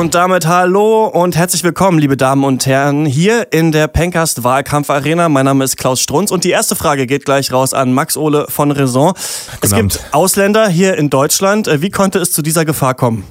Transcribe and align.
Und 0.00 0.14
damit 0.14 0.46
hallo 0.46 1.04
und 1.04 1.36
herzlich 1.36 1.62
willkommen, 1.62 1.98
liebe 1.98 2.16
Damen 2.16 2.42
und 2.44 2.64
Herren, 2.64 3.04
hier 3.04 3.52
in 3.52 3.70
der 3.70 3.86
Pencast 3.86 4.42
Wahlkampf 4.42 4.88
Arena. 4.88 5.28
Mein 5.28 5.44
Name 5.44 5.62
ist 5.62 5.76
Klaus 5.76 6.00
Strunz 6.00 6.30
und 6.30 6.42
die 6.44 6.48
erste 6.48 6.74
Frage 6.74 7.06
geht 7.06 7.26
gleich 7.26 7.52
raus 7.52 7.74
an 7.74 7.92
Max 7.92 8.16
Ole 8.16 8.46
von 8.48 8.70
Raison. 8.70 9.12
Es 9.60 9.74
gibt 9.74 10.02
Ausländer 10.12 10.70
hier 10.70 10.96
in 10.96 11.10
Deutschland. 11.10 11.68
Äh, 11.68 11.82
wie 11.82 11.90
konnte 11.90 12.18
es 12.18 12.32
zu 12.32 12.40
dieser 12.40 12.64
Gefahr 12.64 12.94
kommen? 12.94 13.24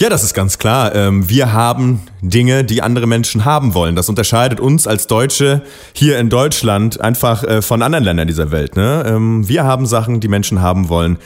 Ja, 0.00 0.08
das 0.08 0.22
ist 0.22 0.34
ganz 0.34 0.58
klar. 0.58 0.94
Ähm, 0.94 1.28
wir 1.28 1.52
haben 1.52 2.00
Dinge, 2.22 2.62
die 2.62 2.80
andere 2.80 3.08
Menschen 3.08 3.44
haben 3.44 3.74
wollen. 3.74 3.96
Das 3.96 4.08
unterscheidet 4.08 4.60
uns 4.60 4.86
als 4.86 5.08
Deutsche 5.08 5.62
hier 5.94 6.20
in 6.20 6.30
Deutschland 6.30 7.00
einfach 7.00 7.42
äh, 7.42 7.60
von 7.60 7.82
anderen 7.82 8.04
Ländern 8.04 8.28
dieser 8.28 8.52
Welt. 8.52 8.76
Ne? 8.76 9.04
Ähm, 9.04 9.48
wir 9.48 9.64
haben 9.64 9.84
Sachen, 9.84 10.20
die 10.20 10.28
Menschen 10.28 10.62
haben 10.62 10.88
wollen. 10.88 11.18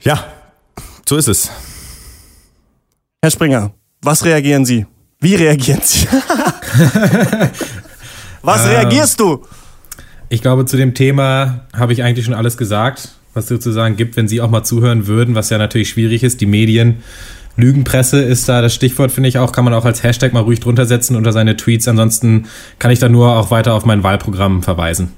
Ja, 0.00 0.22
so 1.08 1.16
ist 1.16 1.28
es. 1.28 1.50
Herr 3.22 3.30
Springer, 3.30 3.72
was 4.02 4.24
reagieren 4.24 4.66
Sie? 4.66 4.86
Wie 5.20 5.36
reagieren 5.36 5.80
Sie? 5.84 6.06
was 8.42 8.64
ähm, 8.64 8.70
reagierst 8.70 9.20
du? 9.20 9.42
Ich 10.28 10.42
glaube, 10.42 10.66
zu 10.66 10.76
dem 10.76 10.94
Thema 10.94 11.66
habe 11.72 11.92
ich 11.92 12.02
eigentlich 12.02 12.24
schon 12.24 12.34
alles 12.34 12.56
gesagt, 12.56 13.10
was 13.32 13.44
es 13.44 13.48
sozusagen 13.48 13.96
gibt, 13.96 14.16
wenn 14.16 14.26
Sie 14.26 14.40
auch 14.40 14.50
mal 14.50 14.64
zuhören 14.64 15.06
würden, 15.06 15.34
was 15.34 15.50
ja 15.50 15.58
natürlich 15.58 15.90
schwierig 15.90 16.24
ist. 16.24 16.40
Die 16.40 16.46
Medien 16.46 17.02
Lügenpresse 17.56 18.20
ist 18.20 18.48
da 18.48 18.62
das 18.62 18.74
Stichwort, 18.74 19.12
finde 19.12 19.28
ich 19.28 19.38
auch. 19.38 19.52
Kann 19.52 19.64
man 19.64 19.74
auch 19.74 19.84
als 19.84 20.02
Hashtag 20.02 20.32
mal 20.32 20.40
ruhig 20.40 20.60
drunter 20.60 20.86
setzen 20.86 21.16
unter 21.16 21.32
seine 21.32 21.56
Tweets. 21.56 21.86
Ansonsten 21.86 22.46
kann 22.78 22.90
ich 22.90 22.98
da 22.98 23.08
nur 23.08 23.36
auch 23.36 23.50
weiter 23.50 23.74
auf 23.74 23.84
mein 23.84 24.02
Wahlprogramm 24.02 24.62
verweisen. 24.62 25.12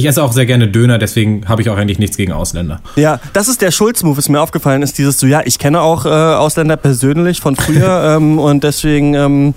Ich 0.00 0.06
esse 0.06 0.22
auch 0.22 0.32
sehr 0.32 0.46
gerne 0.46 0.66
Döner, 0.66 0.96
deswegen 0.96 1.46
habe 1.46 1.60
ich 1.60 1.68
auch 1.68 1.76
eigentlich 1.76 1.98
nichts 1.98 2.16
gegen 2.16 2.32
Ausländer. 2.32 2.80
Ja, 2.96 3.20
das 3.34 3.48
ist 3.48 3.60
der 3.60 3.70
Schulz-Move, 3.70 4.18
ist 4.18 4.30
mir 4.30 4.40
aufgefallen, 4.40 4.80
ist 4.80 4.96
dieses 4.96 5.20
so, 5.20 5.26
ja, 5.26 5.42
ich 5.44 5.58
kenne 5.58 5.82
auch 5.82 6.06
äh, 6.06 6.08
Ausländer 6.08 6.78
persönlich 6.78 7.42
von 7.42 7.54
früher 7.54 8.14
ähm, 8.16 8.38
und 8.38 8.64
deswegen 8.64 9.12
ähm, 9.12 9.54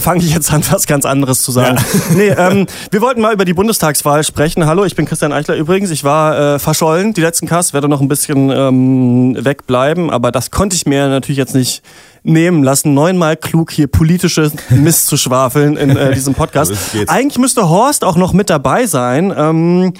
fange 0.00 0.24
ich 0.24 0.34
jetzt 0.34 0.52
an, 0.52 0.64
was 0.68 0.88
ganz 0.88 1.04
anderes 1.04 1.42
zu 1.42 1.52
sagen. 1.52 1.76
Ja. 1.76 1.84
Nee, 2.16 2.28
ähm, 2.30 2.66
wir 2.90 3.00
wollten 3.00 3.20
mal 3.20 3.32
über 3.32 3.44
die 3.44 3.54
Bundestagswahl 3.54 4.24
sprechen. 4.24 4.66
Hallo, 4.66 4.84
ich 4.84 4.96
bin 4.96 5.06
Christian 5.06 5.32
Eichler 5.32 5.54
übrigens. 5.54 5.92
Ich 5.92 6.02
war 6.02 6.54
äh, 6.56 6.58
verschollen, 6.58 7.14
die 7.14 7.20
letzten 7.20 7.46
Casts, 7.46 7.72
werde 7.72 7.88
noch 7.88 8.00
ein 8.00 8.08
bisschen 8.08 8.50
ähm, 8.50 9.36
wegbleiben, 9.38 10.10
aber 10.10 10.32
das 10.32 10.50
konnte 10.50 10.74
ich 10.74 10.86
mir 10.86 11.06
natürlich 11.06 11.38
jetzt 11.38 11.54
nicht 11.54 11.82
nehmen 12.22 12.62
lassen, 12.62 12.94
neunmal 12.94 13.36
klug 13.36 13.70
hier 13.70 13.86
politische 13.86 14.50
Mist 14.70 15.06
zu 15.06 15.16
schwafeln 15.16 15.76
in 15.76 15.96
äh, 15.96 16.12
diesem 16.14 16.34
Podcast. 16.34 16.72
Eigentlich 17.06 17.38
müsste 17.38 17.68
Horst 17.68 18.04
auch 18.04 18.16
noch 18.16 18.32
mit 18.32 18.50
dabei 18.50 18.86
sein. 18.86 19.32
Ähm, 19.36 19.94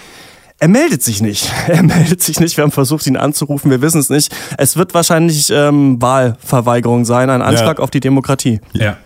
er 0.60 0.68
meldet 0.68 1.02
sich 1.02 1.22
nicht. 1.22 1.52
Er 1.68 1.82
meldet 1.82 2.22
sich 2.22 2.40
nicht. 2.40 2.56
Wir 2.56 2.64
haben 2.64 2.72
versucht, 2.72 3.06
ihn 3.06 3.16
anzurufen. 3.16 3.70
Wir 3.70 3.80
wissen 3.82 4.00
es 4.00 4.10
nicht. 4.10 4.34
Es 4.56 4.76
wird 4.76 4.94
wahrscheinlich 4.94 5.50
ähm, 5.50 6.00
Wahlverweigerung 6.02 7.04
sein, 7.04 7.30
ein 7.30 7.42
Anschlag 7.42 7.78
ja. 7.78 7.84
auf 7.84 7.90
die 7.90 8.00
Demokratie. 8.00 8.60
Ja. 8.72 8.96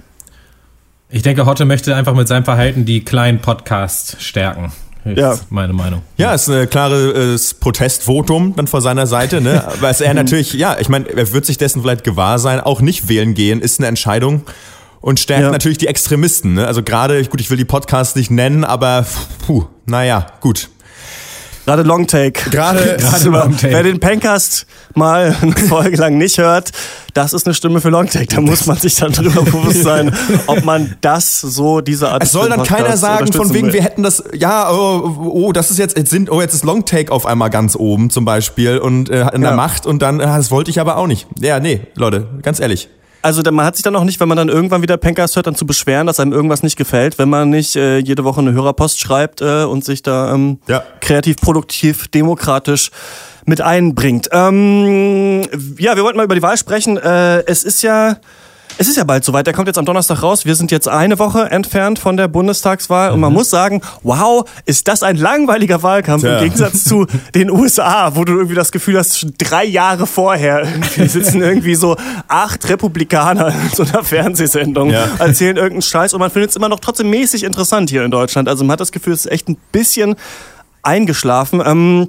Ich 1.10 1.22
denke, 1.22 1.44
Hotte 1.44 1.66
möchte 1.66 1.94
einfach 1.94 2.14
mit 2.14 2.26
seinem 2.26 2.44
Verhalten 2.44 2.86
die 2.86 3.04
kleinen 3.04 3.40
Podcasts 3.40 4.16
stärken. 4.22 4.72
Ist 5.04 5.18
ja. 5.18 5.36
meine 5.50 5.72
Meinung. 5.72 6.02
Ja, 6.16 6.34
ist 6.34 6.48
ein 6.48 6.70
klares 6.70 7.54
Protestvotum 7.54 8.54
dann 8.54 8.66
vor 8.66 8.80
seiner 8.80 9.06
Seite, 9.06 9.40
ne? 9.40 9.64
Was 9.80 10.00
er 10.00 10.14
natürlich, 10.14 10.52
ja, 10.52 10.76
ich 10.78 10.88
meine, 10.88 11.08
er 11.08 11.32
wird 11.32 11.44
sich 11.44 11.58
dessen 11.58 11.82
vielleicht 11.82 12.04
gewahr 12.04 12.38
sein, 12.38 12.60
auch 12.60 12.80
nicht 12.80 13.08
wählen 13.08 13.34
gehen, 13.34 13.60
ist 13.60 13.80
eine 13.80 13.88
Entscheidung 13.88 14.42
und 15.00 15.18
stärkt 15.18 15.42
ja. 15.42 15.50
natürlich 15.50 15.78
die 15.78 15.88
Extremisten, 15.88 16.54
ne? 16.54 16.66
Also 16.66 16.82
gerade, 16.82 17.24
gut, 17.24 17.40
ich 17.40 17.50
will 17.50 17.56
die 17.56 17.64
Podcasts 17.64 18.14
nicht 18.14 18.30
nennen, 18.30 18.64
aber 18.64 19.04
puh, 19.46 19.64
naja, 19.86 20.26
gut. 20.40 20.68
Gerade 21.64 21.82
Longtake. 21.82 22.50
Gerade, 22.50 22.96
gerade 23.00 23.28
Longtake. 23.28 23.72
Wer 23.72 23.82
den 23.82 24.00
Pencast 24.00 24.66
mal 24.94 25.36
eine 25.42 25.52
Folge 25.52 25.96
lang 25.96 26.18
nicht 26.18 26.38
hört, 26.38 26.72
das 27.14 27.32
ist 27.32 27.46
eine 27.46 27.54
Stimme 27.54 27.80
für 27.80 27.90
Longtake. 27.90 28.26
Da 28.26 28.40
muss 28.40 28.66
man 28.66 28.78
sich 28.78 28.96
dann 28.96 29.12
drüber 29.12 29.42
bewusst 29.42 29.82
sein, 29.82 30.12
ob 30.46 30.64
man 30.64 30.96
das 31.00 31.40
so, 31.40 31.80
diese 31.80 32.08
Art 32.08 32.22
Es 32.22 32.32
soll 32.32 32.48
dann 32.48 32.62
keiner 32.64 32.96
sagen, 32.96 33.32
von 33.32 33.52
wegen, 33.54 33.68
will. 33.68 33.74
wir 33.74 33.82
hätten 33.82 34.02
das, 34.02 34.24
ja, 34.34 34.70
oh, 34.72 35.30
oh, 35.32 35.52
das 35.52 35.70
ist 35.70 35.78
jetzt, 35.78 35.96
jetzt 35.96 36.10
sind, 36.10 36.30
oh, 36.30 36.40
jetzt 36.40 36.54
ist 36.54 36.64
Longtake 36.64 37.12
auf 37.12 37.26
einmal 37.26 37.50
ganz 37.50 37.76
oben 37.76 38.10
zum 38.10 38.24
Beispiel 38.24 38.78
und 38.78 39.10
äh, 39.10 39.28
in 39.32 39.42
der 39.42 39.52
Macht 39.52 39.86
und 39.86 40.02
dann, 40.02 40.20
äh, 40.20 40.24
das 40.24 40.50
wollte 40.50 40.70
ich 40.70 40.80
aber 40.80 40.96
auch 40.96 41.06
nicht. 41.06 41.26
Ja, 41.40 41.60
nee, 41.60 41.82
Leute, 41.94 42.26
ganz 42.42 42.60
ehrlich. 42.60 42.88
Also 43.22 43.42
man 43.50 43.64
hat 43.64 43.76
sich 43.76 43.84
dann 43.84 43.94
auch 43.94 44.04
nicht, 44.04 44.18
wenn 44.18 44.28
man 44.28 44.36
dann 44.36 44.48
irgendwann 44.48 44.82
wieder 44.82 44.96
Pencast 44.96 45.36
hört, 45.36 45.46
dann 45.46 45.54
zu 45.54 45.64
beschweren, 45.64 46.06
dass 46.08 46.18
einem 46.18 46.32
irgendwas 46.32 46.62
nicht 46.62 46.76
gefällt, 46.76 47.18
wenn 47.18 47.28
man 47.28 47.50
nicht 47.50 47.76
äh, 47.76 47.98
jede 47.98 48.24
Woche 48.24 48.40
eine 48.40 48.52
Hörerpost 48.52 48.98
schreibt 48.98 49.40
äh, 49.40 49.62
und 49.64 49.84
sich 49.84 50.02
da 50.02 50.34
ähm, 50.34 50.58
ja. 50.66 50.82
kreativ, 51.00 51.36
produktiv, 51.36 52.08
demokratisch 52.08 52.90
mit 53.44 53.60
einbringt. 53.60 54.28
Ähm, 54.32 55.42
ja, 55.78 55.96
wir 55.96 56.02
wollten 56.02 56.16
mal 56.16 56.24
über 56.24 56.34
die 56.34 56.42
Wahl 56.42 56.56
sprechen. 56.56 56.96
Äh, 56.96 57.44
es 57.46 57.62
ist 57.62 57.82
ja 57.82 58.16
es 58.78 58.88
ist 58.88 58.96
ja 58.96 59.04
bald 59.04 59.24
soweit. 59.24 59.46
Der 59.46 59.54
kommt 59.54 59.68
jetzt 59.68 59.78
am 59.78 59.84
Donnerstag 59.84 60.22
raus. 60.22 60.44
Wir 60.44 60.54
sind 60.54 60.70
jetzt 60.70 60.88
eine 60.88 61.18
Woche 61.18 61.50
entfernt 61.50 61.98
von 61.98 62.16
der 62.16 62.28
Bundestagswahl. 62.28 63.08
Mhm. 63.08 63.14
Und 63.14 63.20
man 63.20 63.30
mhm. 63.30 63.38
muss 63.38 63.50
sagen, 63.50 63.82
wow, 64.02 64.44
ist 64.66 64.88
das 64.88 65.02
ein 65.02 65.16
langweiliger 65.16 65.82
Wahlkampf 65.82 66.22
Tja. 66.22 66.38
im 66.38 66.44
Gegensatz 66.44 66.84
zu 66.84 67.06
den 67.34 67.50
USA, 67.50 68.14
wo 68.14 68.24
du 68.24 68.34
irgendwie 68.34 68.54
das 68.54 68.72
Gefühl 68.72 68.98
hast, 68.98 69.18
schon 69.18 69.34
drei 69.38 69.64
Jahre 69.64 70.06
vorher 70.06 70.60
irgendwie 70.62 71.08
sitzen 71.08 71.42
irgendwie 71.42 71.74
so 71.74 71.96
acht 72.28 72.68
Republikaner 72.68 73.48
in 73.48 73.70
so 73.74 73.82
einer 73.82 74.04
Fernsehsendung, 74.04 74.90
ja. 74.90 75.06
erzählen 75.18 75.56
irgendeinen 75.56 75.82
Scheiß 75.82 76.14
und 76.14 76.20
man 76.20 76.30
findet 76.30 76.50
es 76.50 76.56
immer 76.56 76.68
noch 76.68 76.80
trotzdem 76.80 77.10
mäßig 77.10 77.44
interessant 77.44 77.90
hier 77.90 78.04
in 78.04 78.10
Deutschland. 78.10 78.48
Also 78.48 78.64
man 78.64 78.72
hat 78.72 78.80
das 78.80 78.92
Gefühl, 78.92 79.12
es 79.12 79.26
ist 79.26 79.32
echt 79.32 79.48
ein 79.48 79.56
bisschen 79.72 80.16
eingeschlafen. 80.82 81.62
Ähm, 81.64 82.08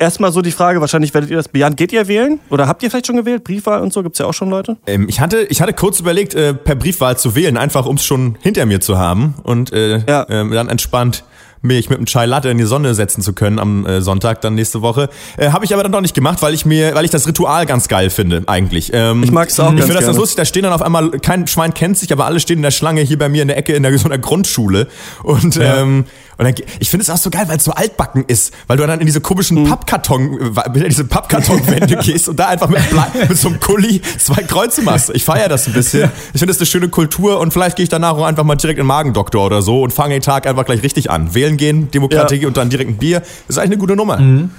Erstmal 0.00 0.32
so 0.32 0.40
die 0.40 0.50
Frage, 0.50 0.80
wahrscheinlich 0.80 1.12
werdet 1.12 1.28
ihr 1.28 1.36
das 1.36 1.48
bejahen. 1.48 1.76
Geht 1.76 1.92
ihr 1.92 2.08
wählen? 2.08 2.40
Oder 2.48 2.66
habt 2.66 2.82
ihr 2.82 2.90
vielleicht 2.90 3.06
schon 3.06 3.16
gewählt? 3.16 3.44
Briefwahl 3.44 3.82
und 3.82 3.92
so? 3.92 4.02
Gibt's 4.02 4.18
ja 4.18 4.24
auch 4.24 4.32
schon 4.32 4.48
Leute? 4.48 4.78
Ähm, 4.86 5.06
ich, 5.10 5.20
hatte, 5.20 5.42
ich 5.42 5.60
hatte 5.60 5.74
kurz 5.74 6.00
überlegt, 6.00 6.34
äh, 6.34 6.54
per 6.54 6.74
Briefwahl 6.74 7.18
zu 7.18 7.34
wählen, 7.34 7.58
einfach 7.58 7.84
um 7.84 7.96
es 7.96 8.06
schon 8.06 8.38
hinter 8.40 8.64
mir 8.64 8.80
zu 8.80 8.96
haben 8.96 9.34
und 9.42 9.74
äh, 9.74 9.98
ja. 10.08 10.22
äh, 10.22 10.48
dann 10.48 10.70
entspannt 10.70 11.22
mich 11.62 11.90
mit 11.90 11.98
einem 11.98 12.06
Chai 12.06 12.26
Latte 12.26 12.48
in 12.48 12.58
die 12.58 12.64
Sonne 12.64 12.94
setzen 12.94 13.22
zu 13.22 13.32
können 13.32 13.58
am 13.58 13.86
äh, 13.86 14.00
Sonntag 14.00 14.40
dann 14.40 14.54
nächste 14.54 14.82
Woche. 14.82 15.08
Äh, 15.36 15.50
Habe 15.50 15.64
ich 15.64 15.74
aber 15.74 15.82
dann 15.82 15.92
noch 15.92 16.00
nicht 16.00 16.14
gemacht, 16.14 16.40
weil 16.42 16.54
ich 16.54 16.64
mir, 16.64 16.94
weil 16.94 17.04
ich 17.04 17.10
das 17.10 17.26
Ritual 17.26 17.66
ganz 17.66 17.88
geil 17.88 18.10
finde 18.10 18.42
eigentlich. 18.46 18.90
Ähm, 18.94 19.22
ich 19.22 19.30
mag's 19.30 19.58
auch. 19.60 19.72
Ich 19.72 19.80
finde 19.80 19.94
das 19.94 20.06
ganz 20.06 20.16
lustig. 20.16 20.36
Da 20.36 20.44
stehen 20.44 20.62
dann 20.62 20.72
auf 20.72 20.82
einmal 20.82 21.10
kein 21.10 21.46
Schwein 21.46 21.74
kennt 21.74 21.98
sich, 21.98 22.12
aber 22.12 22.24
alle 22.26 22.40
stehen 22.40 22.58
in 22.58 22.62
der 22.62 22.70
Schlange 22.70 23.02
hier 23.02 23.18
bei 23.18 23.28
mir 23.28 23.42
in 23.42 23.48
der 23.48 23.58
Ecke 23.58 23.74
in 23.74 23.82
der 23.82 23.96
so 23.98 24.06
einer 24.06 24.18
Grundschule 24.18 24.86
und 25.22 25.56
ja. 25.56 25.82
ähm, 25.82 26.04
und 26.40 26.46
dann, 26.46 26.54
ich 26.78 26.88
finde 26.88 27.02
es 27.02 27.10
auch 27.10 27.18
so 27.18 27.28
geil, 27.28 27.44
weil 27.48 27.58
es 27.58 27.64
so 27.64 27.72
altbacken 27.72 28.24
ist, 28.26 28.54
weil 28.66 28.78
du 28.78 28.86
dann 28.86 28.98
in 28.98 29.04
diese 29.04 29.20
komischen 29.20 29.62
mhm. 29.62 29.68
Pappkarton, 29.68 30.56
äh, 30.56 30.88
diese 30.88 31.04
Pappkartonwände 31.04 31.96
gehst 32.02 32.30
und 32.30 32.40
da 32.40 32.46
einfach 32.46 32.70
mit, 32.70 32.80
mit 33.28 33.36
so 33.36 33.48
einem 33.48 33.60
Kuli 33.60 34.00
zwei 34.16 34.42
Kreuze 34.44 34.80
machst. 34.80 35.10
Ich 35.12 35.22
feiere 35.22 35.50
das 35.50 35.66
ein 35.66 35.74
bisschen. 35.74 36.10
Ich 36.32 36.38
finde 36.38 36.46
das 36.46 36.56
eine 36.56 36.64
schöne 36.64 36.88
Kultur 36.88 37.40
und 37.40 37.52
vielleicht 37.52 37.76
gehe 37.76 37.82
ich 37.82 37.90
danach 37.90 38.12
auch 38.12 38.24
einfach 38.24 38.44
mal 38.44 38.54
direkt 38.54 38.78
in 38.78 38.84
den 38.84 38.88
Magendoktor 38.88 39.44
oder 39.44 39.60
so 39.60 39.82
und 39.82 39.92
fange 39.92 40.14
den 40.14 40.22
Tag 40.22 40.46
einfach 40.46 40.64
gleich 40.64 40.82
richtig 40.82 41.10
an. 41.10 41.34
Wählen 41.50 41.56
gehen, 41.56 41.90
Demokratie 41.90 42.36
ja. 42.36 42.48
und 42.48 42.56
dann 42.56 42.70
direkt 42.70 42.90
ein 42.90 42.96
Bier. 42.96 43.20
Das 43.20 43.30
ist 43.48 43.58
eigentlich 43.58 43.72
eine 43.72 43.78
gute 43.78 43.96
Nummer. 43.96 44.18
Mhm. 44.18 44.50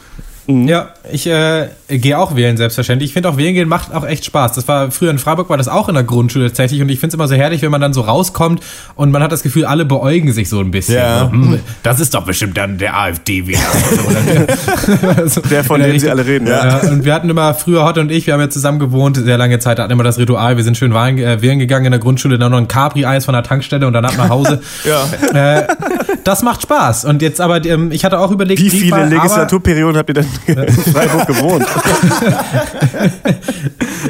Mhm. 0.51 0.67
Ja, 0.67 0.89
ich 1.11 1.27
äh, 1.27 1.69
gehe 1.89 2.17
auch 2.17 2.35
wählen, 2.35 2.57
selbstverständlich. 2.57 3.09
Ich 3.09 3.13
finde 3.13 3.29
auch 3.29 3.37
wählen 3.37 3.53
gehen 3.53 3.67
macht 3.67 3.93
auch 3.93 4.05
echt 4.05 4.25
Spaß. 4.25 4.53
Das 4.53 4.67
war 4.67 4.91
früher 4.91 5.11
in 5.11 5.19
Freiburg 5.19 5.49
war 5.49 5.57
das 5.57 5.67
auch 5.67 5.89
in 5.89 5.95
der 5.95 6.03
Grundschule 6.03 6.47
tatsächlich 6.47 6.81
und 6.81 6.89
ich 6.89 6.99
finde 6.99 7.09
es 7.09 7.13
immer 7.15 7.27
so 7.27 7.35
herrlich, 7.35 7.61
wenn 7.61 7.71
man 7.71 7.81
dann 7.81 7.93
so 7.93 8.01
rauskommt 8.01 8.63
und 8.95 9.11
man 9.11 9.23
hat 9.23 9.31
das 9.31 9.43
Gefühl, 9.43 9.65
alle 9.65 9.85
beäugen 9.85 10.31
sich 10.31 10.49
so 10.49 10.59
ein 10.59 10.71
bisschen. 10.71 10.95
Ja. 10.95 11.19
So, 11.25 11.31
hm, 11.31 11.59
das 11.83 11.99
ist 11.99 12.13
doch 12.13 12.23
bestimmt 12.23 12.57
dann 12.57 12.77
der 12.77 12.97
AfD-Wähler. 12.97 13.59
also, 15.17 15.41
der, 15.49 15.63
von 15.63 15.81
dem 15.81 15.97
sie 15.99 16.09
alle 16.09 16.25
reden, 16.25 16.47
ja. 16.47 16.81
ja. 16.81 16.89
Und 16.89 17.05
wir 17.05 17.13
hatten 17.13 17.29
immer 17.29 17.53
früher 17.53 17.83
Hotte 17.83 18.01
und 18.01 18.11
ich, 18.11 18.27
wir 18.27 18.33
haben 18.33 18.41
ja 18.41 18.49
zusammen 18.49 18.79
gewohnt, 18.79 19.17
sehr 19.17 19.37
lange 19.37 19.59
Zeit, 19.59 19.79
hatten 19.79 19.91
immer 19.91 20.03
das 20.03 20.17
Ritual, 20.17 20.57
wir 20.57 20.63
sind 20.63 20.77
schön 20.77 20.93
wählen, 20.93 21.17
äh, 21.17 21.41
wählen 21.41 21.59
gegangen 21.59 21.85
in 21.85 21.91
der 21.91 21.99
Grundschule, 21.99 22.37
dann 22.37 22.51
noch 22.51 22.57
ein 22.57 22.67
Capri-Eis 22.67 23.25
von 23.25 23.33
der 23.33 23.43
Tankstelle 23.43 23.87
und 23.87 23.93
dann 23.93 24.05
ab 24.05 24.13
nach 24.17 24.29
Hause. 24.29 24.61
ja. 24.83 25.57
Äh, 25.57 25.67
das 26.23 26.43
macht 26.43 26.61
Spaß. 26.61 27.05
Und 27.05 27.21
jetzt 27.21 27.41
aber, 27.41 27.63
ähm, 27.65 27.91
ich 27.91 28.05
hatte 28.05 28.19
auch 28.19 28.31
überlegt, 28.31 28.61
wie 28.61 28.69
viele 28.69 29.05
Legislaturperioden 29.05 29.97
habt 29.97 30.09
ihr 30.09 30.15
denn 30.15 30.25
Freiburg 30.45 31.27
gewohnt. 31.27 31.65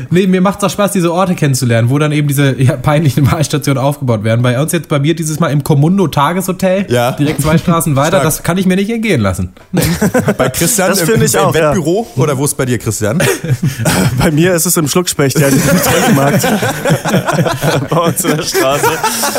nee, 0.10 0.28
mir 0.28 0.42
macht 0.42 0.60
es 0.60 0.64
auch 0.64 0.70
Spaß, 0.70 0.92
diese 0.92 1.14
Orte 1.14 1.36
kennenzulernen, 1.36 1.90
wo 1.90 2.00
dann 2.00 2.12
eben 2.12 2.28
diese 2.28 2.60
ja, 2.62 2.78
peinlichen 2.78 3.26
Wahlstationen 3.32 3.82
aufgebaut 3.82 4.24
werden. 4.24 4.42
Bei 4.42 4.60
uns 4.62 4.72
jetzt 4.72 4.88
bei 4.88 5.00
mir 5.00 5.16
dieses 5.16 5.40
Mal 5.40 5.48
im 5.48 5.64
Commundo 5.64 6.08
Tageshotel, 6.08 6.86
ja. 6.90 7.12
direkt 7.14 7.42
zwei 7.42 7.58
Straßen 7.58 7.96
weiter, 7.96 8.10
Stark. 8.10 8.24
das 8.24 8.44
kann 8.44 8.58
ich 8.58 8.66
mir 8.66 8.76
nicht 8.76 8.90
entgehen 8.90 9.22
lassen. 9.22 9.54
bei 10.38 10.50
Christian 10.50 10.90
das 10.90 11.02
im, 11.02 11.22
ich 11.22 11.34
im, 11.34 11.42
auch, 11.42 11.54
Wettbüro 11.54 12.08
ja. 12.16 12.24
oder 12.24 12.38
wo 12.38 12.46
ist 12.46 12.56
bei 12.56 12.66
dir, 12.66 12.78
Christian? 12.78 13.22
bei 14.18 14.32
mir 14.32 14.54
ist 14.54 14.66
es 14.66 14.78
im 14.78 14.88
Schluckspecht, 14.88 15.40
ja, 15.40 15.48
im 15.48 15.62
Getränkemarkt. 15.62 16.48
bei 17.90 17.98
uns 17.98 18.24
in 18.24 18.38
der 18.38 18.44
Straße. 18.44 18.88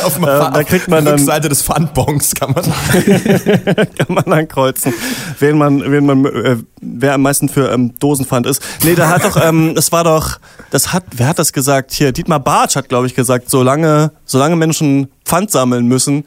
Auf, 0.05 0.19
äh, 0.19 0.27
da 0.27 0.65
kriegt 0.65 0.89
man 0.89 1.05
dann 1.05 1.19
Seite 1.19 1.49
des 1.49 1.63
Pfandbons 1.63 2.35
kann 2.35 2.53
man 2.53 2.65
kann 2.65 4.07
man 4.09 4.25
dann 4.27 4.49
kreuzen, 4.49 4.93
wen 5.39 5.59
man 5.59 5.91
wen 5.91 6.07
man 6.07 6.25
äh, 6.25 6.57
wer 6.83 7.15
am 7.15 7.23
meisten 7.23 7.49
für 7.49 7.73
ähm, 7.73 7.99
Dosenpfand 7.99 8.47
ist. 8.47 8.63
Nee, 8.85 8.95
da 8.95 9.09
hat 9.09 9.25
doch, 9.25 9.43
ähm, 9.43 9.75
es 9.77 9.93
war 9.93 10.05
doch, 10.05 10.39
das 10.71 10.93
hat, 10.93 11.05
wer 11.17 11.29
hat 11.29 11.39
das 11.39 11.53
gesagt? 11.53 11.93
Hier, 11.93 12.13
Dietmar 12.13 12.41
Bartsch 12.41 12.77
hat, 12.77 12.89
glaube 12.89 13.07
ich, 13.07 13.15
gesagt, 13.15 13.49
solange, 13.49 14.13
solange 14.25 14.57
Menschen 14.57 15.09
Pfand 15.25 15.51
sammeln 15.51 15.87
müssen, 15.87 16.25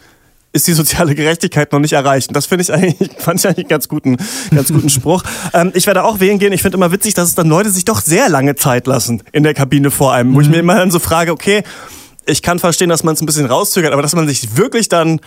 ist 0.53 0.67
die 0.67 0.73
soziale 0.73 1.15
Gerechtigkeit 1.15 1.73
noch 1.73 1.79
nicht 1.79 1.93
erreicht. 1.93 2.29
Und 2.29 2.33
das 2.33 2.45
finde 2.45 2.63
ich 2.63 2.73
eigentlich, 2.73 3.11
fand 3.17 3.39
ich 3.39 3.45
eigentlich 3.45 3.65
einen 3.65 3.69
ganz 3.69 3.89
guten, 3.89 4.17
ganz 4.55 4.71
guten 4.71 4.89
Spruch. 4.89 5.23
Ähm, 5.53 5.71
ich 5.75 5.85
werde 5.85 6.03
auch 6.03 6.21
wählen 6.21 6.39
gehen. 6.39 6.53
Ich 6.53 6.61
finde 6.61 6.77
immer 6.77 6.91
witzig, 6.91 7.13
dass 7.13 7.27
es 7.27 7.35
dann 7.35 7.47
Leute 7.47 7.69
sich 7.69 7.85
doch 7.85 8.01
sehr 8.01 8.29
lange 8.29 8.55
Zeit 8.55 8.87
lassen 8.87 9.21
in 9.33 9.43
der 9.43 9.53
Kabine 9.53 9.91
vor 9.91 10.13
einem, 10.13 10.33
wo 10.33 10.41
ich 10.41 10.47
mir 10.47 10.55
mhm. 10.55 10.69
immer 10.69 10.75
dann 10.75 10.91
so 10.91 10.99
frage, 10.99 11.31
okay, 11.31 11.63
ich 12.25 12.41
kann 12.41 12.57
verstehen, 12.57 12.89
dass 12.89 13.03
man 13.03 13.13
es 13.13 13.21
ein 13.21 13.25
bisschen 13.25 13.45
rauszögert, 13.45 13.93
aber 13.93 14.01
dass 14.01 14.15
man 14.15 14.27
sich 14.27 14.57
wirklich 14.57 14.89
dann 14.89 15.19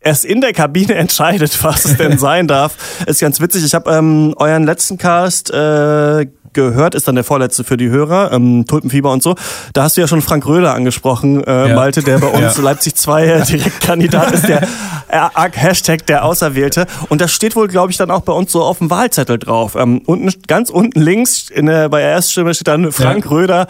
erst 0.00 0.24
in 0.24 0.40
der 0.40 0.52
Kabine 0.52 0.94
entscheidet, 0.96 1.62
was 1.62 1.84
es 1.84 1.96
denn 1.96 2.18
sein 2.18 2.48
darf, 2.48 2.76
ist 3.06 3.20
ganz 3.20 3.40
witzig. 3.40 3.64
Ich 3.64 3.74
habe 3.74 3.90
ähm, 3.90 4.34
euren 4.36 4.64
letzten 4.64 4.98
Cast 4.98 5.50
äh, 5.50 6.26
gehört, 6.52 6.94
ist 6.94 7.06
dann 7.06 7.14
der 7.14 7.24
vorletzte 7.24 7.64
für 7.64 7.76
die 7.76 7.90
Hörer, 7.90 8.32
ähm, 8.32 8.64
Tulpenfieber 8.66 9.12
und 9.12 9.22
so. 9.22 9.36
Da 9.72 9.84
hast 9.84 9.96
du 9.96 10.00
ja 10.00 10.08
schon 10.08 10.20
Frank 10.20 10.46
Röder 10.46 10.74
angesprochen, 10.74 11.44
äh, 11.44 11.68
ja. 11.68 11.74
Malte, 11.74 12.02
der 12.02 12.18
bei 12.18 12.26
uns 12.28 12.56
ja. 12.56 12.62
Leipzig 12.62 12.96
2 12.96 13.26
äh, 13.26 13.44
Direktkandidat 13.44 14.32
ist, 14.32 14.48
der 14.48 14.62
äh, 14.62 15.50
Hashtag 15.52 16.06
der 16.06 16.24
Auserwählte. 16.24 16.86
Und 17.08 17.20
das 17.20 17.32
steht 17.32 17.54
wohl, 17.54 17.68
glaube 17.68 17.92
ich, 17.92 17.98
dann 17.98 18.10
auch 18.10 18.22
bei 18.22 18.32
uns 18.32 18.50
so 18.50 18.62
auf 18.62 18.78
dem 18.78 18.90
Wahlzettel 18.90 19.38
drauf. 19.38 19.76
Ähm, 19.76 20.02
unten, 20.06 20.32
ganz 20.46 20.70
unten 20.70 21.00
links 21.00 21.48
in 21.50 21.66
der, 21.66 21.88
bei 21.88 22.00
der 22.00 22.10
Erststimme 22.10 22.54
steht 22.54 22.68
dann 22.68 22.90
Frank 22.90 23.24
ja. 23.24 23.30
Röder 23.30 23.66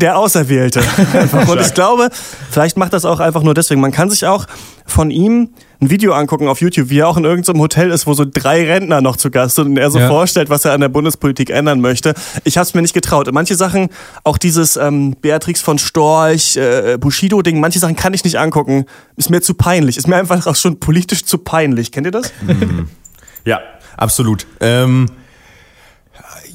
der 0.00 0.18
Auserwählte. 0.18 0.80
und 1.48 1.60
ich 1.60 1.74
glaube, 1.74 2.10
vielleicht 2.50 2.76
macht 2.76 2.92
das 2.92 3.04
auch 3.04 3.20
einfach 3.20 3.42
nur 3.42 3.54
deswegen. 3.54 3.80
Man 3.80 3.92
kann 3.92 4.10
sich 4.10 4.26
auch 4.26 4.46
von 4.86 5.10
ihm 5.10 5.50
ein 5.80 5.90
Video 5.90 6.12
angucken 6.12 6.48
auf 6.48 6.60
YouTube, 6.60 6.90
wie 6.90 6.98
er 6.98 7.08
auch 7.08 7.16
in 7.16 7.24
irgendeinem 7.24 7.60
Hotel 7.60 7.90
ist, 7.90 8.06
wo 8.06 8.14
so 8.14 8.24
drei 8.24 8.64
Rentner 8.66 9.00
noch 9.00 9.16
zu 9.16 9.30
Gast 9.30 9.56
sind 9.56 9.66
und 9.66 9.76
er 9.76 9.90
so 9.90 9.98
ja. 9.98 10.08
vorstellt, 10.08 10.50
was 10.50 10.64
er 10.64 10.72
an 10.72 10.80
der 10.80 10.88
Bundespolitik 10.88 11.50
ändern 11.50 11.80
möchte. 11.80 12.14
Ich 12.44 12.56
habe 12.56 12.64
es 12.64 12.74
mir 12.74 12.82
nicht 12.82 12.94
getraut. 12.94 13.30
Manche 13.32 13.54
Sachen, 13.54 13.88
auch 14.24 14.38
dieses 14.38 14.76
ähm, 14.76 15.14
Beatrix 15.20 15.60
von 15.60 15.78
Storch, 15.78 16.56
äh, 16.56 16.96
Bushido-Ding, 16.98 17.60
manche 17.60 17.78
Sachen 17.78 17.96
kann 17.96 18.14
ich 18.14 18.24
nicht 18.24 18.38
angucken. 18.38 18.86
Ist 19.16 19.30
mir 19.30 19.42
zu 19.42 19.54
peinlich. 19.54 19.96
Ist 19.96 20.08
mir 20.08 20.16
einfach 20.16 20.46
auch 20.46 20.56
schon 20.56 20.80
politisch 20.80 21.24
zu 21.24 21.38
peinlich. 21.38 21.92
Kennt 21.92 22.06
ihr 22.06 22.12
das? 22.12 22.32
Mhm. 22.46 22.88
Ja, 23.44 23.60
absolut. 23.96 24.46
Ähm 24.60 25.06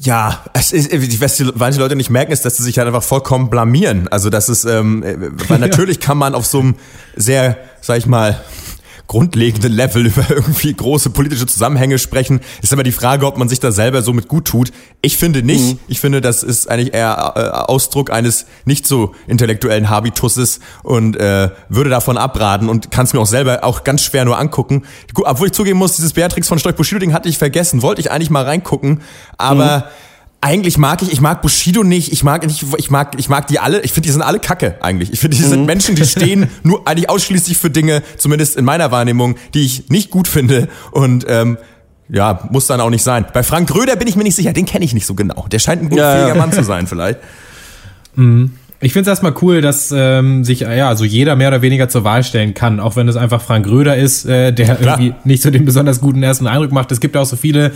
ja, 0.02 0.42
es 0.54 0.72
ist, 0.72 0.90
was 1.20 1.36
die, 1.36 1.50
manche 1.54 1.78
Leute 1.78 1.94
nicht 1.94 2.08
merken, 2.08 2.32
ist, 2.32 2.44
dass 2.46 2.56
sie 2.56 2.62
sich 2.62 2.78
halt 2.78 2.86
einfach 2.86 3.02
vollkommen 3.02 3.50
blamieren. 3.50 4.08
Also 4.08 4.30
das 4.30 4.48
ist, 4.48 4.64
ähm, 4.64 5.04
weil 5.48 5.58
natürlich 5.58 6.00
kann 6.00 6.16
man 6.16 6.34
auf 6.34 6.46
so 6.46 6.60
einem 6.60 6.76
sehr, 7.16 7.58
sag 7.82 7.98
ich 7.98 8.06
mal, 8.06 8.40
grundlegenden 9.10 9.72
Level 9.72 10.06
über 10.06 10.24
irgendwie 10.30 10.72
große 10.72 11.10
politische 11.10 11.44
Zusammenhänge 11.44 11.98
sprechen. 11.98 12.38
Ist 12.62 12.72
aber 12.72 12.84
die 12.84 12.92
Frage, 12.92 13.26
ob 13.26 13.38
man 13.38 13.48
sich 13.48 13.58
da 13.58 13.72
selber 13.72 14.02
so 14.02 14.12
mit 14.12 14.28
gut 14.28 14.44
tut. 14.44 14.70
Ich 15.02 15.16
finde 15.16 15.42
nicht. 15.42 15.74
Mhm. 15.74 15.78
Ich 15.88 15.98
finde, 15.98 16.20
das 16.20 16.44
ist 16.44 16.70
eigentlich 16.70 16.94
eher 16.94 17.32
äh, 17.34 17.40
Ausdruck 17.40 18.12
eines 18.12 18.46
nicht 18.66 18.86
so 18.86 19.12
intellektuellen 19.26 19.90
Habituses 19.90 20.60
und 20.84 21.16
äh, 21.16 21.50
würde 21.68 21.90
davon 21.90 22.18
abraten 22.18 22.68
und 22.68 22.92
kann 22.92 23.04
es 23.04 23.12
mir 23.12 23.18
auch 23.18 23.26
selber 23.26 23.64
auch 23.64 23.82
ganz 23.82 24.02
schwer 24.02 24.24
nur 24.24 24.38
angucken. 24.38 24.84
Obwohl 25.24 25.48
ich 25.48 25.54
zugeben 25.54 25.80
muss, 25.80 25.96
dieses 25.96 26.12
Beatrix 26.12 26.46
von 26.46 26.60
Stoich 26.60 26.76
Bushido 26.76 27.00
Ding 27.00 27.12
hatte 27.12 27.28
ich 27.28 27.36
vergessen. 27.36 27.82
Wollte 27.82 28.00
ich 28.00 28.12
eigentlich 28.12 28.30
mal 28.30 28.44
reingucken, 28.44 29.00
aber 29.38 29.78
mhm 29.78 30.09
eigentlich 30.40 30.78
mag 30.78 31.02
ich, 31.02 31.12
ich 31.12 31.20
mag 31.20 31.42
Bushido 31.42 31.82
nicht, 31.82 32.12
ich 32.12 32.22
mag 32.22 32.46
nicht, 32.46 32.64
ich 32.78 32.90
mag, 32.90 33.14
ich 33.18 33.28
mag 33.28 33.46
die 33.46 33.58
alle, 33.58 33.80
ich 33.82 33.92
finde, 33.92 34.06
die 34.06 34.12
sind 34.12 34.22
alle 34.22 34.38
Kacke 34.38 34.76
eigentlich. 34.80 35.12
Ich 35.12 35.20
finde, 35.20 35.36
die 35.36 35.42
sind 35.42 35.60
mhm. 35.60 35.66
Menschen, 35.66 35.96
die 35.96 36.04
stehen 36.04 36.48
nur 36.62 36.88
eigentlich 36.88 37.10
ausschließlich 37.10 37.58
für 37.58 37.70
Dinge, 37.70 38.02
zumindest 38.16 38.56
in 38.56 38.64
meiner 38.64 38.90
Wahrnehmung, 38.90 39.36
die 39.52 39.64
ich 39.64 39.90
nicht 39.90 40.10
gut 40.10 40.28
finde 40.28 40.68
und 40.92 41.26
ähm, 41.28 41.58
ja, 42.08 42.48
muss 42.50 42.66
dann 42.66 42.80
auch 42.80 42.90
nicht 42.90 43.02
sein. 43.02 43.26
Bei 43.32 43.42
Frank 43.42 43.72
Röder 43.74 43.96
bin 43.96 44.08
ich 44.08 44.16
mir 44.16 44.24
nicht 44.24 44.34
sicher, 44.34 44.52
den 44.52 44.66
kenne 44.66 44.84
ich 44.84 44.94
nicht 44.94 45.06
so 45.06 45.14
genau. 45.14 45.46
Der 45.52 45.58
scheint 45.58 45.82
ein 45.82 45.90
gut 45.90 45.98
ja, 45.98 46.16
fähiger 46.16 46.34
Mann 46.34 46.52
zu 46.52 46.64
sein, 46.64 46.86
vielleicht. 46.86 47.18
Mhm. 48.16 48.52
Ich 48.82 48.94
finde 48.94 49.10
es 49.10 49.12
erstmal 49.12 49.34
cool, 49.42 49.60
dass 49.60 49.92
ähm, 49.94 50.42
sich 50.42 50.60
ja 50.60 50.88
also 50.88 51.04
jeder 51.04 51.36
mehr 51.36 51.48
oder 51.48 51.60
weniger 51.60 51.90
zur 51.90 52.02
Wahl 52.02 52.24
stellen 52.24 52.54
kann, 52.54 52.80
auch 52.80 52.96
wenn 52.96 53.06
es 53.08 53.16
einfach 53.16 53.42
Frank 53.42 53.66
Röder 53.68 53.94
ist, 53.94 54.24
äh, 54.24 54.52
der 54.52 54.76
Klar. 54.76 54.98
irgendwie 54.98 55.14
nicht 55.24 55.42
so 55.42 55.50
den 55.50 55.66
besonders 55.66 56.00
guten 56.00 56.22
ersten 56.22 56.46
Eindruck 56.46 56.72
macht. 56.72 56.90
Es 56.90 56.98
gibt 56.98 57.14
auch 57.18 57.26
so 57.26 57.36
viele 57.36 57.72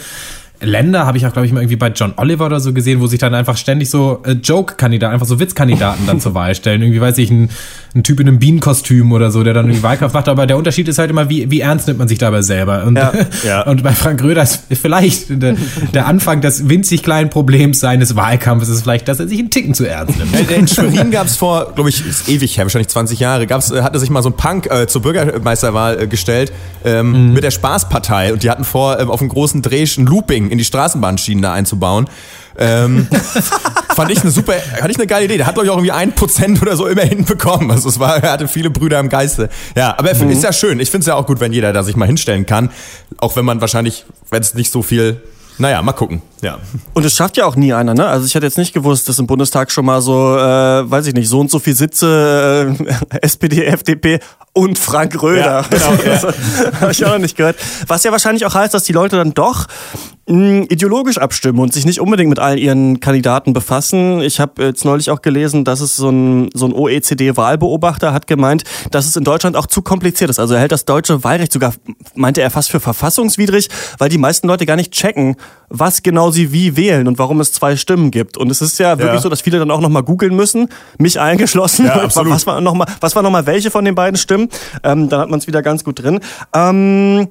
Länder 0.65 1.07
habe 1.07 1.19
ich 1.19 1.27
auch, 1.27 1.33
glaube 1.33 1.47
ich, 1.47 1.53
mal 1.53 1.61
irgendwie 1.61 1.77
bei 1.77 1.89
John 1.89 2.15
Oliver 2.17 2.47
oder 2.47 2.61
so 2.61 2.73
gesehen, 2.73 3.01
wo 3.01 3.07
sich 3.07 3.19
dann 3.19 3.35
einfach 3.35 3.57
ständig 3.57 3.91
so 3.91 4.23
äh, 4.25 4.33
Joke-Kandidaten, 4.33 5.13
einfach 5.15 5.27
so 5.27 5.39
Witzkandidaten 5.41 6.07
dann 6.07 6.21
zur 6.21 6.35
Wahl 6.35 6.55
stellen. 6.55 6.83
Irgendwie 6.83 7.01
weiß 7.01 7.19
ich, 7.19 7.31
ein, 7.31 7.51
ein 7.95 8.03
Typ 8.03 8.21
in 8.21 8.29
einem 8.29 8.39
Bienenkostüm 8.39 9.13
oder 9.13 9.31
so, 9.31 9.43
der 9.43 9.55
dann 9.55 9.67
irgendwie 9.67 9.83
Wahlkampf 9.83 10.15
macht. 10.15 10.29
Aber 10.29 10.47
der 10.47 10.57
Unterschied 10.57 10.89
ist 10.89 10.99
halt 10.99 11.11
immer, 11.11 11.29
wie, 11.29 11.51
wie 11.51 11.61
ernst 11.61 11.87
nimmt 11.87 11.99
man 11.99 12.09
sich 12.09 12.19
dabei 12.19 12.43
selber. 12.43 12.85
Und, 12.85 12.97
ja, 12.97 13.13
ja. 13.47 13.63
und 13.63 13.83
bei 13.83 13.93
Frank 13.93 14.23
Röder 14.23 14.43
ist 14.43 14.65
vielleicht 14.73 15.43
der, 15.43 15.57
der 15.93 16.07
Anfang 16.07 16.41
des 16.41 16.69
winzig 16.69 17.03
kleinen 17.03 17.31
Problems 17.31 17.81
seines 17.81 18.17
Wahlkampfes 18.17 18.69
ist 18.69 18.83
vielleicht, 18.83 19.09
dass 19.09 19.21
er 19.21 19.29
sich 19.29 19.39
einen 19.39 19.51
Ticken 19.51 19.75
zu 19.75 19.85
ernst 19.85 20.19
nimmt. 20.19 20.51
In 20.51 20.69
Schwerin 20.69 21.11
gab 21.11 21.27
es 21.27 21.37
vor, 21.37 21.73
glaube 21.75 21.91
ich, 21.91 22.05
ist 22.07 22.29
ewig 22.29 22.57
her, 22.57 22.65
wahrscheinlich 22.65 22.89
20 22.89 23.21
Jahre, 23.21 23.47
gab's, 23.47 23.71
äh, 23.71 23.83
hatte 23.83 23.99
sich 23.99 24.11
mal 24.11 24.23
so 24.23 24.31
ein 24.31 24.37
Punk 24.37 24.71
äh, 24.71 24.87
zur 24.87 25.03
Bürgermeisterwahl 25.03 26.03
äh, 26.03 26.07
gestellt 26.07 26.53
ähm, 26.85 27.29
mhm. 27.29 27.33
mit 27.35 27.45
der 27.45 27.51
Spaßpartei. 27.51 28.33
Und 28.33 28.43
die 28.43 28.51
hatten 28.51 28.65
vor, 28.65 28.99
äh, 28.99 29.05
auf 29.05 29.21
einem 29.21 29.29
großen 29.29 29.63
Dreh 29.63 29.85
ein 29.85 30.07
Looping 30.07 30.51
in 30.55 30.59
die 30.59 30.65
Straßenbahnschienen 30.65 31.43
da 31.43 31.53
einzubauen. 31.53 32.09
Ähm, 32.57 33.09
fand 33.95 34.11
ich 34.11 34.23
eine 34.23 34.31
super, 34.31 34.55
hatte 34.55 34.91
ich 34.91 34.97
eine 34.97 35.07
geile 35.07 35.25
Idee. 35.25 35.37
Der 35.37 35.47
hat, 35.47 35.55
glaube 35.55 35.67
ich, 35.67 35.71
auch 35.71 35.77
irgendwie 35.77 35.93
ein 35.93 36.15
Prozent 36.15 36.63
oder 36.63 36.77
so 36.77 36.87
immerhin 36.87 37.25
bekommen. 37.25 37.71
Also 37.71 37.89
es 37.89 37.99
war, 37.99 38.23
er 38.23 38.33
hatte 38.33 38.49
viele 38.49 38.71
Brüder 38.71 39.01
im 39.01 39.09
Geiste. 39.09 39.49
Ja, 39.77 39.99
aber 39.99 40.15
mhm. 40.15 40.31
ist 40.31 40.43
ja 40.43 40.53
schön. 40.53 40.81
Ich 40.81 40.91
finde 40.91 41.01
es 41.01 41.07
ja 41.07 41.15
auch 41.17 41.27
gut, 41.27 41.41
wenn 41.41 41.53
jeder 41.53 41.73
da 41.73 41.83
sich 41.83 41.97
mal 41.97 42.07
hinstellen 42.07 42.47
kann. 42.47 42.71
Auch 43.19 43.37
wenn 43.37 43.45
man 43.45 43.61
wahrscheinlich, 43.61 44.05
wenn 44.31 44.41
es 44.41 44.55
nicht 44.55 44.71
so 44.71 44.83
viel 44.83 45.21
naja, 45.59 45.81
mal 45.83 45.93
gucken. 45.93 46.21
Ja. 46.45 46.59
Und 46.93 47.07
es 47.07 47.15
schafft 47.17 47.39
ja 47.39 47.47
auch 47.47 47.57
nie 47.57 47.73
einer, 47.73 47.95
ne? 47.95 48.07
Also 48.07 48.27
ich 48.27 48.35
hätte 48.35 48.45
jetzt 48.45 48.59
nicht 48.59 48.75
gewusst, 48.75 49.09
dass 49.09 49.19
im 49.19 49.27
Bundestag 49.27 49.73
schon 49.73 49.87
mal 49.87 50.03
so, 50.03 50.37
äh, 50.37 50.91
weiß 50.91 51.07
ich 51.07 51.15
nicht, 51.15 51.29
so 51.29 51.41
und 51.41 51.51
so 51.51 51.59
viel 51.59 51.75
Sitze 51.75 52.77
äh, 53.11 53.17
SPD, 53.23 53.65
FDP 53.65 54.21
und 54.53 54.79
Frank 54.79 55.21
Röder. 55.23 55.41
Ja, 55.41 55.63
genau, 55.63 55.93
ja. 56.07 56.81
habe 56.81 56.93
ich 56.93 57.03
auch 57.05 57.13
noch 57.13 57.19
nicht 57.19 57.37
gehört. 57.37 57.57
Was 57.89 58.05
ja 58.05 58.13
wahrscheinlich 58.13 58.45
auch 58.45 58.55
heißt, 58.55 58.75
dass 58.75 58.85
die 58.85 58.93
Leute 58.93 59.17
dann 59.17 59.33
doch 59.33 59.67
mh, 60.29 60.67
ideologisch 60.71 61.19
abstimmen 61.19 61.59
und 61.59 61.73
sich 61.73 61.85
nicht 61.85 62.01
unbedingt 62.01 62.29
mit 62.29 62.39
all 62.39 62.59
ihren 62.59 63.01
Kandidaten 63.01 63.53
befassen. 63.53 64.21
Ich 64.21 64.41
habe 64.41 64.63
jetzt 64.63 64.85
neulich 64.85 65.11
auch 65.11 65.23
gelesen, 65.23 65.65
dass 65.65 65.81
es 65.81 65.97
so 65.97 66.11
ein, 66.11 66.51
so 66.55 66.67
ein 66.67 66.73
OECD-Wahlbeobachter 66.73 68.13
hat 68.13 68.27
gemeint, 68.27 68.65
dass 68.91 69.07
es 69.07 69.17
in 69.17 69.25
Deutschland 69.25 69.57
auch 69.57 69.67
zu 69.67 69.83
kompliziert 69.83 70.31
ist. 70.31 70.39
Also 70.39 70.55
er 70.55 70.61
hält 70.61 70.73
das 70.73 70.85
deutsche 70.85 71.25
Wahlrecht 71.25 71.53
sogar, 71.53 71.75
meinte 72.15 72.41
er 72.41 72.51
fast 72.51 72.71
für 72.71 72.81
verfassungswidrig, 72.81 73.69
weil 73.99 74.09
die 74.09 74.19
meisten 74.19 74.47
Leute 74.47 74.67
gar 74.67 74.77
nicht 74.77 74.93
checken, 74.93 75.37
was 75.69 76.03
genau 76.03 76.31
sie 76.35 76.53
wie 76.53 76.77
wählen 76.77 77.09
und 77.09 77.19
warum 77.19 77.41
es 77.41 77.53
zwei 77.53 77.77
Stimmen 77.77 78.11
gibt. 78.11 78.37
Und 78.37 78.51
es 78.51 78.61
ist 78.61 78.79
ja 78.79 78.99
wirklich 78.99 79.15
ja. 79.15 79.21
so, 79.23 79.31
dass 79.31 79.41
viele 79.41 79.59
dann 79.59 79.71
auch 79.71 79.81
nochmal 79.81 80.03
googeln 80.03 80.37
müssen, 80.37 80.69
mich 80.99 81.19
eingeschlossen. 81.19 81.87
Ja, 81.87 82.05
was 82.15 82.47
war 82.47 82.61
nochmal 82.61 82.89
was 83.01 83.17
war 83.17 83.23
noch 83.23 83.31
mal 83.31 83.47
welche 83.47 83.71
von 83.71 83.87
den 83.87 83.95
beiden 83.95 84.19
Stimmen? 84.19 84.51
Ähm, 84.83 85.09
dann 85.09 85.21
hat 85.21 85.31
man 85.31 85.39
es 85.39 85.47
wieder 85.47 85.63
ganz 85.63 85.85
gut 85.85 86.03
drin. 86.03 86.21
Ähm, 86.53 87.29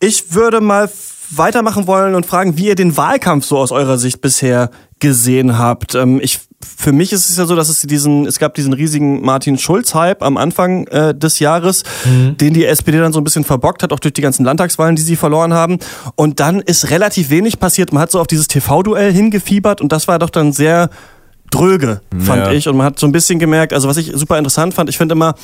ich 0.00 0.34
würde 0.34 0.60
mal 0.60 0.90
weitermachen 1.30 1.86
wollen 1.86 2.14
und 2.14 2.26
fragen, 2.26 2.56
wie 2.56 2.66
ihr 2.66 2.74
den 2.74 2.96
Wahlkampf 2.96 3.44
so 3.46 3.58
aus 3.58 3.72
eurer 3.72 3.98
Sicht 3.98 4.20
bisher 4.20 4.70
gesehen 4.98 5.58
habt. 5.58 5.94
Ähm, 5.94 6.20
ich, 6.22 6.40
für 6.62 6.92
mich 6.92 7.12
ist 7.12 7.30
es 7.30 7.36
ja 7.36 7.46
so, 7.46 7.56
dass 7.56 7.68
es 7.68 7.80
diesen, 7.82 8.26
es 8.26 8.38
gab 8.38 8.54
diesen 8.54 8.72
riesigen 8.72 9.22
Martin 9.22 9.58
Schulz-Hype 9.58 10.22
am 10.22 10.36
Anfang 10.36 10.86
äh, 10.88 11.14
des 11.14 11.38
Jahres, 11.38 11.84
mhm. 12.04 12.36
den 12.36 12.54
die 12.54 12.66
SPD 12.66 12.98
dann 12.98 13.12
so 13.12 13.20
ein 13.20 13.24
bisschen 13.24 13.44
verbockt 13.44 13.82
hat, 13.82 13.92
auch 13.92 13.98
durch 13.98 14.14
die 14.14 14.20
ganzen 14.20 14.44
Landtagswahlen, 14.44 14.96
die 14.96 15.02
sie 15.02 15.16
verloren 15.16 15.54
haben. 15.54 15.78
Und 16.16 16.40
dann 16.40 16.60
ist 16.60 16.90
relativ 16.90 17.30
wenig 17.30 17.58
passiert. 17.60 17.92
Man 17.92 18.02
hat 18.02 18.10
so 18.10 18.20
auf 18.20 18.26
dieses 18.26 18.46
TV-Duell 18.48 19.12
hingefiebert 19.12 19.80
und 19.80 19.90
das 19.92 20.06
war 20.06 20.18
doch 20.18 20.30
dann 20.30 20.52
sehr 20.52 20.90
dröge, 21.50 22.00
fand 22.18 22.46
ja. 22.46 22.52
ich. 22.52 22.68
Und 22.68 22.76
man 22.76 22.86
hat 22.86 22.98
so 22.98 23.06
ein 23.06 23.12
bisschen 23.12 23.38
gemerkt, 23.38 23.72
also 23.72 23.88
was 23.88 23.96
ich 23.96 24.12
super 24.14 24.38
interessant 24.38 24.74
fand, 24.74 24.88
ich 24.88 24.98
finde 24.98 25.14
immer, 25.14 25.34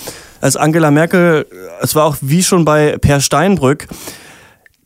als 0.40 0.56
Angela 0.56 0.90
Merkel, 0.90 1.46
es 1.80 1.94
war 1.94 2.04
auch 2.04 2.16
wie 2.20 2.42
schon 2.42 2.64
bei 2.64 2.96
Per 2.98 3.20
Steinbrück, 3.20 3.88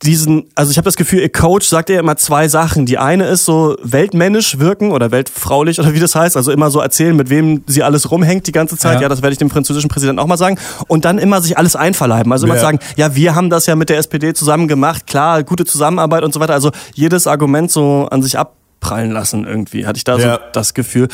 diesen, 0.03 0.47
also 0.55 0.71
ich 0.71 0.79
habe 0.79 0.87
das 0.87 0.97
Gefühl, 0.97 1.21
ihr 1.21 1.29
Coach 1.29 1.67
sagt 1.67 1.91
ja 1.91 2.01
immer 2.01 2.17
zwei 2.17 2.49
Sachen. 2.49 2.87
Die 2.87 2.97
eine 2.97 3.27
ist 3.27 3.45
so 3.45 3.77
weltmännisch 3.83 4.59
wirken 4.59 4.93
oder 4.93 5.11
weltfraulich 5.11 5.79
oder 5.79 5.93
wie 5.93 6.01
das 6.01 6.15
heißt, 6.15 6.39
also 6.39 6.53
immer 6.53 6.71
so 6.71 6.81
erzählen, 6.81 7.15
mit 7.15 7.29
wem 7.29 7.65
sie 7.67 7.83
alles 7.83 8.11
rumhängt 8.11 8.47
die 8.47 8.53
ganze 8.53 8.79
Zeit. 8.79 8.95
Ja, 8.97 9.03
ja 9.03 9.09
das 9.11 9.21
werde 9.21 9.33
ich 9.33 9.39
dem 9.39 9.51
französischen 9.51 9.91
Präsidenten 9.91 10.19
auch 10.19 10.27
mal 10.27 10.39
sagen. 10.39 10.59
Und 10.89 11.05
dann 11.05 11.19
immer 11.19 11.43
sich 11.43 11.59
alles 11.59 11.77
einverleiben. 11.77 12.33
Also 12.33 12.47
immer 12.47 12.55
ja. 12.55 12.61
sagen, 12.63 12.79
ja, 12.97 13.15
wir 13.15 13.35
haben 13.35 13.51
das 13.51 13.67
ja 13.67 13.77
mit 13.77 13.91
der 13.91 13.99
SPD 13.99 14.33
zusammen 14.33 14.69
gemacht, 14.69 15.07
klar, 15.07 15.43
gute 15.43 15.67
Zusammenarbeit 15.67 16.25
und 16.25 16.33
so 16.33 16.41
weiter. 16.41 16.55
Also 16.55 16.71
jedes 16.95 17.27
Argument 17.27 17.71
so 17.71 18.09
an 18.11 18.23
sich 18.23 18.39
abprallen 18.39 19.11
lassen 19.11 19.45
irgendwie, 19.47 19.87
hatte 19.87 19.99
ich 19.99 20.05
da 20.05 20.17
ja. 20.17 20.35
so 20.35 20.41
das 20.55 20.73
Gefühl. 20.73 21.09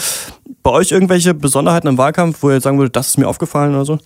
Bei 0.62 0.71
euch 0.71 0.93
irgendwelche 0.93 1.35
Besonderheiten 1.35 1.88
im 1.88 1.99
Wahlkampf, 1.99 2.38
wo 2.40 2.50
ihr 2.50 2.61
sagen 2.61 2.78
würdet, 2.78 2.95
das 2.95 3.09
ist 3.09 3.19
mir 3.19 3.26
aufgefallen 3.26 3.75
oder 3.75 3.85
so? 3.85 3.99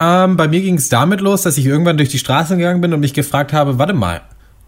Ähm, 0.00 0.36
bei 0.36 0.46
mir 0.46 0.60
ging 0.60 0.74
es 0.74 0.90
damit 0.90 1.20
los, 1.22 1.42
dass 1.42 1.56
ich 1.56 1.64
irgendwann 1.64 1.96
durch 1.96 2.10
die 2.10 2.18
Straße 2.18 2.56
gegangen 2.56 2.82
bin 2.82 2.92
und 2.92 3.00
mich 3.00 3.14
gefragt 3.14 3.54
habe, 3.54 3.78
warte 3.78 3.94
mal, 3.94 4.20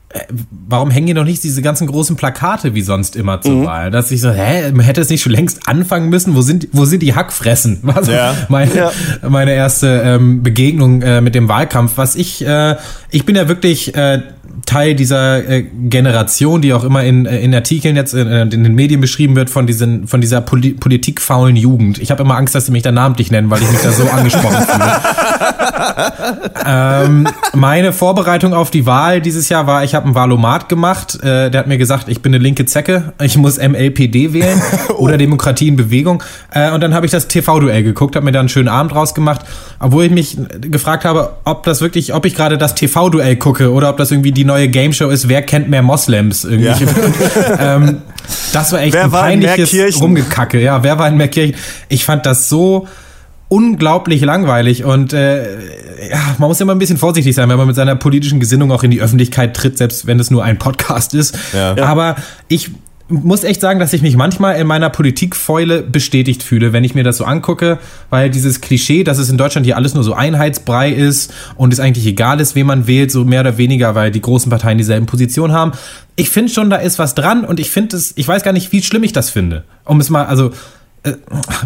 äh, 0.08 0.20
warum 0.66 0.90
hängen 0.90 1.08
hier 1.08 1.14
noch 1.14 1.24
nicht 1.24 1.44
diese 1.44 1.60
ganzen 1.60 1.86
großen 1.86 2.16
Plakate 2.16 2.72
wie 2.74 2.80
sonst 2.80 3.14
immer 3.14 3.42
zur 3.42 3.56
mhm. 3.56 3.66
Wahl? 3.66 3.90
Dass 3.90 4.10
ich 4.10 4.22
so, 4.22 4.30
hä, 4.30 4.72
man 4.72 4.86
hätte 4.86 5.02
es 5.02 5.10
nicht 5.10 5.20
schon 5.20 5.32
längst 5.32 5.68
anfangen 5.68 6.08
müssen? 6.08 6.34
Wo 6.34 6.40
sind, 6.40 6.68
wo 6.72 6.86
sind 6.86 7.02
die 7.02 7.14
Hackfressen? 7.14 7.80
War 7.82 8.02
so 8.04 8.12
ja. 8.12 8.34
meine, 8.48 8.74
ja. 8.74 8.90
meine 9.28 9.52
erste 9.52 10.00
ähm, 10.02 10.42
Begegnung 10.42 11.02
äh, 11.02 11.20
mit 11.20 11.34
dem 11.34 11.46
Wahlkampf. 11.46 11.92
Was 11.96 12.16
ich, 12.16 12.42
äh, 12.46 12.76
ich 13.10 13.26
bin 13.26 13.36
ja 13.36 13.48
wirklich 13.48 13.94
äh, 13.94 14.22
Teil 14.66 14.94
dieser 14.94 15.48
äh, 15.48 15.62
Generation, 15.62 16.62
die 16.62 16.72
auch 16.72 16.84
immer 16.84 17.04
in, 17.04 17.26
äh, 17.26 17.40
in 17.40 17.54
Artikeln 17.54 17.96
jetzt 17.96 18.14
in, 18.14 18.26
äh, 18.26 18.42
in, 18.42 18.64
den 18.64 18.74
Medien 18.74 19.00
beschrieben 19.00 19.36
wird, 19.36 19.50
von, 19.50 19.66
diesen, 19.66 20.06
von 20.08 20.20
dieser 20.20 20.40
Poli 20.40 20.70
politikfaulen 20.72 21.56
Jugend. 21.56 21.98
Ich 21.98 22.10
habe 22.10 22.22
immer 22.22 22.36
Angst, 22.36 22.54
dass 22.54 22.66
sie 22.66 22.72
mich 22.72 22.82
da 22.82 22.92
namentlich 22.92 23.30
nennen, 23.30 23.50
weil 23.50 23.62
ich 23.62 23.70
mich 23.70 23.80
da 23.80 23.92
so 23.92 24.08
angesprochen 24.08 24.64
fühle. 24.66 24.92
ähm, 26.66 27.28
meine 27.54 27.92
Vorbereitung 27.92 28.54
auf 28.54 28.70
die 28.70 28.86
Wahl 28.86 29.20
dieses 29.20 29.48
Jahr 29.48 29.66
war, 29.66 29.84
ich 29.84 29.94
habe 29.94 30.06
einen 30.06 30.14
Wahlomat 30.14 30.68
gemacht. 30.68 31.22
Äh, 31.22 31.50
der 31.50 31.60
hat 31.60 31.66
mir 31.66 31.78
gesagt, 31.78 32.08
ich 32.08 32.22
bin 32.22 32.34
eine 32.34 32.42
linke 32.42 32.66
Zecke, 32.66 33.12
ich 33.22 33.36
muss 33.36 33.58
MLPD 33.58 34.32
wählen 34.32 34.60
oder 34.98 35.16
Demokratie 35.16 35.68
in 35.68 35.76
Bewegung. 35.76 36.22
Äh, 36.52 36.72
und 36.72 36.82
dann 36.82 36.94
habe 36.94 37.06
ich 37.06 37.12
das 37.12 37.28
TV-Duell 37.28 37.82
geguckt, 37.82 38.16
habe 38.16 38.24
mir 38.24 38.32
da 38.32 38.40
einen 38.40 38.48
schönen 38.48 38.68
Abend 38.68 38.94
rausgemacht, 38.94 39.42
obwohl 39.78 40.04
ich 40.04 40.10
mich 40.10 40.36
gefragt 40.60 41.04
habe, 41.04 41.36
ob 41.44 41.64
das 41.64 41.80
wirklich, 41.80 42.14
ob 42.14 42.24
ich 42.24 42.34
gerade 42.34 42.58
das 42.58 42.74
TV-Duell 42.74 43.36
gucke 43.36 43.72
oder 43.72 43.90
ob 43.90 43.96
das 43.96 44.10
irgendwie 44.10 44.32
die 44.32 44.44
neue 44.48 44.68
Game-Show 44.68 45.08
ist, 45.08 45.28
wer 45.28 45.42
kennt 45.42 45.68
mehr 45.68 45.82
Moslems 45.82 46.44
irgendwie. 46.44 46.84
Ja. 46.84 47.76
ähm, 47.76 48.02
das 48.52 48.72
war 48.72 48.80
echt 48.80 48.94
wer 48.94 49.04
ein 49.04 49.10
peinliches 49.10 50.00
Rumgekacke. 50.00 50.60
Ja, 50.60 50.82
wer 50.82 50.98
war 50.98 51.08
in 51.08 51.16
mehr 51.16 51.28
Kirchen? 51.28 51.54
Ich 51.88 52.04
fand 52.04 52.26
das 52.26 52.48
so 52.48 52.88
unglaublich 53.48 54.20
langweilig 54.20 54.84
und 54.84 55.12
äh, 55.12 56.10
ja, 56.10 56.20
man 56.38 56.48
muss 56.48 56.60
immer 56.60 56.74
ein 56.74 56.78
bisschen 56.78 56.98
vorsichtig 56.98 57.34
sein, 57.34 57.48
wenn 57.48 57.56
man 57.56 57.66
mit 57.66 57.76
seiner 57.76 57.96
politischen 57.96 58.40
Gesinnung 58.40 58.70
auch 58.72 58.82
in 58.82 58.90
die 58.90 59.00
Öffentlichkeit 59.00 59.54
tritt, 59.54 59.78
selbst 59.78 60.06
wenn 60.06 60.20
es 60.20 60.30
nur 60.30 60.44
ein 60.44 60.58
Podcast 60.58 61.14
ist. 61.14 61.38
Ja. 61.54 61.76
Aber 61.78 62.16
ich 62.48 62.70
muss 63.08 63.42
echt 63.44 63.60
sagen, 63.60 63.80
dass 63.80 63.92
ich 63.92 64.02
mich 64.02 64.16
manchmal 64.16 64.56
in 64.56 64.66
meiner 64.66 64.90
Politikfäule 64.90 65.82
bestätigt 65.82 66.42
fühle, 66.42 66.72
wenn 66.72 66.84
ich 66.84 66.94
mir 66.94 67.04
das 67.04 67.16
so 67.16 67.24
angucke, 67.24 67.78
weil 68.10 68.30
dieses 68.30 68.60
Klischee, 68.60 69.02
dass 69.04 69.18
es 69.18 69.30
in 69.30 69.38
Deutschland 69.38 69.64
hier 69.64 69.76
alles 69.76 69.94
nur 69.94 70.04
so 70.04 70.12
Einheitsbrei 70.12 70.90
ist 70.90 71.32
und 71.56 71.72
es 71.72 71.80
eigentlich 71.80 72.06
egal 72.06 72.40
ist, 72.40 72.54
wen 72.54 72.66
man 72.66 72.86
wählt, 72.86 73.10
so 73.10 73.24
mehr 73.24 73.40
oder 73.40 73.56
weniger, 73.56 73.94
weil 73.94 74.10
die 74.10 74.20
großen 74.20 74.50
Parteien 74.50 74.78
dieselben 74.78 75.06
Positionen 75.06 75.54
haben. 75.54 75.72
Ich 76.16 76.30
finde 76.30 76.52
schon, 76.52 76.68
da 76.68 76.76
ist 76.76 76.98
was 76.98 77.14
dran 77.14 77.44
und 77.44 77.60
ich 77.60 77.70
finde 77.70 77.96
es, 77.96 78.12
ich 78.16 78.28
weiß 78.28 78.42
gar 78.42 78.52
nicht, 78.52 78.72
wie 78.72 78.82
schlimm 78.82 79.02
ich 79.02 79.12
das 79.12 79.30
finde. 79.30 79.64
Um 79.84 80.00
es 80.00 80.10
mal, 80.10 80.26
also, 80.26 80.50
äh, 81.02 81.12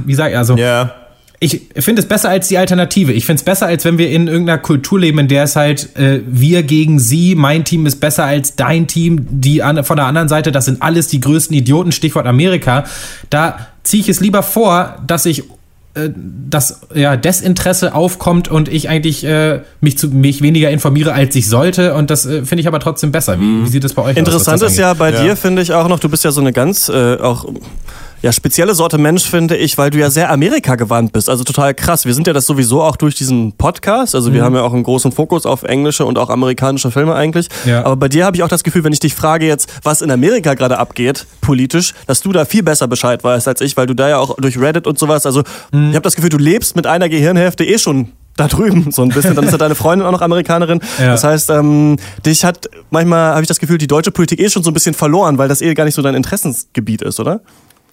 wie 0.05 0.15
sag 0.15 0.31
ich, 0.31 0.39
also. 0.39 0.57
Ja 0.57 1.02
ich 1.43 1.61
finde 1.77 2.01
es 2.01 2.07
besser 2.07 2.29
als 2.29 2.47
die 2.47 2.57
Alternative. 2.57 3.13
Ich 3.13 3.27
finde 3.27 3.41
es 3.41 3.45
besser, 3.45 3.67
als 3.67 3.85
wenn 3.85 3.99
wir 3.99 4.09
in 4.11 4.29
irgendeiner 4.29 4.59
Kultur 4.59 5.01
leben, 5.01 5.19
in 5.19 5.27
der 5.27 5.43
es 5.43 5.57
halt 5.57 5.97
äh, 5.97 6.21
wir 6.25 6.63
gegen 6.63 7.01
sie, 7.01 7.35
mein 7.35 7.65
Team 7.65 7.85
ist 7.85 7.97
besser 7.97 8.25
als 8.25 8.55
dein 8.55 8.87
Team, 8.87 9.27
die 9.29 9.61
an, 9.61 9.83
von 9.83 9.97
der 9.97 10.07
anderen 10.07 10.29
Seite, 10.29 10.53
das 10.53 10.67
sind 10.67 10.81
alles 10.83 11.09
die 11.09 11.21
größten 11.21 11.57
Idioten, 11.57 11.91
Stichwort 11.91 12.27
Amerika. 12.27 12.85
Da 13.29 13.67
ziehe 13.83 14.03
ich 14.03 14.09
es 14.09 14.21
lieber 14.21 14.45
vor, 14.45 15.03
dass 15.05 15.27
ich 15.27 15.43
äh, 15.95 16.11
dass 16.49 16.83
ja 16.95 17.17
Desinteresse 17.17 17.93
aufkommt 17.93 18.47
und 18.47 18.69
ich 18.69 18.89
eigentlich 18.89 19.25
äh, 19.25 19.63
mich 19.81 19.99
zu 19.99 20.11
mich 20.11 20.43
weniger 20.43 20.71
informiere 20.71 21.13
als 21.13 21.35
ich 21.35 21.49
sollte 21.49 21.95
und 21.95 22.09
das 22.11 22.25
äh, 22.25 22.45
finde 22.45 22.61
ich 22.61 22.69
aber 22.69 22.79
trotzdem 22.79 23.11
besser. 23.11 23.41
Wie, 23.41 23.65
wie, 23.65 23.69
sieht 23.69 23.83
das 23.83 23.95
bei 23.95 24.03
euch 24.03 24.17
Interessant 24.17 24.63
aus? 24.63 24.63
Interessant 24.63 24.73
ist 24.73 24.79
ja 24.79 24.95
bei 24.95 25.11
ja. 25.11 25.23
dir 25.25 25.37
finde 25.37 25.61
ich 25.61 25.73
auch 25.73 25.89
noch, 25.89 25.99
du 25.99 26.09
bist 26.09 26.25
ja 26.25 26.31
so 26.31 26.41
eine 26.41 26.53
ganz 26.53 26.89
äh, 26.89 27.17
auch 27.17 27.47
ja, 28.23 28.31
spezielle 28.31 28.75
Sorte 28.75 28.99
Mensch 28.99 29.29
finde 29.29 29.57
ich, 29.57 29.77
weil 29.79 29.91
du 29.91 29.99
ja 29.99 30.09
sehr 30.09 30.31
Amerika 30.31 30.77
gewandt 30.77 31.13
bist. 31.13 31.29
Also 31.29 31.43
total 31.43 31.75
krass. 31.75 32.07
Wir 32.07 32.15
sind 32.15 32.29
ja 32.29 32.33
das 32.33 32.47
sowieso 32.47 32.81
auch 32.81 32.97
durch 32.97 33.17
diesen 33.17 33.53
Podcast. 33.53 34.15
Also 34.15 34.33
wir 34.33 34.41
mhm. 34.41 34.45
haben 34.47 34.55
ja 34.55 34.63
auch 34.63 34.73
einen 34.73 34.85
großen 34.85 35.11
Fokus 35.11 35.45
auf 35.45 35.65
englische 35.65 36.05
und 36.05 36.19
auch 36.19 36.31
amerikanische 36.31 36.93
Filme 36.93 37.15
eigentlich. 37.15 37.49
Ja. 37.65 37.85
Aber 37.85 37.97
bei 37.97 38.09
dir 38.09 38.25
habe 38.25 38.37
ich 38.37 38.45
auch 38.45 38.49
das 38.49 38.63
Gefühl, 38.63 38.85
wenn 38.85 38.93
ich 38.93 39.01
dich 39.01 39.15
frage 39.15 39.47
jetzt, 39.47 39.73
was 39.83 40.03
in 40.03 40.11
Amerika 40.11 40.55
gerade 40.55 40.79
abgeht, 40.79 41.27
politisch, 41.41 41.95
dass 42.07 42.21
du 42.21 42.33
da 42.33 42.45
viel 42.45 42.63
besser 42.63 42.87
Bescheid 42.87 43.25
weißt 43.25 43.49
als 43.49 43.61
ich, 43.61 43.77
weil 43.77 43.87
du 43.87 43.95
da 43.95 44.09
ja 44.09 44.19
auch 44.19 44.37
durch 44.37 44.59
Reddit 44.59 44.87
und 44.87 44.99
sowas, 44.99 45.27
also 45.27 45.43
mhm. 45.73 45.91
ich 45.91 45.97
habe 45.97 46.03
das 46.03 46.15
Gefühl, 46.15 46.31
du 46.31 46.39
lebst 46.39 46.77
mit 46.77 46.87
einer 46.87 47.09
Gehirnhälfte 47.09 47.65
eh 47.65 47.79
schon 47.79 48.13
da 48.37 48.49
drüben 48.49 48.93
so 48.93 49.03
ein 49.03 49.09
bisschen. 49.09 49.35
Dann 49.35 49.45
ist 49.45 49.53
ja 49.53 49.59
deine 49.59 49.75
Freundin 49.75 50.07
auch 50.07 50.13
noch 50.13 50.23
Amerikanerin. 50.23 50.81
Ja. 50.99 51.09
Das 51.09 51.25
heißt, 51.25 51.51
ähm, 51.51 51.97
dich 52.25 52.45
hat 52.45 52.69
manchmal 52.91 53.33
habe 53.33 53.43
ich 53.43 53.49
das 53.49 53.59
Gefühl, 53.59 53.79
die 53.79 53.89
deutsche 53.89 54.11
Politik 54.11 54.41
eh 54.41 54.49
schon 54.49 54.63
so 54.63 54.71
ein 54.71 54.75
bisschen 54.75 54.95
verloren, 54.95 55.39
weil 55.39 55.49
das 55.49 55.61
eh 55.61 55.75
gar 55.75 55.85
nicht 55.85 55.95
so 55.95 56.03
dein 56.03 56.15
Interessensgebiet 56.15 57.03
ist, 57.03 57.21
oder? 57.21 57.41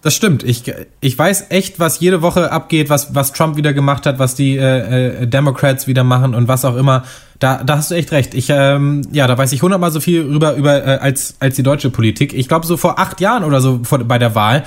Das 0.02 0.16
stimmt. 0.16 0.44
Ich, 0.44 0.64
ich 1.02 1.20
weiß 1.20 1.48
echt, 1.50 1.80
was 1.80 2.00
jede 2.00 2.22
Woche 2.22 2.54
abgeht, 2.54 2.90
was, 2.90 3.14
was 3.16 3.34
Trump 3.34 3.58
wieder 3.58 3.74
gemacht 3.74 4.06
hat, 4.06 4.18
was 4.18 4.34
die 4.34 4.56
äh, 4.56 5.24
äh, 5.24 5.28
Democrats 5.28 5.88
wieder 5.88 6.06
machen 6.06 6.34
und 6.36 6.48
was 6.48 6.64
auch 6.64 6.78
immer. 6.78 7.04
Da, 7.40 7.64
da 7.64 7.78
hast 7.78 7.92
du 7.92 7.96
echt 7.96 8.12
recht. 8.14 8.34
Ich, 8.34 8.48
ähm, 8.50 9.02
ja, 9.12 9.28
da 9.28 9.38
weiß 9.38 9.52
ich 9.52 9.62
hundertmal 9.62 9.92
so 9.92 10.00
viel 10.00 10.22
rüber 10.22 10.56
über 10.56 10.86
äh, 10.86 11.00
als, 11.00 11.36
als 11.40 11.58
die 11.58 11.64
deutsche 11.64 11.90
Politik. 11.90 12.34
Ich 12.34 12.48
glaube, 12.48 12.66
so 12.66 12.78
vor 12.78 12.98
acht 12.98 13.20
Jahren 13.20 13.44
oder 13.44 13.60
so 13.60 13.82
vor, 13.84 14.00
bei 14.00 14.18
der 14.18 14.36
Wahl, 14.36 14.64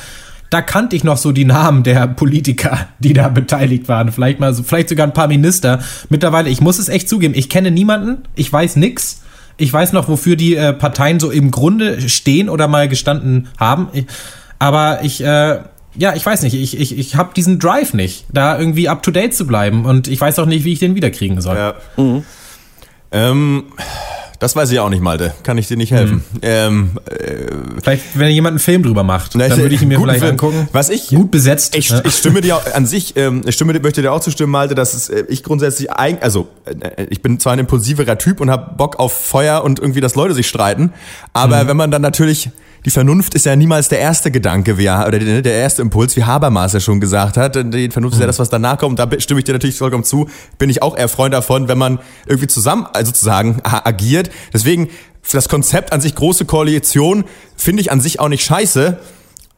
da 0.51 0.61
kannte 0.61 0.97
ich 0.97 1.03
noch 1.03 1.17
so 1.17 1.33
die 1.33 1.47
Namen 1.47 1.83
der 1.83 2.07
Politiker, 2.09 2.89
die 2.99 3.15
da 3.15 3.29
beteiligt 3.29 3.89
waren. 3.89 4.13
Vielleicht 4.13 4.39
mal 4.39 4.53
so, 4.53 4.63
vielleicht 4.63 4.91
sogar 4.91 5.07
ein 5.07 5.15
paar 5.15 5.29
Minister. 5.29 5.81
Mittlerweile, 6.11 6.51
ich 6.51 6.61
muss 6.61 6.79
es 6.79 6.91
echt 6.91 7.09
zugeben, 7.09 7.33
ich 7.35 7.49
kenne 7.49 7.71
niemanden, 7.71 8.19
ich 8.35 8.53
weiß 8.53 8.77
nix. 8.77 9.23
Ich 9.59 9.73
weiß 9.73 9.93
noch, 9.93 10.09
wofür 10.09 10.35
die 10.35 10.57
äh, 10.57 10.73
Parteien 10.73 11.21
so 11.21 11.31
im 11.31 11.51
Grunde 11.51 12.09
stehen 12.09 12.49
oder 12.49 12.69
mal 12.69 12.89
gestanden 12.89 13.49
haben. 13.59 13.89
Ich, 13.93 14.07
aber 14.63 15.03
ich, 15.03 15.21
äh, 15.21 15.59
ja, 15.97 16.15
ich 16.15 16.25
weiß 16.25 16.43
nicht, 16.43 16.55
ich, 16.55 16.79
ich, 16.79 16.97
ich 16.97 17.17
habe 17.17 17.35
diesen 17.35 17.59
Drive 17.59 17.95
nicht, 17.95 18.27
da 18.33 18.57
irgendwie 18.57 18.89
up 18.89 19.03
to 19.03 19.11
date 19.11 19.35
zu 19.35 19.45
bleiben 19.45 19.85
und 19.85 20.07
ich 20.07 20.21
weiß 20.21 20.39
auch 20.39 20.47
nicht, 20.47 20.65
wie 20.65 20.73
ich 20.73 20.79
den 20.79 20.95
wiederkriegen 20.95 21.41
soll. 21.41 21.57
Ja. 21.57 21.75
Mhm. 21.97 22.25
Ähm, 23.11 23.65
das 24.39 24.55
weiß 24.55 24.71
ich 24.71 24.79
auch 24.79 24.89
nicht, 24.89 25.03
Malte. 25.03 25.35
Kann 25.43 25.59
ich 25.59 25.67
dir 25.67 25.77
nicht 25.77 25.91
helfen. 25.91 26.23
Mhm. 26.35 26.39
Ähm, 26.43 26.91
äh, 27.07 27.47
vielleicht, 27.83 28.17
wenn 28.17 28.31
jemand 28.31 28.53
einen 28.53 28.59
Film 28.61 28.85
drüber 28.85 29.03
macht, 29.03 29.35
dann 29.35 29.57
würde 29.57 29.75
ich 29.75 29.83
ihn 29.83 29.89
mir 29.89 29.99
vielleicht 29.99 30.21
Film. 30.21 30.31
angucken. 30.31 30.69
Was 30.71 30.91
ich 30.91 31.09
gut 31.09 31.33
besetzt. 31.33 31.75
Ich, 31.75 31.93
ich 32.05 32.15
stimme 32.15 32.41
dir 32.41 32.57
auch, 32.57 32.73
an 32.73 32.87
sich, 32.87 33.17
ähm, 33.17 33.43
ich 33.45 33.57
stimme, 33.57 33.73
möchte 33.81 34.01
dir 34.01 34.13
auch 34.13 34.21
zustimmen, 34.21 34.53
Malte, 34.53 34.77
dass 34.77 34.95
es, 34.95 35.09
äh, 35.09 35.25
ich 35.29 35.43
grundsätzlich 35.43 35.91
eigentlich, 35.91 36.23
also 36.23 36.47
äh, 36.67 37.07
ich 37.11 37.21
bin 37.21 37.41
zwar 37.41 37.55
ein 37.55 37.59
impulsiverer 37.59 38.17
Typ 38.17 38.41
und 38.41 38.49
habe 38.49 38.77
Bock 38.77 39.01
auf 39.01 39.13
Feuer 39.13 39.65
und 39.65 39.81
irgendwie, 39.81 40.01
dass 40.01 40.15
Leute 40.15 40.35
sich 40.35 40.47
streiten, 40.47 40.93
aber 41.33 41.65
mhm. 41.65 41.69
wenn 41.69 41.77
man 41.77 41.91
dann 41.91 42.03
natürlich 42.03 42.51
die 42.85 42.91
Vernunft 42.91 43.35
ist 43.35 43.47
ja 43.47 43.55
niemals 43.55 43.89
der 43.89 44.01
erste 44.01 44.31
Gedanke, 44.31 44.77
wie, 44.77 44.89
oder 44.89 45.19
der 45.19 45.55
erste 45.55 45.83
Impuls, 45.83 46.17
wie 46.17 46.25
Habermas 46.25 46.73
ja 46.73 46.81
schon 46.81 47.01
gesagt 47.01 47.37
hat. 47.37 47.55
Die 47.55 47.91
Vernunft 47.91 48.15
ist 48.15 48.21
ja 48.21 48.27
mhm. 48.27 48.29
das, 48.29 48.39
was 48.39 48.51
danach 48.51 48.79
kommt. 48.79 48.99
Da 48.99 49.09
stimme 49.19 49.39
ich 49.39 49.45
dir 49.45 49.53
natürlich 49.53 49.77
vollkommen 49.79 50.05
zu. 50.05 50.29
Bin 50.59 50.69
ich 50.69 50.83
auch 50.83 50.97
eher 50.97 51.09
Freund 51.09 51.33
davon, 51.33 51.69
wenn 51.69 51.79
man 51.79 52.01
irgendwie 52.27 52.49
zusammen, 52.49 52.87
also 52.93 53.11
sozusagen 53.11 53.61
agiert. 53.63 54.31
Deswegen, 54.53 54.89
das 55.31 55.49
Konzept 55.49 55.93
an 55.93 56.01
sich 56.01 56.17
große 56.17 56.45
Koalition 56.45 57.25
finde 57.57 57.83
ich 57.83 57.93
an 57.93 58.01
sich 58.01 58.19
auch 58.19 58.29
nicht 58.29 58.45
scheiße. 58.45 58.99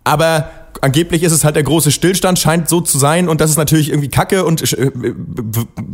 Aber 0.04 0.50
angeblich 0.82 1.22
ist 1.22 1.32
es 1.32 1.44
halt 1.44 1.56
der 1.56 1.62
große 1.62 1.90
Stillstand, 1.90 2.38
scheint 2.38 2.68
so 2.68 2.80
zu 2.80 2.98
sein 2.98 3.28
und 3.28 3.40
das 3.40 3.50
ist 3.50 3.56
natürlich 3.56 3.90
irgendwie 3.90 4.08
Kacke 4.08 4.44
und 4.44 4.72
äh, 4.72 4.90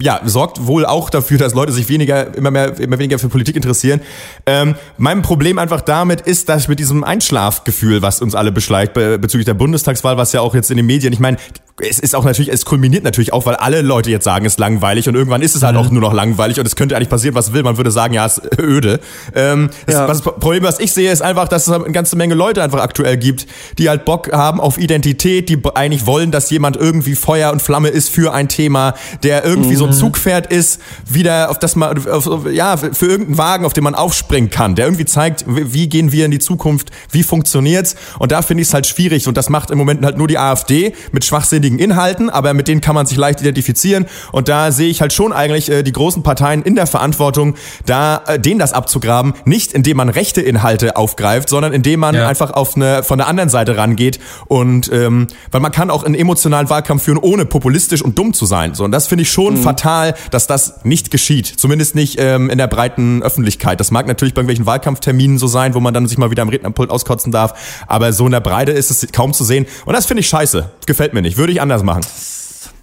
ja, 0.00 0.20
sorgt 0.24 0.66
wohl 0.66 0.86
auch 0.86 1.10
dafür, 1.10 1.38
dass 1.38 1.54
Leute 1.54 1.72
sich 1.72 1.88
weniger, 1.88 2.34
immer 2.34 2.50
mehr, 2.50 2.78
immer 2.78 2.98
weniger 2.98 3.18
für 3.18 3.28
Politik 3.28 3.56
interessieren. 3.56 4.00
Ähm, 4.46 4.74
mein 4.98 5.22
Problem 5.22 5.58
einfach 5.58 5.80
damit 5.80 6.20
ist, 6.22 6.48
dass 6.48 6.68
mit 6.68 6.78
diesem 6.78 7.04
Einschlafgefühl, 7.04 8.02
was 8.02 8.20
uns 8.20 8.34
alle 8.34 8.52
beschleicht 8.52 8.94
bezüglich 8.94 9.46
der 9.46 9.54
Bundestagswahl, 9.54 10.16
was 10.16 10.32
ja 10.32 10.40
auch 10.40 10.54
jetzt 10.54 10.70
in 10.70 10.76
den 10.76 10.86
Medien, 10.86 11.12
ich 11.12 11.20
meine, 11.20 11.36
es 11.80 11.98
ist 11.98 12.14
auch 12.14 12.24
natürlich, 12.24 12.52
es 12.52 12.64
kulminiert 12.64 13.04
natürlich 13.04 13.32
auch, 13.32 13.46
weil 13.46 13.56
alle 13.56 13.82
Leute 13.82 14.10
jetzt 14.10 14.24
sagen, 14.24 14.44
es 14.44 14.54
ist 14.54 14.58
langweilig 14.58 15.08
und 15.08 15.14
irgendwann 15.14 15.42
ist 15.42 15.54
es 15.54 15.62
halt 15.62 15.74
mhm. 15.74 15.80
auch 15.80 15.90
nur 15.90 16.00
noch 16.00 16.12
langweilig 16.12 16.58
und 16.58 16.66
es 16.66 16.76
könnte 16.76 16.96
eigentlich 16.96 17.08
passieren, 17.08 17.34
was 17.34 17.52
will. 17.52 17.62
Man 17.62 17.76
würde 17.76 17.90
sagen, 17.90 18.14
ja, 18.14 18.26
es 18.26 18.38
ist 18.38 18.58
öde. 18.58 19.00
Ähm, 19.34 19.70
ja. 19.88 20.06
Das, 20.06 20.22
das, 20.22 20.34
Problem, 20.34 20.62
was 20.62 20.80
ich 20.80 20.92
sehe, 20.92 21.10
ist 21.10 21.22
einfach, 21.22 21.48
dass 21.48 21.66
es 21.66 21.72
eine 21.72 21.90
ganze 21.92 22.16
Menge 22.16 22.34
Leute 22.34 22.62
einfach 22.62 22.80
aktuell 22.80 23.16
gibt, 23.16 23.46
die 23.78 23.88
halt 23.88 24.04
Bock 24.04 24.32
haben 24.32 24.60
auf 24.70 24.78
Identität, 24.78 25.48
die 25.48 25.58
eigentlich 25.74 26.06
wollen, 26.06 26.30
dass 26.30 26.48
jemand 26.50 26.76
irgendwie 26.76 27.16
Feuer 27.16 27.50
und 27.50 27.60
Flamme 27.60 27.88
ist 27.88 28.08
für 28.08 28.32
ein 28.32 28.48
Thema, 28.48 28.94
der 29.24 29.44
irgendwie 29.44 29.72
mhm. 29.72 29.76
so 29.76 29.84
ein 29.86 29.90
mhm. 29.90 29.96
Zugpferd 29.96 30.46
ist, 30.46 30.80
wieder 31.10 31.50
auf 31.50 31.58
das 31.58 31.74
man, 31.74 32.06
auf, 32.06 32.28
ja, 32.52 32.76
für 32.76 33.06
irgendeinen 33.06 33.36
Wagen, 33.36 33.64
auf 33.64 33.72
den 33.72 33.82
man 33.82 33.96
aufspringen 33.96 34.48
kann, 34.48 34.76
der 34.76 34.84
irgendwie 34.84 35.06
zeigt, 35.06 35.44
wie 35.48 35.88
gehen 35.88 36.12
wir 36.12 36.24
in 36.24 36.30
die 36.30 36.38
Zukunft, 36.38 36.92
wie 37.10 37.24
funktioniert's 37.24 37.96
und 38.20 38.30
da 38.30 38.42
finde 38.42 38.62
ich 38.62 38.68
es 38.68 38.74
halt 38.74 38.86
schwierig 38.86 39.26
und 39.26 39.36
das 39.36 39.48
macht 39.48 39.72
im 39.72 39.78
Moment 39.78 40.04
halt 40.04 40.16
nur 40.16 40.28
die 40.28 40.38
AfD 40.38 40.92
mit 41.10 41.24
schwachsinnigen 41.24 41.80
Inhalten, 41.80 42.30
aber 42.30 42.54
mit 42.54 42.68
denen 42.68 42.80
kann 42.80 42.94
man 42.94 43.06
sich 43.06 43.18
leicht 43.18 43.40
identifizieren. 43.40 44.06
Und 44.30 44.48
da 44.48 44.70
sehe 44.70 44.88
ich 44.88 45.00
halt 45.00 45.12
schon 45.12 45.32
eigentlich 45.32 45.68
äh, 45.68 45.82
die 45.82 45.92
großen 45.92 46.22
Parteien 46.22 46.62
in 46.62 46.76
der 46.76 46.86
Verantwortung, 46.86 47.56
da 47.86 48.22
äh, 48.26 48.38
denen 48.38 48.60
das 48.60 48.72
abzugraben, 48.72 49.34
nicht 49.44 49.72
indem 49.72 49.96
man 49.96 50.08
rechte 50.08 50.40
Inhalte 50.40 50.96
aufgreift, 50.96 51.48
sondern 51.48 51.72
indem 51.72 52.00
man 52.00 52.14
ja. 52.14 52.28
einfach 52.28 52.52
auf 52.52 52.76
eine 52.76 53.02
von 53.02 53.18
der 53.18 53.26
anderen 53.26 53.48
Seite 53.48 53.76
rangeht 53.76 54.20
und 54.46 54.59
ähm, 54.60 55.26
weil 55.50 55.60
man 55.60 55.72
kann 55.72 55.90
auch 55.90 56.04
einen 56.04 56.14
emotionalen 56.14 56.70
Wahlkampf 56.70 57.04
führen, 57.04 57.18
ohne 57.18 57.44
populistisch 57.44 58.02
und 58.02 58.18
dumm 58.18 58.32
zu 58.32 58.46
sein. 58.46 58.74
So 58.74 58.84
und 58.84 58.92
das 58.92 59.06
finde 59.06 59.22
ich 59.22 59.30
schon 59.30 59.54
mhm. 59.54 59.62
fatal, 59.62 60.14
dass 60.30 60.46
das 60.46 60.84
nicht 60.84 61.10
geschieht, 61.10 61.46
zumindest 61.46 61.94
nicht 61.94 62.18
ähm, 62.18 62.50
in 62.50 62.58
der 62.58 62.66
breiten 62.66 63.22
Öffentlichkeit. 63.22 63.80
Das 63.80 63.90
mag 63.90 64.06
natürlich 64.06 64.34
bei 64.34 64.40
irgendwelchen 64.40 64.66
Wahlkampfterminen 64.66 65.38
so 65.38 65.46
sein, 65.46 65.74
wo 65.74 65.80
man 65.80 65.94
dann 65.94 66.06
sich 66.06 66.18
mal 66.18 66.30
wieder 66.30 66.42
am 66.42 66.48
Rednerpult 66.48 66.90
auskotzen 66.90 67.32
darf, 67.32 67.84
aber 67.86 68.12
so 68.12 68.26
in 68.26 68.32
der 68.32 68.40
Breite 68.40 68.72
ist 68.72 68.90
es 68.90 69.06
kaum 69.12 69.32
zu 69.32 69.44
sehen 69.44 69.66
und 69.84 69.94
das 69.94 70.06
finde 70.06 70.20
ich 70.20 70.28
scheiße. 70.28 70.70
Gefällt 70.86 71.14
mir 71.14 71.22
nicht. 71.22 71.36
Würde 71.36 71.52
ich 71.52 71.60
anders 71.60 71.82
machen. 71.82 72.02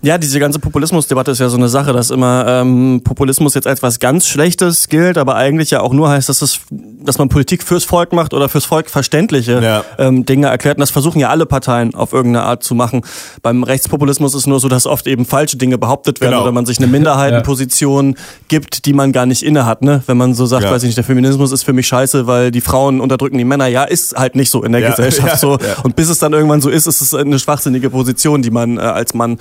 Ja, 0.01 0.18
diese 0.18 0.39
ganze 0.39 0.60
Populismusdebatte 0.60 1.32
ist 1.32 1.39
ja 1.39 1.50
so 1.50 1.58
eine 1.58 1.70
Sache, 1.70 1.92
dass 1.92 2.12
immer 2.12 2.46
ähm, 2.48 3.01
Populismus 3.04 3.56
jetzt 3.56 3.68
als 3.68 3.82
was 3.82 4.00
ganz 4.00 4.27
Schlechtes 4.27 4.89
gilt, 4.89 5.18
aber 5.18 5.36
eigentlich 5.36 5.72
ja 5.72 5.82
auch 5.82 5.94
nur 5.94 6.10
heißt, 6.10 6.30
dass 6.30 6.42
es 6.42 6.60
dass 7.08 7.18
man 7.18 7.30
Politik 7.30 7.63
fürs 7.63 7.86
Volk 7.86 8.12
macht 8.12 8.34
oder 8.34 8.50
fürs 8.50 8.66
Volk 8.66 8.89
verständliche 8.89 9.62
ja. 9.63 9.84
ähm, 9.98 10.25
Dinge 10.25 10.48
erklärt. 10.48 10.77
Und 10.77 10.82
das 10.82 10.92
versuchen 10.92 11.20
ja 11.20 11.30
alle 11.30 11.46
Parteien 11.46 11.96
auf 11.96 12.13
irgendeine 12.13 12.46
Art 12.46 12.63
zu 12.63 12.75
machen. 12.75 13.01
Beim 13.42 13.63
Rechtspopulismus 13.63 14.36
ist 14.36 14.46
nur 14.46 14.60
so, 14.60 14.68
dass 14.68 14.86
oft 14.86 15.08
eben 15.08 15.25
falsche 15.25 15.58
Dinge 15.58 15.77
behauptet 15.77 16.22
werden 16.22 16.32
genau. 16.32 16.44
oder 16.44 16.51
man 16.51 16.66
sich 16.66 16.77
eine 16.77 16.88
Minderheitenposition 16.88 18.12
ja. 18.12 18.22
gibt, 18.50 18.86
die 18.86 18.94
man 18.94 19.13
gar 19.13 19.25
nicht 19.25 19.42
inne 19.42 19.66
hat. 19.66 19.82
Ne? 19.82 20.04
Wenn 20.06 20.18
man 20.18 20.34
so 20.34 20.46
sagt, 20.46 20.66
ja. 20.66 20.72
weiß 20.72 20.84
ich 20.84 20.88
nicht, 20.88 20.98
der 20.98 21.06
Feminismus 21.06 21.51
ist 21.51 21.63
für 21.63 21.74
mich 21.74 21.88
scheiße, 21.88 22.27
weil 22.27 22.51
die 22.51 22.62
Frauen 22.62 23.00
unterdrücken 23.00 23.38
die 23.38 23.46
Männer. 23.46 23.68
Ja, 23.68 23.86
ist 23.86 24.18
halt 24.18 24.36
nicht 24.36 24.51
so 24.51 24.63
in 24.63 24.74
der 24.74 24.82
Gesellschaft 24.82 25.39
so. 25.39 25.58
Und 25.84 25.96
bis 25.96 26.10
es 26.10 26.20
dann 26.20 26.34
irgendwann 26.34 26.62
so 26.62 26.70
ist, 26.70 26.88
ist 26.88 27.01
es 27.01 27.13
eine 27.13 27.39
schwachsinnige 27.39 27.89
Position, 27.89 28.42
die 28.42 28.51
man 28.51 28.77
äh, 28.77 28.82
als 28.82 29.13
Mann 29.13 29.38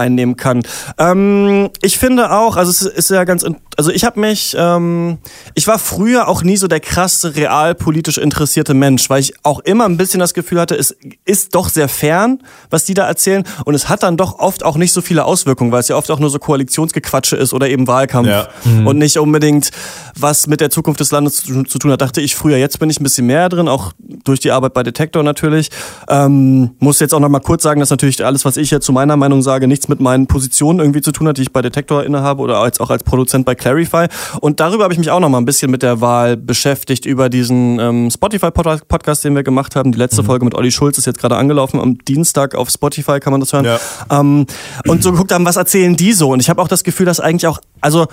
einnehmen 0.00 0.36
kann. 0.36 0.62
Ähm, 0.98 1.70
ich 1.82 1.98
finde 1.98 2.32
auch, 2.32 2.56
also 2.56 2.70
es 2.70 2.82
ist 2.82 3.10
ja 3.10 3.24
ganz, 3.24 3.44
also 3.76 3.90
ich 3.90 4.04
habe 4.04 4.20
mich, 4.20 4.56
ähm, 4.58 5.18
ich 5.54 5.66
war 5.66 5.78
früher 5.78 6.28
auch 6.28 6.42
nie 6.42 6.56
so 6.56 6.66
der 6.66 6.80
krasse 6.80 7.36
realpolitisch 7.36 8.18
interessierte 8.18 8.74
Mensch, 8.74 9.08
weil 9.08 9.20
ich 9.20 9.34
auch 9.44 9.60
immer 9.60 9.84
ein 9.84 9.96
bisschen 9.96 10.20
das 10.20 10.34
Gefühl 10.34 10.60
hatte, 10.60 10.74
es 10.76 10.96
ist 11.24 11.54
doch 11.54 11.68
sehr 11.68 11.88
fern, 11.88 12.42
was 12.70 12.84
die 12.84 12.94
da 12.94 13.06
erzählen 13.06 13.44
und 13.64 13.74
es 13.74 13.88
hat 13.88 14.02
dann 14.02 14.16
doch 14.16 14.38
oft 14.38 14.64
auch 14.64 14.76
nicht 14.76 14.92
so 14.92 15.00
viele 15.00 15.24
Auswirkungen, 15.24 15.72
weil 15.72 15.80
es 15.80 15.88
ja 15.88 15.96
oft 15.96 16.10
auch 16.10 16.18
nur 16.18 16.30
so 16.30 16.38
Koalitionsgequatsche 16.38 17.36
ist 17.36 17.52
oder 17.52 17.68
eben 17.68 17.86
Wahlkampf 17.86 18.28
ja. 18.28 18.48
mhm. 18.64 18.86
und 18.86 18.98
nicht 18.98 19.18
unbedingt 19.18 19.70
was 20.18 20.46
mit 20.46 20.60
der 20.60 20.70
Zukunft 20.70 21.00
des 21.00 21.10
Landes 21.10 21.36
zu, 21.36 21.62
zu, 21.64 21.78
tun 21.78 21.90
hat. 21.92 22.00
Dachte 22.00 22.20
ich 22.20 22.34
früher, 22.34 22.56
jetzt 22.56 22.78
bin 22.78 22.90
ich 22.90 23.00
ein 23.00 23.04
bisschen 23.04 23.26
mehr 23.26 23.48
drin, 23.48 23.68
auch 23.68 23.92
durch 23.98 24.40
die 24.40 24.50
Arbeit 24.50 24.74
bei 24.74 24.82
Detektor 24.82 25.22
natürlich. 25.22 25.70
Ähm, 26.08 26.70
muss 26.78 27.00
jetzt 27.00 27.14
auch 27.14 27.20
noch 27.20 27.28
mal 27.28 27.40
kurz 27.40 27.62
sagen, 27.62 27.80
dass 27.80 27.90
natürlich 27.90 28.24
alles, 28.24 28.44
was 28.44 28.56
ich 28.56 28.70
jetzt 28.70 28.86
zu 28.86 28.92
meiner 28.92 29.16
Meinung 29.16 29.42
sage, 29.42 29.66
nichts 29.66 29.88
mit 29.90 30.00
meinen 30.00 30.26
Positionen 30.26 30.80
irgendwie 30.80 31.02
zu 31.02 31.12
tun 31.12 31.28
hat, 31.28 31.36
die 31.36 31.42
ich 31.42 31.52
bei 31.52 31.60
Detektor 31.60 32.04
innehabe 32.04 32.40
oder 32.40 32.58
als, 32.58 32.80
auch 32.80 32.88
als 32.88 33.02
Produzent 33.02 33.44
bei 33.44 33.54
Clarify. 33.54 34.06
Und 34.40 34.60
darüber 34.60 34.84
habe 34.84 34.94
ich 34.94 34.98
mich 34.98 35.10
auch 35.10 35.20
noch 35.20 35.28
mal 35.28 35.36
ein 35.36 35.44
bisschen 35.44 35.70
mit 35.70 35.82
der 35.82 36.00
Wahl 36.00 36.38
beschäftigt 36.38 37.04
über 37.04 37.28
diesen 37.28 37.78
ähm, 37.78 38.10
Spotify-Podcast, 38.10 39.24
den 39.24 39.34
wir 39.34 39.42
gemacht 39.42 39.76
haben. 39.76 39.92
Die 39.92 39.98
letzte 39.98 40.22
mhm. 40.22 40.26
Folge 40.26 40.44
mit 40.46 40.54
Olli 40.54 40.70
Schulz 40.70 40.96
ist 40.96 41.06
jetzt 41.06 41.18
gerade 41.18 41.36
angelaufen. 41.36 41.78
Am 41.78 41.98
Dienstag 41.98 42.54
auf 42.54 42.70
Spotify 42.70 43.20
kann 43.20 43.32
man 43.32 43.40
das 43.40 43.52
hören. 43.52 43.66
Ja. 43.66 43.78
Ähm, 44.10 44.46
und 44.86 45.02
so 45.02 45.12
geguckt 45.12 45.32
haben, 45.32 45.44
was 45.44 45.56
erzählen 45.56 45.94
die 45.94 46.14
so? 46.14 46.30
Und 46.30 46.40
ich 46.40 46.48
habe 46.48 46.62
auch 46.62 46.68
das 46.68 46.84
Gefühl, 46.84 47.06
dass 47.06 47.20
eigentlich 47.20 47.46
auch, 47.46 47.58
also 47.80 48.06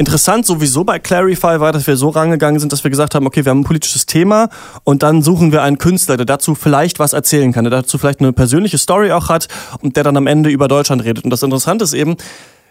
Interessant 0.00 0.46
sowieso 0.46 0.84
bei 0.84 1.00
Clarify 1.00 1.58
war, 1.58 1.72
dass 1.72 1.88
wir 1.88 1.96
so 1.96 2.08
rangegangen 2.10 2.60
sind, 2.60 2.72
dass 2.72 2.84
wir 2.84 2.90
gesagt 2.90 3.16
haben, 3.16 3.26
okay, 3.26 3.44
wir 3.44 3.50
haben 3.50 3.60
ein 3.60 3.64
politisches 3.64 4.06
Thema 4.06 4.48
und 4.84 5.02
dann 5.02 5.22
suchen 5.22 5.50
wir 5.50 5.62
einen 5.62 5.78
Künstler, 5.78 6.16
der 6.16 6.24
dazu 6.24 6.54
vielleicht 6.54 7.00
was 7.00 7.14
erzählen 7.14 7.52
kann, 7.52 7.64
der 7.64 7.72
dazu 7.72 7.98
vielleicht 7.98 8.20
eine 8.20 8.32
persönliche 8.32 8.78
Story 8.78 9.10
auch 9.10 9.28
hat 9.28 9.48
und 9.80 9.96
der 9.96 10.04
dann 10.04 10.16
am 10.16 10.28
Ende 10.28 10.50
über 10.50 10.68
Deutschland 10.68 11.02
redet. 11.02 11.24
Und 11.24 11.30
das 11.30 11.42
Interessante 11.42 11.82
ist 11.82 11.94
eben, 11.94 12.16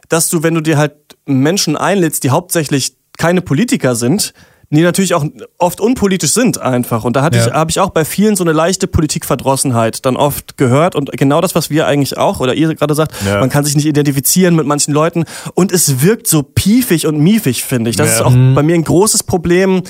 dass 0.08 0.30
du, 0.30 0.42
wenn 0.42 0.54
du 0.54 0.62
dir 0.62 0.78
halt 0.78 0.94
Menschen 1.26 1.76
einlädst, 1.76 2.24
die 2.24 2.30
hauptsächlich 2.30 2.96
keine 3.18 3.42
Politiker 3.42 3.96
sind, 3.96 4.34
die 4.70 4.82
natürlich 4.82 5.14
auch 5.14 5.26
oft 5.58 5.80
unpolitisch 5.80 6.34
sind 6.34 6.60
einfach. 6.60 7.06
Und 7.06 7.16
da 7.16 7.22
hatte 7.22 7.38
ja. 7.38 7.48
ich, 7.48 7.54
habe 7.54 7.72
ich 7.72 7.80
auch 7.80 7.92
bei 7.92 8.04
vielen 8.04 8.36
so 8.36 8.44
eine 8.44 8.52
leichte 8.52 8.88
Politikverdrossenheit 8.88 10.06
dann 10.06 10.18
oft 10.18 10.58
gehört. 10.58 10.96
Und 10.96 11.12
genau 11.14 11.40
das, 11.40 11.56
was 11.56 11.70
wir 11.70 11.88
eigentlich 11.88 12.18
auch, 12.18 12.42
oder 12.42 12.54
ihr 12.54 12.74
gerade 12.76 12.94
sagt, 12.94 13.14
ja. 13.26 13.40
man 13.40 13.50
kann 13.50 13.64
sich 13.64 13.76
nicht 13.76 13.86
identifizieren 13.86 14.56
mit 14.56 14.68
manchen 14.68 14.94
Leuten. 14.94 15.24
Und 15.54 15.72
es 15.72 16.02
wirkt 16.02 16.28
so 16.28 16.44
piefig 16.44 17.08
und 17.08 17.18
miefig, 17.20 17.64
finde 17.64 17.90
ich. 17.90 17.96
Das 17.96 18.10
ja. 18.10 18.16
ist 18.16 18.22
auch 18.22 18.32
mhm. 18.32 18.56
bei 18.56 18.64
mir 18.64 18.76
ein 18.76 18.84
großes 18.84 19.24
Problem. 19.24 19.84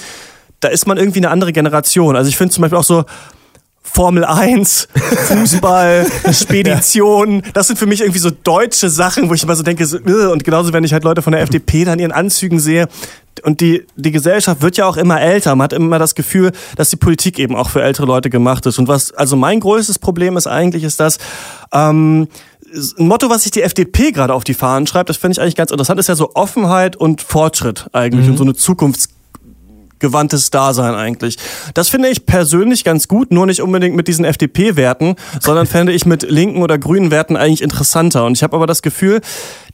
Da 0.59 0.67
ist 0.67 0.85
man 0.85 0.97
irgendwie 0.97 1.19
eine 1.19 1.29
andere 1.29 1.53
Generation. 1.53 2.15
Also 2.15 2.29
ich 2.29 2.37
finde 2.37 2.53
zum 2.53 2.61
Beispiel 2.61 2.77
auch 2.77 2.83
so, 2.83 3.05
Formel 3.81 4.25
1, 4.25 4.89
Fußball, 5.27 6.05
Spedition, 6.31 7.41
das 7.53 7.67
sind 7.67 7.79
für 7.79 7.85
mich 7.85 8.01
irgendwie 8.01 8.19
so 8.19 8.29
deutsche 8.29 8.89
Sachen, 8.89 9.29
wo 9.29 9.33
ich 9.33 9.43
immer 9.43 9.55
so 9.55 9.63
denke, 9.63 9.85
so, 9.85 9.97
und 9.97 10.43
genauso 10.43 10.73
wenn 10.73 10.83
ich 10.83 10.93
halt 10.93 11.03
Leute 11.03 11.21
von 11.21 11.31
der 11.31 11.41
FDP 11.41 11.85
dann 11.85 11.97
ihren 11.97 12.11
Anzügen 12.11 12.59
sehe, 12.59 12.89
und 13.43 13.61
die, 13.61 13.85
die 13.95 14.11
Gesellschaft 14.11 14.61
wird 14.61 14.77
ja 14.77 14.87
auch 14.87 14.97
immer 14.97 15.21
älter. 15.21 15.55
Man 15.55 15.65
hat 15.65 15.73
immer 15.73 15.99
das 15.99 16.15
Gefühl, 16.15 16.51
dass 16.75 16.89
die 16.89 16.95
Politik 16.95 17.39
eben 17.39 17.55
auch 17.55 17.69
für 17.69 17.81
ältere 17.81 18.05
Leute 18.05 18.29
gemacht 18.29 18.65
ist. 18.65 18.79
Und 18.79 18.87
was, 18.87 19.11
also 19.13 19.35
mein 19.35 19.59
größtes 19.59 19.99
Problem 19.99 20.37
ist 20.37 20.47
eigentlich, 20.47 20.83
ist 20.83 20.99
das, 20.99 21.17
ähm, 21.71 22.27
ein 22.99 23.07
Motto, 23.07 23.29
was 23.29 23.43
sich 23.43 23.51
die 23.51 23.61
FDP 23.61 24.11
gerade 24.11 24.33
auf 24.33 24.43
die 24.43 24.53
Fahnen 24.53 24.87
schreibt, 24.87 25.09
das 25.09 25.17
finde 25.17 25.33
ich 25.33 25.41
eigentlich 25.41 25.55
ganz 25.55 25.71
interessant, 25.71 25.99
ist 25.99 26.09
ja 26.09 26.15
so 26.15 26.31
Offenheit 26.33 26.95
und 26.95 27.21
Fortschritt 27.21 27.87
eigentlich 27.93 28.25
mhm. 28.25 28.31
und 28.31 28.37
so 28.37 28.43
eine 28.43 28.55
Zukunfts 28.55 29.09
gewandtes 29.99 30.51
Dasein 30.51 30.95
eigentlich. 30.95 31.37
Das 31.73 31.89
finde 31.89 32.09
ich 32.09 32.25
persönlich 32.25 32.83
ganz 32.83 33.07
gut, 33.07 33.31
nur 33.31 33.45
nicht 33.45 33.61
unbedingt 33.61 33.95
mit 33.95 34.07
diesen 34.07 34.25
FDP-Werten, 34.25 35.15
sondern 35.41 35.65
fände 35.65 35.91
ich 35.91 36.05
mit 36.05 36.29
linken 36.29 36.61
oder 36.61 36.77
grünen 36.77 37.11
Werten 37.11 37.35
eigentlich 37.35 37.61
interessanter. 37.61 38.25
Und 38.25 38.37
ich 38.37 38.43
habe 38.43 38.55
aber 38.55 38.67
das 38.67 38.81
Gefühl, 38.81 39.21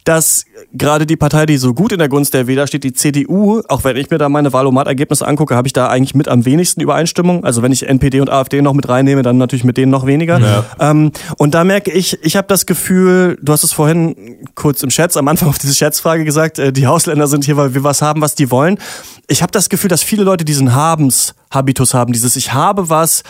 dass 0.03 0.45
gerade 0.73 1.05
die 1.05 1.15
Partei, 1.15 1.45
die 1.45 1.57
so 1.57 1.73
gut 1.73 1.91
in 1.91 1.99
der 1.99 2.09
Gunst 2.09 2.33
der 2.33 2.47
Wähler 2.47 2.67
steht, 2.67 2.83
die 2.83 2.93
CDU, 2.93 3.61
auch 3.67 3.83
wenn 3.83 3.95
ich 3.95 4.09
mir 4.09 4.17
da 4.17 4.29
meine 4.29 4.51
Wahlomat-Ergebnisse 4.51 5.25
angucke, 5.25 5.55
habe 5.55 5.67
ich 5.67 5.73
da 5.73 5.87
eigentlich 5.87 6.15
mit 6.15 6.27
am 6.27 6.45
wenigsten 6.45 6.81
Übereinstimmung. 6.81 7.43
Also 7.43 7.61
wenn 7.61 7.71
ich 7.71 7.87
NPD 7.87 8.21
und 8.21 8.29
AfD 8.29 8.61
noch 8.61 8.73
mit 8.73 8.87
reinnehme, 8.89 9.21
dann 9.21 9.37
natürlich 9.37 9.63
mit 9.63 9.77
denen 9.77 9.91
noch 9.91 10.05
weniger. 10.05 10.39
Ja. 10.39 10.65
Ähm, 10.79 11.11
und 11.37 11.53
da 11.53 11.63
merke 11.63 11.91
ich, 11.91 12.21
ich 12.23 12.35
habe 12.35 12.47
das 12.47 12.65
Gefühl, 12.65 13.37
du 13.41 13.53
hast 13.53 13.63
es 13.63 13.71
vorhin 13.71 14.37
kurz 14.55 14.83
im 14.83 14.89
Chat, 14.89 15.15
am 15.17 15.27
Anfang 15.27 15.49
auf 15.49 15.57
diese 15.57 15.73
Schätzfrage 15.73 16.25
gesagt, 16.25 16.59
äh, 16.59 16.73
die 16.73 16.87
Ausländer 16.87 17.27
sind 17.27 17.45
hier, 17.45 17.57
weil 17.57 17.73
wir 17.73 17.83
was 17.83 18.01
haben, 18.01 18.21
was 18.21 18.35
die 18.35 18.51
wollen. 18.51 18.79
Ich 19.27 19.41
habe 19.41 19.51
das 19.51 19.69
Gefühl, 19.69 19.89
dass 19.89 20.03
viele 20.03 20.23
Leute 20.23 20.43
diesen 20.43 20.73
Habens-Habitus 20.73 21.93
haben, 21.93 22.13
dieses 22.13 22.35
Ich 22.35 22.53
habe 22.53 22.89
was 22.89 23.23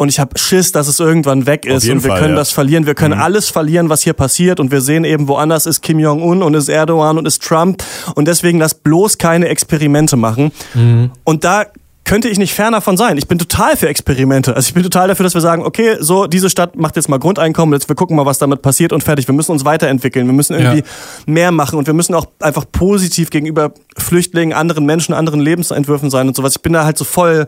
und 0.00 0.08
ich 0.08 0.18
habe 0.18 0.38
Schiss, 0.38 0.72
dass 0.72 0.88
es 0.88 0.98
irgendwann 0.98 1.44
weg 1.44 1.66
ist 1.66 1.86
und 1.86 2.02
wir 2.02 2.12
Fall, 2.12 2.20
können 2.20 2.32
ja. 2.32 2.36
das 2.36 2.52
verlieren. 2.52 2.86
Wir 2.86 2.94
können 2.94 3.16
mhm. 3.16 3.22
alles 3.22 3.50
verlieren, 3.50 3.90
was 3.90 4.00
hier 4.00 4.14
passiert 4.14 4.58
und 4.58 4.70
wir 4.70 4.80
sehen 4.80 5.04
eben, 5.04 5.28
woanders 5.28 5.66
ist 5.66 5.82
Kim 5.82 5.98
Jong-un 5.98 6.42
und 6.42 6.54
ist 6.54 6.70
Erdogan 6.70 7.18
und 7.18 7.26
ist 7.26 7.42
Trump 7.42 7.84
und 8.14 8.26
deswegen 8.26 8.58
lass 8.60 8.72
bloß 8.72 9.18
keine 9.18 9.48
Experimente 9.48 10.16
machen. 10.16 10.52
Mhm. 10.72 11.10
Und 11.24 11.44
da 11.44 11.66
könnte 12.04 12.30
ich 12.30 12.38
nicht 12.38 12.54
ferner 12.54 12.80
von 12.80 12.96
sein. 12.96 13.18
Ich 13.18 13.28
bin 13.28 13.38
total 13.38 13.76
für 13.76 13.90
Experimente. 13.90 14.56
Also 14.56 14.68
ich 14.68 14.74
bin 14.74 14.82
total 14.82 15.08
dafür, 15.08 15.24
dass 15.24 15.34
wir 15.34 15.42
sagen, 15.42 15.64
okay, 15.66 15.98
so 16.00 16.26
diese 16.26 16.48
Stadt 16.48 16.76
macht 16.76 16.96
jetzt 16.96 17.10
mal 17.10 17.18
Grundeinkommen, 17.18 17.74
jetzt 17.74 17.90
wir 17.90 17.94
gucken 17.94 18.16
mal, 18.16 18.24
was 18.24 18.38
damit 18.38 18.62
passiert 18.62 18.94
und 18.94 19.04
fertig. 19.04 19.28
Wir 19.28 19.34
müssen 19.34 19.52
uns 19.52 19.66
weiterentwickeln. 19.66 20.26
Wir 20.26 20.32
müssen 20.32 20.54
irgendwie 20.54 20.78
ja. 20.78 20.84
mehr 21.26 21.52
machen 21.52 21.78
und 21.78 21.86
wir 21.86 21.94
müssen 21.94 22.14
auch 22.14 22.24
einfach 22.40 22.64
positiv 22.72 23.28
gegenüber 23.28 23.72
Flüchtlingen, 23.98 24.56
anderen 24.56 24.86
Menschen, 24.86 25.12
anderen 25.12 25.40
Lebensentwürfen 25.40 26.08
sein 26.08 26.26
und 26.26 26.34
sowas. 26.34 26.56
Ich 26.56 26.62
bin 26.62 26.72
da 26.72 26.86
halt 26.86 26.96
so 26.96 27.04
voll 27.04 27.46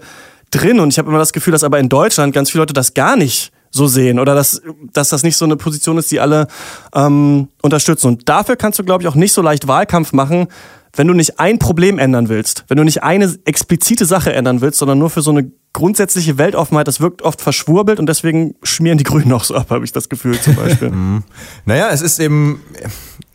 drin 0.52 0.78
und 0.78 0.92
ich 0.92 0.98
habe 0.98 1.08
immer 1.08 1.18
das 1.18 1.32
Gefühl, 1.32 1.52
dass 1.52 1.64
aber 1.64 1.80
in 1.80 1.88
Deutschland 1.88 2.32
ganz 2.32 2.50
viele 2.50 2.62
Leute 2.62 2.74
das 2.74 2.94
gar 2.94 3.16
nicht 3.16 3.52
so 3.70 3.86
sehen 3.86 4.18
oder 4.18 4.34
dass, 4.34 4.62
dass 4.92 5.08
das 5.08 5.22
nicht 5.22 5.36
so 5.36 5.44
eine 5.44 5.56
Position 5.56 5.98
ist, 5.98 6.10
die 6.10 6.20
alle 6.20 6.46
ähm, 6.94 7.48
unterstützen. 7.62 8.08
Und 8.08 8.28
dafür 8.28 8.56
kannst 8.56 8.78
du, 8.78 8.84
glaube 8.84 9.02
ich, 9.02 9.08
auch 9.08 9.14
nicht 9.14 9.32
so 9.32 9.42
leicht 9.42 9.66
Wahlkampf 9.66 10.12
machen, 10.12 10.48
wenn 10.94 11.08
du 11.08 11.14
nicht 11.14 11.40
ein 11.40 11.58
Problem 11.58 11.98
ändern 11.98 12.28
willst, 12.28 12.64
wenn 12.68 12.76
du 12.76 12.84
nicht 12.84 13.02
eine 13.02 13.34
explizite 13.46 14.04
Sache 14.04 14.34
ändern 14.34 14.60
willst, 14.60 14.78
sondern 14.78 14.98
nur 14.98 15.08
für 15.08 15.22
so 15.22 15.30
eine 15.30 15.50
grundsätzliche 15.72 16.36
Weltoffenheit, 16.36 16.86
das 16.86 17.00
wirkt 17.00 17.22
oft 17.22 17.40
verschwurbelt 17.40 17.98
und 17.98 18.06
deswegen 18.06 18.54
schmieren 18.62 18.98
die 18.98 19.04
Grünen 19.10 19.32
auch 19.32 19.44
so 19.44 19.54
ab, 19.54 19.70
habe 19.70 19.84
ich 19.86 19.92
das 19.92 20.08
Gefühl 20.08 20.38
zum 20.38 20.54
Beispiel. 20.54 20.90
Mhm. 21.02 21.22
naja, 21.64 21.88
es 21.90 22.02
ist 22.02 22.20
eben, 22.20 22.60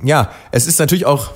ja, 0.04 0.30
es 0.52 0.68
ist 0.68 0.80
natürlich 0.80 1.08
auch 1.08 1.32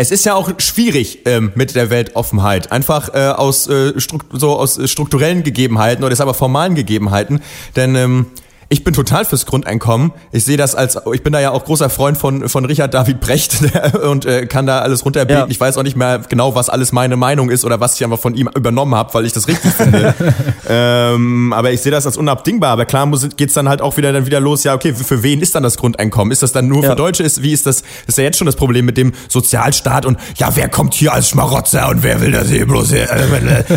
es 0.00 0.12
ist 0.12 0.24
ja 0.24 0.34
auch 0.34 0.48
schwierig 0.58 1.26
ähm, 1.26 1.50
mit 1.56 1.74
der 1.74 1.90
Weltoffenheit, 1.90 2.70
einfach 2.70 3.12
äh, 3.14 3.30
aus, 3.30 3.66
äh, 3.66 3.92
so 4.30 4.56
aus 4.56 4.80
strukturellen 4.88 5.42
Gegebenheiten 5.42 6.04
oder 6.04 6.10
deshalb 6.10 6.34
formalen 6.36 6.76
Gegebenheiten, 6.76 7.42
denn 7.74 7.96
ähm, 7.96 8.26
ich 8.70 8.84
bin 8.84 8.92
total 8.92 9.24
fürs 9.24 9.46
Grundeinkommen. 9.46 10.12
Ich 10.30 10.44
sehe 10.44 10.58
das 10.58 10.74
als, 10.74 10.98
ich 11.14 11.22
bin 11.22 11.32
da 11.32 11.40
ja 11.40 11.52
auch 11.52 11.64
großer 11.64 11.88
Freund 11.88 12.18
von, 12.18 12.50
von 12.50 12.66
Richard 12.66 12.92
David 12.92 13.18
Brecht 13.18 13.56
und 14.02 14.26
äh, 14.26 14.44
kann 14.46 14.66
da 14.66 14.80
alles 14.80 15.06
runterbeten. 15.06 15.44
Ja. 15.44 15.46
Ich 15.48 15.58
weiß 15.58 15.78
auch 15.78 15.82
nicht 15.82 15.96
mehr 15.96 16.20
genau, 16.28 16.54
was 16.54 16.68
alles 16.68 16.92
meine 16.92 17.16
Meinung 17.16 17.48
ist 17.48 17.64
oder 17.64 17.80
was 17.80 17.94
ich 17.94 18.04
einfach 18.04 18.18
von 18.18 18.34
ihm 18.34 18.50
übernommen 18.54 18.94
habe, 18.94 19.14
weil 19.14 19.24
ich 19.24 19.32
das 19.32 19.48
richtig 19.48 19.72
finde. 19.72 20.14
ähm, 20.68 21.54
aber 21.54 21.72
ich 21.72 21.80
sehe 21.80 21.90
das 21.90 22.04
als 22.04 22.18
unabdingbar. 22.18 22.70
Aber 22.72 22.84
klar 22.84 23.06
muss, 23.06 23.26
geht's 23.36 23.54
dann 23.54 23.70
halt 23.70 23.80
auch 23.80 23.96
wieder 23.96 24.12
dann 24.12 24.26
wieder 24.26 24.40
los. 24.40 24.64
Ja, 24.64 24.74
okay, 24.74 24.92
für, 24.92 25.22
wen 25.22 25.40
ist 25.40 25.54
dann 25.54 25.62
das 25.62 25.78
Grundeinkommen? 25.78 26.30
Ist 26.30 26.42
das 26.42 26.52
dann 26.52 26.68
nur 26.68 26.82
ja. 26.82 26.90
für 26.90 26.96
Deutsche? 26.96 27.22
Ist, 27.22 27.42
wie 27.42 27.52
ist 27.52 27.64
das? 27.66 27.80
Das 27.80 28.08
ist 28.08 28.18
ja 28.18 28.24
jetzt 28.24 28.36
schon 28.36 28.46
das 28.46 28.56
Problem 28.56 28.84
mit 28.84 28.98
dem 28.98 29.12
Sozialstaat 29.28 30.04
und 30.04 30.18
ja, 30.36 30.54
wer 30.54 30.68
kommt 30.68 30.92
hier 30.92 31.14
als 31.14 31.30
Schmarotzer 31.30 31.88
und 31.88 32.02
wer 32.02 32.20
will 32.20 32.32
das 32.32 32.50
hier 32.50 32.66
bloß? 32.66 32.90
Hier? 32.90 33.06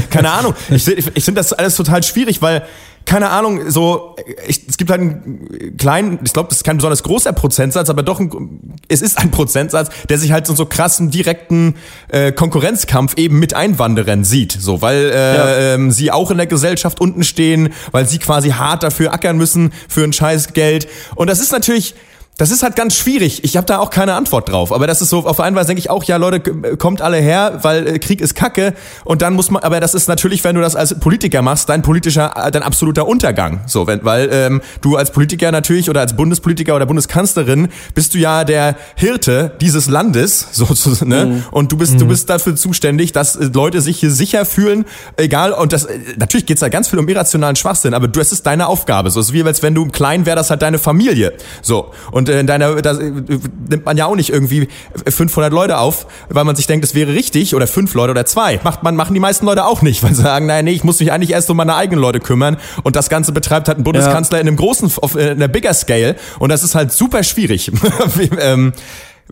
Keine 0.10 0.32
Ahnung. 0.32 0.54
Ich, 0.72 0.88
ich 0.88 1.24
finde 1.24 1.40
das 1.40 1.54
alles 1.54 1.76
total 1.76 2.02
schwierig, 2.02 2.42
weil 2.42 2.64
keine 3.06 3.30
Ahnung, 3.30 3.70
so, 3.70 4.16
ich, 4.48 4.68
es 4.68 4.78
gibt 4.78 4.90
halt 4.92 5.02
einen 5.02 5.78
kleinen, 5.78 6.20
ich 6.24 6.34
glaube, 6.34 6.50
das 6.50 6.60
ist 6.60 6.64
kein 6.64 6.78
besonders 6.78 7.04
großer 7.04 7.34
Prozentsatz, 7.34 7.90
aber 7.90 8.04
doch, 8.04 8.20
ein, 8.20 8.78
es 8.88 9.02
ist 9.02 9.18
ein 9.18 9.32
Prozentsatz, 9.32 9.90
der 10.10 10.18
sich 10.18 10.32
halt 10.32 10.48
so, 10.48 10.56
so 10.56 10.66
krassen 10.66 11.12
direkten 11.12 11.76
äh, 12.10 12.32
Konkurrenzkampf 12.32 13.16
eben 13.18 13.40
mit 13.40 13.54
Einwanderern 13.54 14.24
sieht, 14.24 14.54
so, 14.54 14.82
weil 14.82 15.12
äh, 15.14 15.36
ja. 15.36 15.74
ähm, 15.74 15.92
sie 15.92 16.12
auch 16.12 16.32
in 16.32 16.38
der 16.38 16.48
Gesellschaft 16.48 17.02
unten 17.02 17.24
stehen, 17.24 17.74
weil 17.92 18.08
sie 18.08 18.20
quasi 18.20 18.52
hart 18.52 18.84
dafür 18.84 19.14
ackern 19.14 19.38
müssen 19.38 19.74
für 19.88 20.04
ein 20.04 20.14
scheiß 20.14 20.54
Geld. 20.54 20.88
Und 21.16 21.30
das 21.30 21.40
ist 21.40 21.52
natürlich, 21.52 21.96
das 22.42 22.50
ist 22.50 22.64
halt 22.64 22.76
ganz 22.76 22.96
schwierig. 22.96 23.44
Ich 23.44 23.56
habe 23.56 23.68
da 23.68 23.78
auch 23.78 23.92
keine 23.92 24.16
Antwort 24.16 24.50
drauf. 24.50 24.74
Aber 24.74 24.88
das 24.88 25.00
ist 25.00 25.10
so, 25.10 25.28
auf 25.28 25.36
der 25.36 25.46
einen 25.46 25.56
denke 25.56 25.78
ich 25.78 25.92
auch, 25.92 26.04
ja 26.06 26.18
Leute, 26.18 26.40
kommt 26.78 27.04
alle 27.04 27.18
her, 27.18 27.60
weil 27.62 27.86
äh, 27.86 28.00
Krieg 28.00 28.20
ist 28.20 28.34
Kacke. 28.34 28.74
Und 29.04 29.22
dann 29.22 29.36
muss 29.36 29.52
man, 29.52 29.62
aber 29.62 29.80
das 29.80 29.94
ist 29.94 30.08
natürlich, 30.08 30.44
wenn 30.44 30.56
du 30.56 30.62
das 30.62 30.76
als 30.76 31.00
Politiker 31.00 31.44
machst, 31.44 31.70
dein 31.70 31.84
politischer, 31.84 32.34
äh, 32.36 32.50
dein 32.50 32.64
absoluter 32.64 33.06
Untergang. 33.08 33.62
So, 33.68 33.86
wenn, 33.86 34.04
weil 34.04 34.28
ähm, 34.32 34.62
du 34.82 34.96
als 34.96 35.12
Politiker 35.12 35.52
natürlich 35.52 35.88
oder 35.88 36.02
als 36.02 36.16
Bundespolitiker 36.16 36.76
oder 36.76 36.88
Bundeskanzlerin 36.88 37.68
bist 37.94 38.16
du 38.16 38.18
ja 38.18 38.44
der 38.44 38.76
Hirte 38.96 39.52
dieses 39.62 39.88
Landes, 39.88 40.48
sozusagen. 40.52 41.12
Ne? 41.12 41.26
Mhm. 41.28 41.44
Und 41.52 41.72
du 41.72 41.78
bist, 41.78 41.94
mhm. 41.94 42.00
du 42.00 42.08
bist 42.08 42.28
dafür 42.28 42.56
zuständig, 42.56 43.12
dass 43.12 43.36
äh, 43.36 43.52
Leute 43.54 43.82
sich 43.82 44.00
hier 44.00 44.10
sicher 44.10 44.46
fühlen, 44.46 44.86
egal. 45.16 45.52
Und 45.52 45.74
das 45.74 45.88
natürlich 46.18 46.48
geht's 46.48 46.62
da 46.62 46.70
ganz 46.70 46.88
viel 46.88 46.98
um 46.98 47.08
irrationalen 47.08 47.56
Schwachsinn, 47.56 47.94
aber 47.94 48.08
du, 48.08 48.20
es 48.20 48.32
ist 48.32 48.48
deine 48.48 48.66
Aufgabe. 48.66 49.12
So 49.12 49.20
es 49.20 49.28
ist 49.28 49.34
wie 49.34 49.44
als 49.44 49.62
wenn 49.62 49.76
du 49.76 49.86
klein 49.90 50.26
wäre, 50.26 50.36
das 50.36 50.50
halt 50.50 50.64
deine 50.64 50.80
Familie. 50.80 51.34
So 51.62 51.92
und 52.10 52.31
in 52.40 52.48
deiner, 52.48 52.76
da 52.82 52.94
nimmt 52.94 53.86
man 53.86 53.98
ja 53.98 54.06
auch 54.06 54.16
nicht 54.16 54.30
irgendwie 54.30 54.68
500 55.08 55.52
Leute 55.52 55.78
auf, 55.78 56.08
weil 56.30 56.44
man 56.44 56.56
sich 56.56 56.68
denkt, 56.68 56.86
es 56.86 56.96
wäre 56.96 57.14
richtig 57.14 57.56
oder 57.56 57.68
fünf 57.68 57.94
Leute 57.94 58.12
oder 58.12 58.26
zwei. 58.26 58.60
Macht 58.64 58.84
man, 58.84 58.96
machen 58.96 59.14
die 59.14 59.20
meisten 59.20 59.46
Leute 59.46 59.66
auch 59.66 59.82
nicht, 59.82 60.04
weil 60.04 60.14
sie 60.14 60.22
sagen, 60.24 60.46
nein, 60.46 60.66
nee, 60.66 60.72
ich 60.72 60.84
muss 60.84 61.00
mich 61.00 61.12
eigentlich 61.12 61.32
erst 61.32 61.50
um 61.50 61.58
meine 61.58 61.76
eigenen 61.76 62.02
Leute 62.02 62.20
kümmern 62.20 62.58
und 62.84 62.96
das 62.96 63.10
Ganze 63.10 63.32
betreibt 63.32 63.68
halt 63.68 63.78
ein 63.78 63.84
Bundeskanzler 63.84 64.38
ja. 64.38 64.42
in 64.42 64.48
einem 64.48 64.58
großen, 64.58 64.92
auf, 65.02 65.16
in 65.16 65.30
einer 65.30 65.48
bigger 65.48 65.74
Scale 65.74 66.16
und 66.40 66.50
das 66.50 66.64
ist 66.64 66.76
halt 66.76 66.92
super 66.92 67.24
schwierig. 67.24 67.72
ähm, 68.40 68.74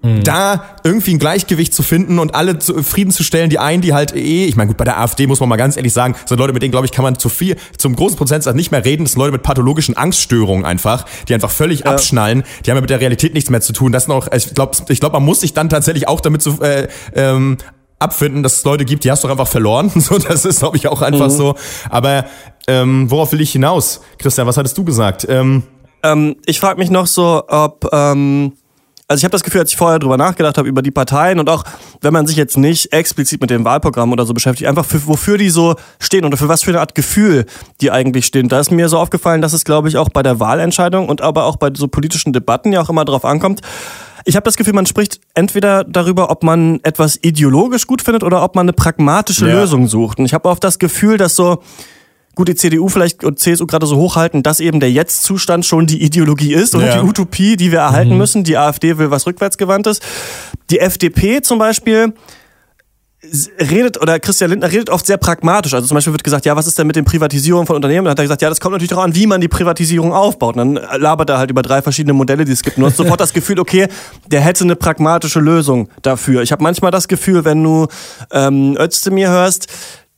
mhm. 0.02 0.23
da 0.23 0.63
irgendwie 0.84 1.13
ein 1.13 1.19
Gleichgewicht 1.19 1.73
zu 1.73 1.84
finden 1.84 2.19
und 2.19 2.36
alle 2.36 2.60
zufriedenzustellen, 2.60 3.49
die 3.49 3.60
einen, 3.60 3.82
die 3.82 3.93
halt 3.93 4.15
eh, 4.15 4.45
ich 4.45 4.56
meine, 4.56 4.67
gut, 4.67 4.78
bei 4.78 4.86
der 4.86 4.99
AfD 4.99 5.28
muss 5.28 5.39
man 5.39 5.49
mal 5.49 5.58
ganz 5.58 5.78
ehrlich 5.78 5.93
sagen, 5.93 6.15
sind 6.25 6.38
Leute, 6.38 6.54
mit 6.54 6.62
denen, 6.62 6.71
glaube 6.71 6.86
ich, 6.86 6.91
kann 6.91 7.04
man 7.04 7.17
zu 7.17 7.30
viel, 7.30 7.56
zum 7.78 7.95
großen 7.95 8.17
Prozentsatz 8.17 8.56
nicht 8.56 8.71
mehr 8.71 8.86
reden, 8.86 9.04
das 9.04 9.13
sind 9.13 9.19
Leute 9.19 9.32
mit 9.32 9.43
pathologischen 9.43 9.97
Angststörungen 9.97 10.65
einfach, 10.65 11.06
die 11.28 11.34
einfach 11.34 11.52
völlig 11.52 11.82
ja. 11.82 11.88
abschnallen, 11.88 12.43
die 12.65 12.71
haben 12.71 12.78
ja 12.78 12.82
mit 12.82 12.89
der 12.89 12.99
Realität 12.99 13.34
nichts 13.34 13.49
mehr 13.49 13.62
zu 13.62 13.73
tun. 13.73 13.91
Das 13.91 14.08
noch, 14.08 14.32
ich 14.32 14.54
glaube, 14.54 14.78
ich 14.89 14.99
glaub, 14.99 15.13
man 15.13 15.23
muss 15.23 15.41
sich 15.41 15.54
dann 15.54 15.69
tatsächlich 15.69 16.08
auch 16.08 16.21
damit 16.21 16.41
zu, 16.41 16.62
äh, 16.62 16.88
ähm, 17.15 17.58
abfinden, 17.99 18.43
dass 18.43 18.58
es 18.58 18.63
Leute 18.63 18.86
gibt, 18.86 19.04
die 19.04 19.12
hast 19.12 19.23
du 19.23 19.28
einfach 19.28 19.47
verloren. 19.47 19.91
So, 19.99 20.17
das 20.17 20.45
ist, 20.45 20.60
glaube 20.60 20.78
ich, 20.78 20.88
auch 20.88 21.02
einfach 21.02 21.28
mhm. 21.28 21.32
so. 21.32 21.56
Aber 21.89 22.25
ähm, 22.67 23.12
worauf 23.12 23.34
will 23.34 23.41
ich 23.41 23.52
hinaus? 23.52 24.02
Christian, 24.17 24.47
was 24.47 24.56
hattest 24.56 24.78
du 24.78 24.86
gesagt? 24.86 25.28
Ähm, 25.30 25.63
ähm, 26.04 26.38
ich 26.45 26.60
frage 26.60 26.80
mich 26.80 26.89
noch 26.89 27.06
so, 27.06 27.43
ob 27.47 27.89
ähm, 27.91 28.54
also 29.09 29.21
ich 29.21 29.23
habe 29.23 29.31
das 29.31 29.43
Gefühl, 29.43 29.61
als 29.61 29.71
ich 29.71 29.77
vorher 29.77 29.97
drüber 29.97 30.17
nachgedacht 30.17 30.59
habe, 30.59 30.69
über 30.69 30.83
die 30.83 30.91
Parteien 30.91 31.39
und 31.39 31.49
auch, 31.49 31.63
wenn 32.01 32.13
man 32.13 32.27
sich 32.27 32.37
jetzt 32.37 32.57
nicht 32.57 32.93
explizit 32.93 33.41
mit 33.41 33.49
dem 33.49 33.65
Wahlprogramm 33.65 34.11
oder 34.11 34.23
so 34.23 34.35
beschäftigt, 34.35 34.69
einfach 34.69 34.85
für, 34.85 35.05
wofür 35.07 35.39
die 35.39 35.49
so 35.49 35.75
stehen 35.99 36.25
oder 36.25 36.37
für 36.37 36.47
was 36.47 36.61
für 36.61 36.69
eine 36.69 36.79
Art 36.79 36.93
Gefühl 36.93 37.45
die 37.81 37.89
eigentlich 37.89 38.27
stehen. 38.27 38.49
Da 38.49 38.59
ist 38.59 38.69
mir 38.69 38.87
so 38.87 38.99
aufgefallen, 38.99 39.41
dass 39.41 39.53
es, 39.53 39.65
glaube 39.65 39.89
ich, 39.89 39.97
auch 39.97 40.09
bei 40.09 40.21
der 40.21 40.39
Wahlentscheidung 40.39 41.09
und 41.09 41.21
aber 41.21 41.45
auch 41.45 41.55
bei 41.55 41.71
so 41.73 41.87
politischen 41.87 42.33
Debatten 42.33 42.71
ja 42.71 42.81
auch 42.81 42.89
immer 42.89 43.03
drauf 43.03 43.25
ankommt. 43.25 43.61
Ich 44.25 44.35
habe 44.35 44.43
das 44.43 44.57
Gefühl, 44.57 44.73
man 44.73 44.85
spricht 44.85 45.19
entweder 45.33 45.85
darüber, 45.85 46.29
ob 46.29 46.43
man 46.43 46.79
etwas 46.83 47.17
ideologisch 47.19 47.87
gut 47.87 48.03
findet 48.03 48.23
oder 48.23 48.43
ob 48.43 48.55
man 48.55 48.65
eine 48.65 48.73
pragmatische 48.73 49.47
ja. 49.47 49.55
Lösung 49.55 49.87
sucht. 49.87 50.19
Und 50.19 50.25
ich 50.25 50.35
habe 50.35 50.47
auch 50.47 50.59
das 50.59 50.77
Gefühl, 50.77 51.17
dass 51.17 51.35
so 51.35 51.63
gut 52.39 52.47
die 52.47 52.56
CDU 52.56 52.88
vielleicht 52.88 53.25
und 53.25 53.38
CSU 53.38 53.67
gerade 53.67 53.86
so 53.86 53.97
hochhalten, 53.97 54.43
dass 54.43 54.62
eben 54.62 54.80
der 54.80 54.89
Jetzt-Zustand 54.89 55.65
schon 55.65 55.88
die 55.88 56.02
Ideologie 56.02 56.54
ist 56.54 56.73
und 56.73 56.86
ja. 56.86 56.97
die 56.97 57.06
Utopie, 57.06 57.58
die 57.58 57.73
wir 57.73 57.80
erhalten 57.80 58.13
mhm. 58.13 58.17
müssen. 58.17 58.43
Die 58.45 58.58
AfD 58.58 58.97
will 58.97 59.12
was 59.12 59.28
rückwärtsgewandtes. 59.28 59.99
Die 60.69 60.80
FDP 60.80 61.41
zum 61.41 61.60
Beispiel 61.60 62.13
redet 63.60 64.02
oder 64.02 64.17
Christian 64.21 64.52
Lindner 64.52 64.71
redet 64.71 64.89
oft 64.89 65.06
sehr 65.06 65.17
pragmatisch. 65.17 65.73
Also 65.73 65.86
zum 65.86 65.95
Beispiel 65.95 66.13
wird 66.13 66.23
gesagt, 66.23 66.45
ja, 66.45 66.56
was 66.56 66.65
ist 66.65 66.80
denn 66.80 66.88
mit 66.88 66.95
den 66.95 67.04
Privatisierungen 67.04 67.67
von 67.67 67.75
Unternehmen? 67.75 68.06
Dann 68.06 68.12
hat 68.12 68.19
er 68.19 68.23
gesagt, 68.23 68.41
ja, 68.41 68.47
das 68.47 68.62
kommt 68.62 68.71
natürlich 68.71 68.91
darauf 68.91 69.04
an, 69.04 69.15
wie 69.15 69.28
man 69.28 69.41
die 69.41 69.49
Privatisierung 69.49 70.13
aufbaut. 70.13 70.56
Und 70.56 70.75
dann 70.75 71.02
labert 71.02 71.30
er 71.30 71.39
halt 71.39 71.52
über 71.52 71.62
drei 71.62 71.82
verschiedene 71.82 72.13
Modelle, 72.13 72.45
die 72.45 72.54
es 72.54 72.63
gibt. 72.63 72.78
Und 72.78 72.84
du 72.84 72.88
hast 72.88 72.95
sofort 72.95 73.19
das 73.19 73.34
Gefühl, 73.34 73.60
okay, 73.60 73.88
der 74.28 74.39
hätte 74.39 74.63
eine 74.63 74.78
pragmatische 74.78 75.41
Lösung 75.41 75.89
dafür. 76.02 76.41
Ich 76.41 76.54
habe 76.54 76.63
manchmal 76.63 76.91
das 76.91 77.10
Gefühl, 77.10 77.43
wenn 77.43 77.62
du 77.62 77.88
ähm, 78.32 78.78
Özdemir 78.80 79.30
hörst, 79.30 79.67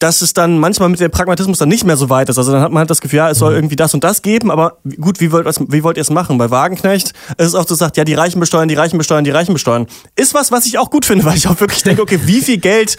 dass 0.02 0.24
es 0.24 0.34
dann 0.34 0.58
manchmal 0.58 0.90
mit 0.90 1.00
dem 1.00 1.12
Pragmatismus 1.12 1.60
dann 1.60 1.70
nicht 1.70 1.86
mehr 1.86 1.96
so 1.96 2.10
weit 2.10 2.28
ist. 2.28 2.40
Also 2.40 2.52
dann 2.52 2.62
hat 2.62 2.72
man 2.72 2.80
halt 2.80 2.90
das 2.90 3.02
Gefühl, 3.02 3.18
ja, 3.18 3.30
es 3.30 3.38
soll 3.38 3.52
mhm. 3.52 3.58
irgendwie 3.58 3.76
das 3.76 3.94
und 3.94 4.04
das 4.04 4.24
geben, 4.24 4.50
aber 4.50 4.78
gut, 5.00 5.20
wie 5.20 5.32
wollt, 5.32 5.46
wie 5.72 5.84
wollt 5.84 5.98
ihr 5.98 6.02
es 6.02 6.10
machen? 6.10 6.40
Bei 6.40 6.50
Wagenknecht 6.50 7.14
ist 7.38 7.48
es 7.48 7.56
auch 7.56 7.68
so 7.68 7.76
sagt, 7.76 7.98
ja, 7.98 8.04
die 8.04 8.16
Reichen 8.16 8.40
besteuern, 8.40 8.68
die 8.68 8.74
Reichen 8.74 8.98
besteuern, 8.98 9.24
die 9.24 9.30
Reichen 9.30 9.54
besteuern. 9.54 9.86
Ist 10.16 10.34
was, 10.34 10.52
was 10.52 10.66
ich 10.66 10.80
auch 10.80 10.90
gut 10.90 11.06
finde, 11.06 11.24
weil 11.26 11.38
ich 11.38 11.48
auch 11.48 11.60
wirklich 11.60 11.84
denke, 11.84 12.02
okay, 12.02 12.20
wie 12.26 12.42
viel 12.42 12.58
Geld 12.58 12.98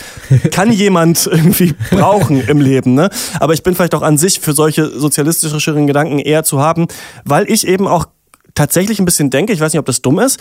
kann 0.53 0.73
jemand 0.73 1.27
irgendwie 1.27 1.75
brauchen 1.91 2.41
im 2.47 2.61
Leben, 2.61 2.95
ne? 2.95 3.11
Aber 3.41 3.53
ich 3.53 3.65
bin 3.65 3.75
vielleicht 3.75 3.97
auch 3.97 4.03
an 4.03 4.17
sich 4.17 4.39
für 4.39 4.53
solche 4.53 4.87
sozialistischeren 4.87 5.89
Gedanken 5.89 6.21
eher 6.21 6.45
zu 6.45 6.61
haben, 6.61 6.87
weil 7.25 7.51
ich 7.51 7.67
eben 7.67 7.89
auch 7.89 8.07
tatsächlich 8.55 9.01
ein 9.01 9.07
bisschen 9.07 9.31
denke, 9.31 9.53
ich 9.53 9.59
weiß 9.59 9.73
nicht, 9.73 9.81
ob 9.81 9.87
das 9.87 10.03
dumm 10.03 10.21
ist, 10.21 10.39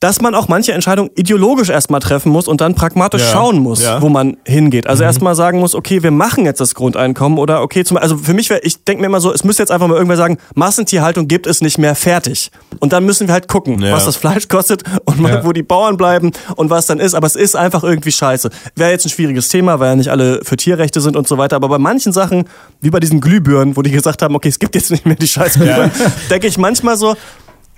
dass 0.00 0.20
man 0.20 0.34
auch 0.34 0.48
manche 0.48 0.72
Entscheidungen 0.72 1.10
ideologisch 1.14 1.70
erstmal 1.70 2.00
treffen 2.00 2.30
muss 2.30 2.46
und 2.46 2.60
dann 2.60 2.74
pragmatisch 2.74 3.22
ja. 3.22 3.28
schauen 3.28 3.58
muss, 3.58 3.82
ja. 3.82 4.02
wo 4.02 4.08
man 4.10 4.36
hingeht. 4.44 4.86
Also 4.86 5.02
mhm. 5.02 5.06
erstmal 5.06 5.34
sagen 5.34 5.60
muss, 5.60 5.74
okay, 5.74 6.02
wir 6.02 6.10
machen 6.10 6.44
jetzt 6.44 6.60
das 6.60 6.74
Grundeinkommen 6.74 7.38
oder 7.38 7.62
okay, 7.62 7.84
zum, 7.84 7.96
also 7.96 8.18
für 8.18 8.34
mich 8.34 8.50
wäre, 8.50 8.60
ich 8.60 8.84
denke 8.84 9.00
mir 9.00 9.06
immer 9.06 9.20
so, 9.20 9.32
es 9.32 9.44
müsste 9.44 9.62
jetzt 9.62 9.70
einfach 9.70 9.88
mal 9.88 9.94
irgendwer 9.94 10.18
sagen, 10.18 10.36
Massentierhaltung 10.54 11.26
gibt 11.26 11.46
es 11.46 11.62
nicht 11.62 11.78
mehr 11.78 11.94
fertig. 11.94 12.50
Und 12.80 12.92
dann 12.92 13.06
müssen 13.06 13.28
wir 13.28 13.32
halt 13.32 13.48
gucken, 13.48 13.80
ja. 13.80 13.92
was 13.92 14.04
das 14.04 14.16
Fleisch 14.16 14.48
kostet 14.48 14.82
und 15.06 15.20
mal, 15.20 15.44
wo 15.44 15.52
die 15.52 15.62
Bauern 15.62 15.96
bleiben 15.96 16.32
und 16.56 16.68
was 16.68 16.86
dann 16.86 17.00
ist. 17.00 17.14
Aber 17.14 17.26
es 17.26 17.36
ist 17.36 17.56
einfach 17.56 17.82
irgendwie 17.82 18.12
scheiße. 18.12 18.50
Wäre 18.76 18.90
jetzt 18.90 19.06
ein 19.06 19.10
schwieriges 19.10 19.48
Thema, 19.48 19.80
weil 19.80 19.90
ja 19.90 19.96
nicht 19.96 20.10
alle 20.10 20.40
für 20.44 20.56
Tierrechte 20.56 21.00
sind 21.00 21.16
und 21.16 21.26
so 21.26 21.38
weiter. 21.38 21.56
Aber 21.56 21.68
bei 21.68 21.78
manchen 21.78 22.12
Sachen, 22.12 22.44
wie 22.80 22.90
bei 22.90 23.00
diesen 23.00 23.20
Glühbirnen, 23.20 23.76
wo 23.76 23.82
die 23.82 23.90
gesagt 23.90 24.22
haben, 24.22 24.34
okay, 24.34 24.48
es 24.48 24.58
gibt 24.58 24.74
jetzt 24.74 24.90
nicht 24.90 25.06
mehr 25.06 25.16
die 25.16 25.28
Scheißglühbirnen, 25.28 25.92
denke 26.30 26.46
ich 26.46 26.58
manchmal 26.58 26.96
so, 26.96 27.16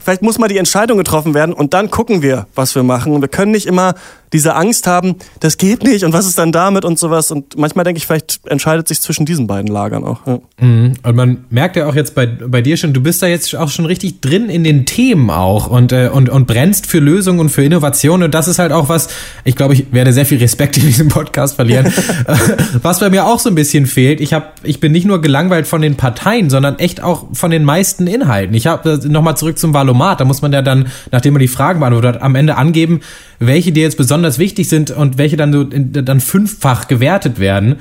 Vielleicht 0.07 0.23
muss 0.23 0.39
mal 0.39 0.47
die 0.47 0.59
Entscheidung 0.59 0.99
getroffen 0.99 1.35
werden 1.35 1.53
und 1.53 1.75
dann 1.75 1.91
gucken 1.91 2.23
wir, 2.23 2.47
was 2.55 2.77
wir 2.77 2.85
machen. 2.85 3.13
Und 3.13 3.23
wir 3.23 3.29
können 3.29 3.51
nicht 3.51 3.67
immer 3.67 3.97
diese 4.33 4.55
Angst 4.55 4.87
haben, 4.87 5.17
das 5.41 5.57
geht 5.57 5.83
nicht 5.83 6.05
und 6.05 6.13
was 6.13 6.27
ist 6.27 6.39
dann 6.39 6.53
damit 6.53 6.85
und 6.85 6.99
sowas. 6.99 7.31
Und 7.31 7.57
manchmal 7.57 7.85
denke 7.85 7.99
ich, 7.99 8.07
vielleicht 8.07 8.41
entscheidet 8.47 8.87
sich 8.87 9.01
zwischen 9.01 9.25
diesen 9.25 9.47
beiden 9.47 9.69
Lagern 9.69 10.05
auch. 10.05 10.27
Ja. 10.27 10.39
Mhm. 10.61 10.95
Und 11.03 11.17
man 11.17 11.45
merkt 11.51 11.77
ja 11.77 11.89
auch 11.89 11.95
jetzt 11.95 12.15
bei, 12.15 12.27
bei 12.27 12.61
dir 12.61 12.77
schon, 12.77 12.93
du 12.93 13.01
bist 13.01 13.23
da 13.23 13.27
jetzt 13.27 13.55
auch 13.57 13.71
schon 13.71 13.87
richtig 13.87 14.21
drin 14.21 14.49
in 14.49 14.63
den 14.63 14.85
Themen 14.85 15.31
auch 15.31 15.69
und, 15.69 15.93
äh, 15.93 16.11
und, 16.13 16.29
und 16.29 16.47
brennst 16.47 16.87
für 16.87 16.99
Lösungen 16.99 17.41
und 17.41 17.49
für 17.49 17.65
Innovation. 17.65 18.23
Und 18.23 18.35
das 18.35 18.47
ist 18.49 18.59
halt 18.59 18.73
auch 18.73 18.89
was, 18.89 19.09
ich 19.45 19.57
glaube, 19.57 19.75
ich 19.75 19.93
werde 19.93 20.13
sehr 20.13 20.27
viel 20.27 20.39
Respekt 20.39 20.77
in 20.77 20.85
diesem 20.85 21.09
Podcast 21.09 21.57
verlieren. 21.57 21.93
was 22.83 23.01
bei 23.01 23.11
mir 23.11 23.27
auch 23.27 23.39
so 23.39 23.49
ein 23.49 23.55
bisschen 23.55 23.87
fehlt, 23.87 24.21
ich, 24.21 24.35
hab, 24.35 24.55
ich 24.65 24.81
bin 24.81 24.93
nicht 24.93 25.07
nur 25.07 25.21
gelangweilt 25.21 25.67
von 25.67 25.81
den 25.81 25.97
Parteien, 25.97 26.51
sondern 26.51 26.79
echt 26.79 27.03
auch 27.03 27.27
von 27.33 27.51
den 27.51 27.65
meisten 27.65 28.07
Inhalten. 28.07 28.55
Ich 28.55 28.67
habe 28.67 29.01
äh, 29.03 29.09
nochmal 29.09 29.37
zurück 29.37 29.59
zum 29.59 29.73
Valomat, 29.73 29.96
da 30.17 30.25
muss 30.25 30.43
man 30.43 30.53
ja 30.53 30.63
dann, 30.63 30.87
nachdem 31.11 31.35
man 31.35 31.41
die 31.41 31.49
Fragen 31.49 31.81
beantwortet, 31.81 32.23
am 32.23 32.35
Ende 32.35 32.57
angeben, 32.57 33.01
welche 33.39 33.73
dir 33.73 33.83
jetzt 33.83 33.97
besonders 33.97 34.39
wichtig 34.39 34.69
sind 34.69 34.91
und 34.91 35.19
welche 35.19 35.37
dann 35.37 35.53
so 35.53 35.65
dann 35.65 36.21
fünffach 36.21 36.89
gewertet 36.89 37.39
werden. 37.39 37.77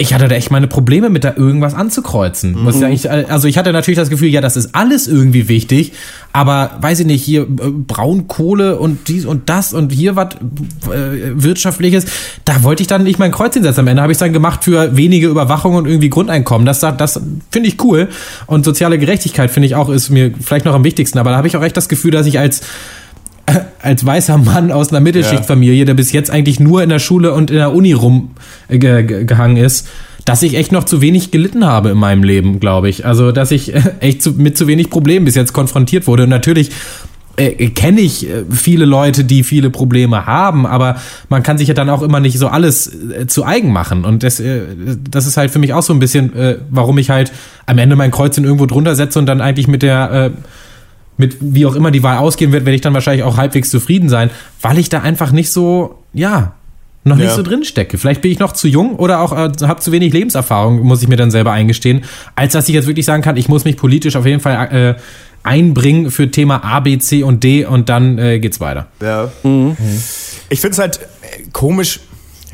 Ich 0.00 0.14
hatte 0.14 0.28
da 0.28 0.36
echt 0.36 0.52
meine 0.52 0.68
Probleme 0.68 1.10
mit 1.10 1.24
da 1.24 1.34
irgendwas 1.36 1.74
anzukreuzen. 1.74 2.54
Mhm. 2.54 2.62
Muss 2.62 2.80
ich, 2.80 3.10
also 3.10 3.48
ich 3.48 3.58
hatte 3.58 3.72
natürlich 3.72 3.98
das 3.98 4.10
Gefühl, 4.10 4.28
ja, 4.28 4.40
das 4.40 4.56
ist 4.56 4.74
alles 4.74 5.08
irgendwie 5.08 5.48
wichtig, 5.48 5.92
aber 6.32 6.70
weiß 6.80 7.00
ich 7.00 7.06
nicht, 7.06 7.24
hier 7.24 7.42
äh, 7.42 7.46
Braunkohle 7.70 8.78
und 8.78 9.08
dies 9.08 9.26
und 9.26 9.48
das 9.48 9.72
und 9.72 9.90
hier 9.90 10.14
was 10.14 10.34
äh, 10.86 11.32
wirtschaftliches, 11.34 12.06
da 12.44 12.62
wollte 12.62 12.82
ich 12.82 12.86
dann 12.86 13.02
nicht 13.02 13.18
mein 13.18 13.32
Kreuz 13.32 13.54
hinsetzen. 13.54 13.80
Am 13.80 13.88
Ende 13.88 14.02
habe 14.02 14.12
ich 14.12 14.16
es 14.16 14.20
dann 14.20 14.32
gemacht 14.32 14.62
für 14.62 14.96
wenige 14.96 15.26
Überwachung 15.26 15.74
und 15.74 15.86
irgendwie 15.86 16.10
Grundeinkommen. 16.10 16.64
Das, 16.64 16.78
das 16.78 17.20
finde 17.50 17.68
ich 17.68 17.82
cool 17.82 18.08
und 18.46 18.64
soziale 18.64 18.98
Gerechtigkeit 18.98 19.50
finde 19.50 19.66
ich 19.66 19.74
auch 19.74 19.88
ist 19.88 20.10
mir 20.10 20.32
vielleicht 20.40 20.64
noch 20.64 20.74
am 20.74 20.84
wichtigsten, 20.84 21.18
aber 21.18 21.30
da 21.30 21.36
habe 21.36 21.48
ich 21.48 21.56
auch 21.56 21.62
echt 21.62 21.76
das 21.76 21.88
Gefühl, 21.88 22.12
dass 22.12 22.26
ich 22.26 22.38
als 22.38 22.62
als 23.80 24.04
weißer 24.04 24.38
Mann 24.38 24.72
aus 24.72 24.90
einer 24.90 25.00
Mittelschichtfamilie, 25.00 25.84
der 25.84 25.94
bis 25.94 26.12
jetzt 26.12 26.30
eigentlich 26.30 26.60
nur 26.60 26.82
in 26.82 26.88
der 26.88 26.98
Schule 26.98 27.32
und 27.32 27.50
in 27.50 27.56
der 27.56 27.74
Uni 27.74 27.92
rumgehangen 27.92 29.56
äh, 29.56 29.64
ist, 29.64 29.88
dass 30.24 30.42
ich 30.42 30.56
echt 30.56 30.72
noch 30.72 30.84
zu 30.84 31.00
wenig 31.00 31.30
gelitten 31.30 31.64
habe 31.64 31.90
in 31.90 31.98
meinem 31.98 32.22
Leben, 32.22 32.60
glaube 32.60 32.88
ich. 32.88 33.06
Also, 33.06 33.32
dass 33.32 33.50
ich 33.50 33.74
äh, 33.74 33.80
echt 34.00 34.22
zu, 34.22 34.32
mit 34.32 34.58
zu 34.58 34.66
wenig 34.66 34.90
Problemen 34.90 35.24
bis 35.24 35.34
jetzt 35.34 35.52
konfrontiert 35.52 36.06
wurde. 36.06 36.24
Und 36.24 36.28
natürlich 36.28 36.70
äh, 37.38 37.70
kenne 37.70 38.00
ich 38.00 38.28
äh, 38.28 38.44
viele 38.50 38.84
Leute, 38.84 39.24
die 39.24 39.42
viele 39.42 39.70
Probleme 39.70 40.26
haben, 40.26 40.66
aber 40.66 40.96
man 41.28 41.42
kann 41.42 41.56
sich 41.56 41.68
ja 41.68 41.74
dann 41.74 41.88
auch 41.88 42.02
immer 42.02 42.20
nicht 42.20 42.38
so 42.38 42.48
alles 42.48 42.92
äh, 42.92 43.26
zu 43.26 43.44
eigen 43.44 43.72
machen. 43.72 44.04
Und 44.04 44.22
das, 44.22 44.40
äh, 44.40 44.62
das 45.08 45.26
ist 45.26 45.36
halt 45.36 45.50
für 45.50 45.58
mich 45.58 45.72
auch 45.72 45.82
so 45.82 45.92
ein 45.92 45.98
bisschen, 45.98 46.32
warum 46.70 46.98
ich 46.98 47.10
halt 47.10 47.32
am 47.66 47.78
Ende 47.78 47.96
mein 47.96 48.10
Kreuzchen 48.10 48.44
irgendwo 48.44 48.66
drunter 48.66 48.94
setze 48.94 49.18
und 49.18 49.26
dann 49.26 49.40
eigentlich 49.40 49.68
mit 49.68 49.82
der 49.82 50.32
mit 51.18 51.36
wie 51.40 51.66
auch 51.66 51.74
immer 51.74 51.90
die 51.90 52.02
Wahl 52.02 52.18
ausgehen 52.18 52.52
wird, 52.52 52.64
werde 52.64 52.76
ich 52.76 52.80
dann 52.80 52.94
wahrscheinlich 52.94 53.24
auch 53.24 53.36
halbwegs 53.36 53.68
zufrieden 53.70 54.08
sein, 54.08 54.30
weil 54.62 54.78
ich 54.78 54.88
da 54.88 55.00
einfach 55.00 55.32
nicht 55.32 55.50
so, 55.50 55.98
ja, 56.14 56.54
noch 57.04 57.18
ja. 57.18 57.24
nicht 57.24 57.34
so 57.34 57.42
drin 57.42 57.64
stecke. 57.64 57.98
Vielleicht 57.98 58.22
bin 58.22 58.30
ich 58.30 58.38
noch 58.38 58.52
zu 58.52 58.68
jung 58.68 58.96
oder 58.96 59.20
auch 59.20 59.32
äh, 59.32 59.50
habe 59.62 59.80
zu 59.80 59.92
wenig 59.92 60.12
Lebenserfahrung, 60.12 60.80
muss 60.80 61.02
ich 61.02 61.08
mir 61.08 61.16
dann 61.16 61.30
selber 61.30 61.52
eingestehen, 61.52 62.04
als 62.34 62.52
dass 62.52 62.68
ich 62.68 62.74
jetzt 62.74 62.86
wirklich 62.86 63.06
sagen 63.06 63.22
kann, 63.22 63.36
ich 63.36 63.48
muss 63.48 63.64
mich 63.64 63.76
politisch 63.76 64.16
auf 64.16 64.26
jeden 64.26 64.40
Fall 64.40 64.96
äh, 64.96 65.00
einbringen 65.42 66.10
für 66.10 66.30
Thema 66.30 66.64
A, 66.64 66.80
B, 66.80 66.98
C 66.98 67.22
und 67.22 67.42
D 67.42 67.64
und 67.64 67.88
dann 67.88 68.18
äh, 68.18 68.38
geht's 68.38 68.60
weiter. 68.60 68.86
Ja. 69.02 69.30
Mhm. 69.42 69.76
Ich 70.50 70.60
finde 70.60 70.72
es 70.72 70.78
halt 70.78 71.00
äh, 71.22 71.42
komisch. 71.52 72.00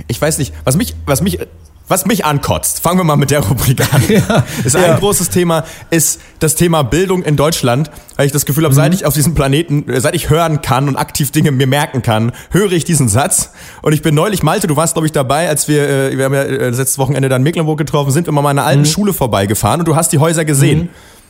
Ich 0.08 0.20
weiß 0.20 0.38
nicht, 0.38 0.52
was 0.64 0.76
mich, 0.76 0.94
was 1.06 1.22
mich 1.22 1.38
was 1.86 2.06
mich 2.06 2.24
ankotzt, 2.24 2.80
fangen 2.80 2.98
wir 2.98 3.04
mal 3.04 3.16
mit 3.16 3.30
der 3.30 3.40
Rubrik 3.40 3.80
an, 3.92 4.02
ja, 4.08 4.44
ist 4.64 4.74
ein 4.74 4.82
ja. 4.82 4.98
großes 4.98 5.28
Thema, 5.28 5.64
ist 5.90 6.18
das 6.38 6.54
Thema 6.54 6.82
Bildung 6.82 7.22
in 7.22 7.36
Deutschland, 7.36 7.90
weil 8.16 8.24
ich 8.24 8.32
das 8.32 8.46
Gefühl 8.46 8.64
habe, 8.64 8.72
mhm. 8.72 8.78
seit 8.78 8.94
ich 8.94 9.04
auf 9.04 9.12
diesem 9.12 9.34
Planeten, 9.34 9.88
äh, 9.90 10.00
seit 10.00 10.14
ich 10.14 10.30
hören 10.30 10.62
kann 10.62 10.88
und 10.88 10.96
aktiv 10.96 11.30
Dinge 11.30 11.50
mir 11.50 11.66
merken 11.66 12.00
kann, 12.00 12.32
höre 12.50 12.72
ich 12.72 12.84
diesen 12.84 13.08
Satz. 13.08 13.50
Und 13.82 13.92
ich 13.92 14.00
bin 14.00 14.14
neulich, 14.14 14.42
Malte, 14.42 14.66
du 14.66 14.76
warst, 14.76 14.94
glaube 14.94 15.06
ich, 15.06 15.12
dabei, 15.12 15.48
als 15.48 15.68
wir, 15.68 15.86
äh, 15.86 16.16
wir 16.16 16.24
haben 16.24 16.34
ja 16.34 16.42
äh, 16.42 16.70
letztes 16.70 16.96
Wochenende 16.98 17.28
dann 17.28 17.42
Mecklenburg 17.42 17.76
getroffen, 17.76 18.12
sind 18.12 18.26
wir 18.26 18.32
mal 18.32 18.42
meiner 18.42 18.64
alten 18.64 18.80
mhm. 18.80 18.86
Schule 18.86 19.12
vorbeigefahren 19.12 19.80
und 19.80 19.86
du 19.86 19.94
hast 19.94 20.10
die 20.12 20.18
Häuser 20.18 20.46
gesehen. 20.46 20.88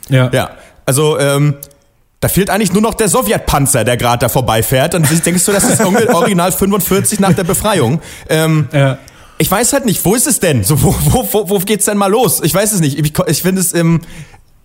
Mhm. 0.08 0.14
Ja. 0.14 0.30
Ja. 0.32 0.50
Also, 0.86 1.18
ähm, 1.18 1.54
da 2.20 2.28
fehlt 2.28 2.48
eigentlich 2.48 2.72
nur 2.72 2.80
noch 2.80 2.94
der 2.94 3.08
Sowjetpanzer, 3.08 3.84
der 3.84 3.96
gerade 3.96 4.20
da 4.20 4.28
vorbeifährt. 4.28 4.94
Dann 4.94 5.02
denkst 5.02 5.44
du, 5.44 5.52
das 5.52 5.64
ist 5.64 5.84
original 6.14 6.52
45 6.52 7.20
nach 7.20 7.34
der 7.34 7.44
Befreiung. 7.44 8.00
Ähm, 8.28 8.68
ja 8.72 8.98
ich 9.38 9.50
weiß 9.50 9.72
halt 9.72 9.84
nicht, 9.84 10.04
wo 10.04 10.14
ist 10.14 10.26
es 10.26 10.40
denn? 10.40 10.64
So, 10.64 10.82
wo, 10.82 10.94
wo, 11.06 11.28
wo, 11.32 11.50
wo 11.50 11.58
geht's 11.58 11.86
denn 11.86 11.98
mal 11.98 12.10
los? 12.10 12.40
Ich 12.42 12.54
weiß 12.54 12.72
es 12.72 12.80
nicht. 12.80 12.98
Ich, 12.98 13.12
ich 13.26 13.42
finde 13.42 13.60
es, 13.60 13.74
ähm, 13.74 14.00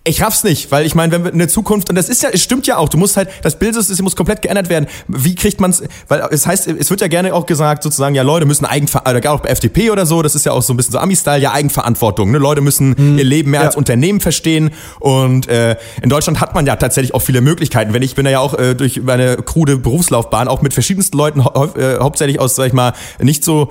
ich 0.02 0.22
raff's 0.22 0.44
nicht, 0.44 0.72
weil 0.72 0.86
ich 0.86 0.94
meine, 0.94 1.12
wenn 1.12 1.24
wir 1.24 1.32
in 1.32 1.38
der 1.38 1.48
Zukunft, 1.48 1.90
und 1.90 1.94
das 1.94 2.08
ist 2.08 2.22
ja, 2.22 2.30
es 2.32 2.42
stimmt 2.42 2.66
ja 2.66 2.78
auch, 2.78 2.88
du 2.88 2.96
musst 2.96 3.18
halt, 3.18 3.28
das 3.42 3.58
Bildsystem 3.58 4.02
muss 4.02 4.16
komplett 4.16 4.40
geändert 4.40 4.70
werden. 4.70 4.86
Wie 5.08 5.34
kriegt 5.34 5.60
man's, 5.60 5.82
weil 6.08 6.26
es 6.30 6.46
heißt, 6.46 6.68
es 6.68 6.88
wird 6.88 7.02
ja 7.02 7.08
gerne 7.08 7.34
auch 7.34 7.44
gesagt, 7.44 7.82
sozusagen, 7.82 8.14
ja, 8.14 8.22
Leute 8.22 8.46
müssen 8.46 8.64
Eigenverantwortung, 8.64 9.20
oder 9.20 9.32
auch 9.32 9.40
bei 9.40 9.50
FDP 9.50 9.90
oder 9.90 10.06
so, 10.06 10.22
das 10.22 10.34
ist 10.34 10.46
ja 10.46 10.52
auch 10.52 10.62
so 10.62 10.72
ein 10.72 10.78
bisschen 10.78 10.92
so 10.92 10.98
Ami-Style, 10.98 11.42
ja, 11.42 11.52
Eigenverantwortung, 11.52 12.30
ne? 12.30 12.38
Leute 12.38 12.62
müssen 12.62 12.96
hm. 12.96 13.18
ihr 13.18 13.24
Leben 13.24 13.50
mehr 13.50 13.60
ja. 13.60 13.66
als 13.66 13.76
Unternehmen 13.76 14.20
verstehen 14.20 14.70
und 15.00 15.48
äh, 15.48 15.76
in 16.00 16.08
Deutschland 16.08 16.40
hat 16.40 16.54
man 16.54 16.66
ja 16.66 16.76
tatsächlich 16.76 17.12
auch 17.12 17.22
viele 17.22 17.42
Möglichkeiten. 17.42 17.92
Wenn 17.92 18.02
ich 18.02 18.14
bin 18.14 18.24
ja 18.24 18.40
auch 18.40 18.54
äh, 18.54 18.74
durch 18.74 19.02
meine 19.02 19.36
krude 19.36 19.76
Berufslaufbahn 19.76 20.48
auch 20.48 20.62
mit 20.62 20.72
verschiedensten 20.72 21.18
Leuten, 21.18 21.44
hau 21.44 21.66
äh, 21.76 21.98
hauptsächlich 22.00 22.40
aus, 22.40 22.56
sag 22.56 22.68
ich 22.68 22.72
mal, 22.72 22.94
nicht 23.20 23.44
so 23.44 23.70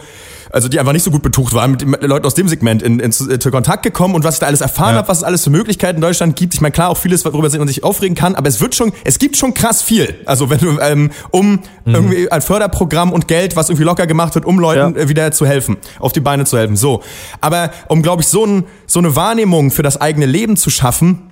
also 0.51 0.67
die 0.67 0.79
einfach 0.79 0.93
nicht 0.93 1.03
so 1.03 1.12
gut 1.12 1.21
betucht 1.21 1.53
waren, 1.53 1.71
mit, 1.71 2.03
Leuten 2.03 2.25
aus 2.25 2.33
dem 2.33 2.47
Segment 2.47 2.81
in, 2.81 2.99
in, 2.99 3.12
in, 3.12 3.29
in 3.29 3.51
Kontakt 3.51 3.83
gekommen 3.83 4.15
und 4.15 4.23
was 4.23 4.35
ich 4.35 4.39
da 4.39 4.47
alles 4.47 4.62
erfahren 4.62 4.93
ja. 4.93 4.97
habe, 4.97 5.07
was 5.07 5.19
es 5.19 5.23
alles 5.23 5.43
für 5.43 5.49
Möglichkeiten 5.49 5.97
in 5.97 6.01
Deutschland 6.01 6.35
gibt. 6.35 6.53
Ich 6.53 6.62
meine, 6.62 6.71
klar, 6.71 6.89
auch 6.89 6.97
vieles, 6.97 7.23
worüber 7.25 7.49
man 7.57 7.67
sich 7.67 7.83
aufregen 7.83 8.15
kann, 8.15 8.35
aber 8.35 8.47
es 8.47 8.62
wird 8.62 8.75
schon, 8.75 8.91
es 9.03 9.19
gibt 9.19 9.38
schon 9.38 9.53
krass 9.53 9.81
viel. 9.81 10.15
Also 10.25 10.49
wenn 10.49 10.59
du, 10.59 10.79
ähm, 10.79 11.12
um 11.31 11.51
mhm. 11.51 11.59
irgendwie 11.85 12.31
ein 12.31 12.41
Förderprogramm 12.41 13.12
und 13.12 13.27
Geld, 13.27 13.55
was 13.55 13.69
irgendwie 13.69 13.85
locker 13.85 14.07
gemacht 14.07 14.35
wird, 14.35 14.45
um 14.45 14.59
Leuten 14.59 14.95
ja. 14.95 15.01
Äh, 15.03 15.09
wieder 15.09 15.31
zu 15.31 15.45
helfen, 15.45 15.77
auf 15.99 16.13
die 16.13 16.21
Beine 16.21 16.45
zu 16.45 16.57
helfen. 16.57 16.75
So. 16.75 17.03
Aber 17.41 17.71
um, 17.88 18.01
glaube 18.01 18.21
ich, 18.21 18.27
so, 18.27 18.45
ein, 18.45 18.65
so 18.88 18.99
eine 18.99 19.15
Wahrnehmung 19.15 19.71
für 19.71 19.83
das 19.83 19.99
eigene 19.99 20.25
Leben 20.25 20.57
zu 20.57 20.69
schaffen, 20.69 21.29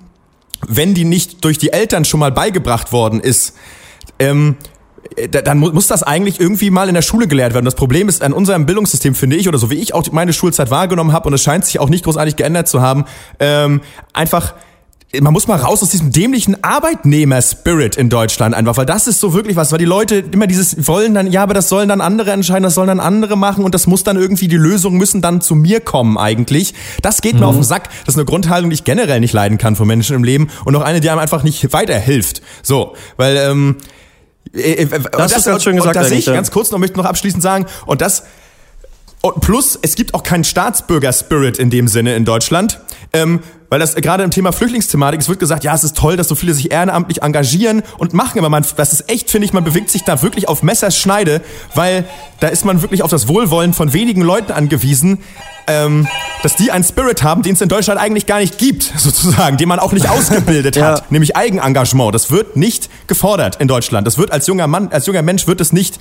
wenn 0.66 0.94
die 0.94 1.04
nicht 1.04 1.44
durch 1.44 1.58
die 1.58 1.72
Eltern 1.72 2.04
schon 2.04 2.20
mal 2.20 2.32
beigebracht 2.32 2.92
worden 2.92 3.20
ist, 3.20 3.54
ähm, 4.18 4.56
äh, 4.60 4.77
dann 5.30 5.58
muss 5.58 5.86
das 5.86 6.02
eigentlich 6.02 6.40
irgendwie 6.40 6.70
mal 6.70 6.88
in 6.88 6.94
der 6.94 7.02
Schule 7.02 7.28
gelehrt 7.28 7.54
werden. 7.54 7.64
Das 7.64 7.74
Problem 7.74 8.08
ist 8.08 8.22
an 8.22 8.32
unserem 8.32 8.66
Bildungssystem, 8.66 9.14
finde 9.14 9.36
ich, 9.36 9.48
oder 9.48 9.58
so 9.58 9.70
wie 9.70 9.76
ich 9.76 9.94
auch 9.94 10.10
meine 10.12 10.32
Schulzeit 10.32 10.70
wahrgenommen 10.70 11.12
habe, 11.12 11.28
und 11.28 11.34
es 11.34 11.42
scheint 11.42 11.64
sich 11.64 11.80
auch 11.80 11.88
nicht 11.88 12.04
großartig 12.04 12.36
geändert 12.36 12.68
zu 12.68 12.80
haben, 12.80 13.04
ähm, 13.38 13.80
einfach 14.12 14.54
man 15.22 15.32
muss 15.32 15.48
mal 15.48 15.56
raus 15.56 15.82
aus 15.82 15.88
diesem 15.88 16.12
dämlichen 16.12 16.62
Arbeitnehmer-Spirit 16.62 17.96
in 17.96 18.10
Deutschland 18.10 18.54
einfach, 18.54 18.76
weil 18.76 18.84
das 18.84 19.06
ist 19.06 19.20
so 19.20 19.32
wirklich 19.32 19.56
was, 19.56 19.72
weil 19.72 19.78
die 19.78 19.86
Leute 19.86 20.16
immer 20.16 20.46
dieses 20.46 20.86
wollen 20.86 21.14
dann, 21.14 21.32
ja, 21.32 21.42
aber 21.42 21.54
das 21.54 21.70
sollen 21.70 21.88
dann 21.88 22.02
andere 22.02 22.30
entscheiden, 22.32 22.62
das 22.62 22.74
sollen 22.74 22.88
dann 22.88 23.00
andere 23.00 23.36
machen 23.38 23.64
und 23.64 23.74
das 23.74 23.86
muss 23.86 24.04
dann 24.04 24.18
irgendwie, 24.18 24.48
die 24.48 24.58
Lösungen 24.58 24.98
müssen 24.98 25.22
dann 25.22 25.40
zu 25.40 25.54
mir 25.54 25.80
kommen 25.80 26.18
eigentlich. 26.18 26.74
Das 27.00 27.22
geht 27.22 27.34
mhm. 27.34 27.40
mir 27.40 27.46
auf 27.46 27.54
den 27.54 27.64
Sack. 27.64 27.88
Das 28.04 28.14
ist 28.14 28.18
eine 28.18 28.26
Grundhaltung, 28.26 28.68
die 28.68 28.74
ich 28.74 28.84
generell 28.84 29.20
nicht 29.20 29.32
leiden 29.32 29.56
kann 29.56 29.76
von 29.76 29.88
Menschen 29.88 30.14
im 30.14 30.24
Leben 30.24 30.48
und 30.66 30.76
auch 30.76 30.82
eine, 30.82 31.00
die 31.00 31.08
einem 31.08 31.20
einfach 31.20 31.42
nicht 31.42 31.72
weiterhilft. 31.72 32.42
So, 32.62 32.94
weil, 33.16 33.38
ähm, 33.38 33.76
äh, 33.78 33.84
äh, 33.84 33.86
das, 34.52 35.32
das 35.32 35.36
ist 35.38 35.44
ganz 35.44 35.64
schön 35.64 35.76
gesagt. 35.76 35.96
Und 35.96 36.02
da 36.02 36.08
sehe 36.08 36.18
ich 36.18 36.26
ganz 36.26 36.50
kurz 36.50 36.70
noch, 36.70 36.78
möchte 36.78 36.96
noch 36.98 37.04
abschließend 37.04 37.42
sagen, 37.42 37.66
und 37.86 38.00
das, 38.00 38.24
und 39.20 39.40
plus, 39.40 39.78
es 39.80 39.94
gibt 39.94 40.14
auch 40.14 40.22
keinen 40.22 40.44
Staatsbürger-Spirit 40.44 41.58
in 41.58 41.70
dem 41.70 41.88
Sinne 41.88 42.14
in 42.14 42.24
Deutschland. 42.24 42.80
Ähm, 43.12 43.40
weil 43.70 43.78
das 43.78 43.94
gerade 43.94 44.22
im 44.22 44.30
Thema 44.30 44.52
Flüchtlingsthematik, 44.52 45.20
es 45.20 45.28
wird 45.28 45.38
gesagt, 45.38 45.64
ja, 45.64 45.74
es 45.74 45.84
ist 45.84 45.96
toll, 45.96 46.16
dass 46.16 46.28
so 46.28 46.34
viele 46.34 46.54
sich 46.54 46.70
ehrenamtlich 46.70 47.22
engagieren 47.22 47.82
und 47.98 48.14
machen, 48.14 48.38
aber 48.38 48.48
man, 48.48 48.64
das 48.76 48.92
ist 48.92 49.10
echt, 49.10 49.30
finde 49.30 49.46
ich, 49.46 49.52
man 49.52 49.64
bewegt 49.64 49.90
sich 49.90 50.04
da 50.04 50.22
wirklich 50.22 50.48
auf 50.48 50.62
Messerschneide, 50.62 51.42
weil 51.74 52.04
da 52.40 52.48
ist 52.48 52.64
man 52.64 52.82
wirklich 52.82 53.02
auf 53.02 53.10
das 53.10 53.28
Wohlwollen 53.28 53.74
von 53.74 53.92
wenigen 53.92 54.22
Leuten 54.22 54.52
angewiesen, 54.52 55.18
ähm, 55.66 56.08
dass 56.42 56.56
die 56.56 56.70
einen 56.70 56.84
Spirit 56.84 57.22
haben, 57.22 57.42
den 57.42 57.52
es 57.52 57.60
in 57.60 57.68
Deutschland 57.68 58.00
eigentlich 58.00 58.26
gar 58.26 58.38
nicht 58.38 58.58
gibt, 58.58 58.82
sozusagen, 58.96 59.58
den 59.58 59.68
man 59.68 59.78
auch 59.78 59.92
nicht 59.92 60.08
ausgebildet 60.10 60.76
ja. 60.76 60.86
hat, 60.86 61.12
nämlich 61.12 61.36
Eigenengagement. 61.36 62.14
Das 62.14 62.30
wird 62.30 62.56
nicht 62.56 62.88
gefordert 63.06 63.56
in 63.60 63.68
Deutschland. 63.68 64.06
Das 64.06 64.18
wird 64.18 64.32
als 64.32 64.46
junger 64.46 64.66
Mann, 64.66 64.88
als 64.88 65.06
junger 65.06 65.22
Mensch 65.22 65.46
wird 65.46 65.60
es 65.60 65.72
nicht 65.72 65.98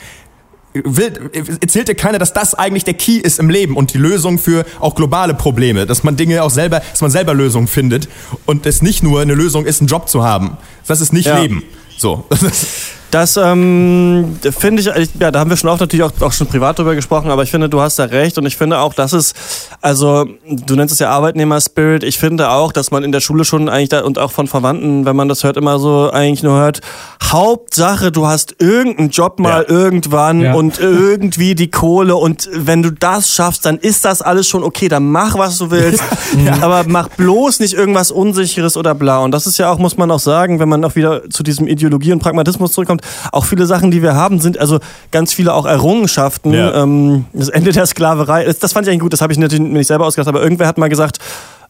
will, 0.86 1.30
erzählt 1.62 1.88
dir 1.88 1.96
keiner, 1.96 2.20
dass 2.20 2.34
das 2.34 2.54
eigentlich 2.54 2.84
der 2.84 2.94
Key 2.94 3.18
ist 3.18 3.40
im 3.40 3.50
Leben 3.50 3.76
und 3.76 3.94
die 3.94 3.98
Lösung 3.98 4.40
für 4.40 4.66
auch 4.80 4.96
globale 4.96 5.34
Probleme, 5.34 5.86
dass 5.86 6.04
man 6.04 6.16
Dinge 6.16 6.44
auch 6.44 6.50
selber, 6.50 6.82
dass 6.92 7.02
man 7.02 7.12
selber 7.12 7.34
Lösungen 7.34 7.68
findet 7.68 8.08
und 8.46 8.66
es 8.66 8.82
nicht 8.82 9.04
nur 9.04 9.22
eine 9.22 9.34
Lösung 9.34 9.66
ist, 9.66 9.82
einen 9.82 9.88
Job 9.88 10.10
zu 10.10 10.24
haben. 10.24 10.58
Das 10.88 11.02
ist 11.02 11.14
nicht 11.14 11.28
ja. 11.28 11.40
Leben. 11.40 11.64
So. 11.98 12.26
Das 13.12 13.38
ähm, 13.38 14.38
finde 14.58 14.82
ich, 14.82 15.10
ja, 15.20 15.32
da 15.32 15.40
haben 15.40 15.50
wir 15.50 15.56
schon 15.56 15.70
auch 15.70 15.80
natürlich 15.80 16.04
auch, 16.04 16.12
auch 16.20 16.34
schon 16.34 16.48
privat 16.48 16.78
drüber 16.78 16.94
gesprochen, 16.94 17.32
aber 17.32 17.44
ich 17.44 17.52
finde, 17.52 17.70
du 17.70 17.80
hast 17.80 17.98
da 18.00 18.04
recht 18.04 18.38
und 18.38 18.46
ich 18.46 18.58
finde 18.58 18.80
auch, 18.80 18.94
dass 18.94 19.14
es, 19.14 19.34
also 19.82 20.26
du 20.46 20.76
nennst 20.76 20.92
es 20.94 21.00
ja 21.00 21.10
Arbeitnehmer-Spirit, 21.12 22.04
ich 22.04 22.18
finde 22.18 22.50
auch, 22.50 22.74
dass 22.74 22.92
man 22.92 23.06
in 23.06 23.14
der 23.14 23.22
Schule 23.22 23.46
schon 23.46 23.70
eigentlich 23.70 23.90
da 23.90 24.02
und 24.02 24.20
auch 24.20 24.32
von 24.32 24.48
Verwandten, 24.48 25.06
wenn 25.06 25.16
man 25.16 25.30
das 25.30 25.46
hört, 25.46 25.56
immer 25.56 25.80
so 25.80 26.12
eigentlich 26.12 26.44
nur 26.44 26.58
hört, 26.58 26.82
Hauptsache, 27.24 28.12
du 28.12 28.28
hast 28.28 28.56
irgendeinen 28.60 29.10
Job 29.10 29.40
mal 29.40 29.66
ja. 29.68 29.70
irgendwann 29.74 30.42
ja. 30.42 30.54
und 30.54 30.80
irgendwie 30.80 31.56
die 31.56 31.72
Kohle 31.72 32.18
und 32.18 32.50
wenn 32.54 32.84
du 32.84 32.92
das 32.92 33.34
schaffst, 33.34 33.66
dann 33.66 33.78
ist 33.78 34.04
das 34.04 34.22
alles 34.22 34.50
schon 34.50 34.64
okay, 34.64 34.90
dann 34.90 35.10
mach, 35.10 35.38
was 35.38 35.58
du 35.60 35.72
willst, 35.72 36.04
ja. 36.46 36.58
aber 36.60 36.84
mach 36.86 37.08
bloß 37.08 37.62
nicht 37.62 37.74
irgendwas 37.74 38.12
Unsicheres 38.12 38.76
oder 38.76 38.94
bla 38.94 39.20
und 39.20 39.32
das 39.32 39.48
ist 39.48 39.58
ja 39.58 39.72
auch, 39.72 39.78
muss 39.78 39.96
man 39.96 40.12
auch 40.12 40.20
sagen, 40.20 40.60
wenn 40.60 40.68
man 40.68 40.84
auch 40.84 40.96
wieder 40.96 41.30
zu 41.30 41.42
diesem 41.42 41.68
Ideologie 41.68 42.12
und 42.12 42.20
Pragmatismus 42.20 42.74
zurückkommt, 42.74 42.98
kommt. 42.98 43.02
Auch 43.32 43.46
viele 43.46 43.66
Sachen, 43.66 43.92
die 43.92 44.02
wir 44.02 44.16
haben, 44.16 44.40
sind 44.40 44.58
also 44.58 44.80
ganz 45.12 45.34
viele 45.34 45.54
auch 45.54 45.66
Errungenschaften. 45.66 46.54
Ja. 46.54 46.84
Ähm, 46.84 47.26
das 47.34 47.50
Ende 47.50 47.72
der 47.72 47.86
Sklaverei, 47.86 48.46
das, 48.46 48.60
das 48.60 48.74
fand 48.74 48.88
ich 48.88 48.92
eigentlich 48.92 49.02
gut, 49.02 49.14
das 49.14 49.22
habe 49.22 49.34
ich 49.34 49.40
natürlich 49.40 49.66
nicht 49.66 49.88
selber 49.88 50.06
ausgedacht, 50.06 50.28
aber 50.28 50.42
irgendwer 50.42 50.68
hat 50.68 50.78
mal 50.78 50.90
gesagt, 50.90 51.20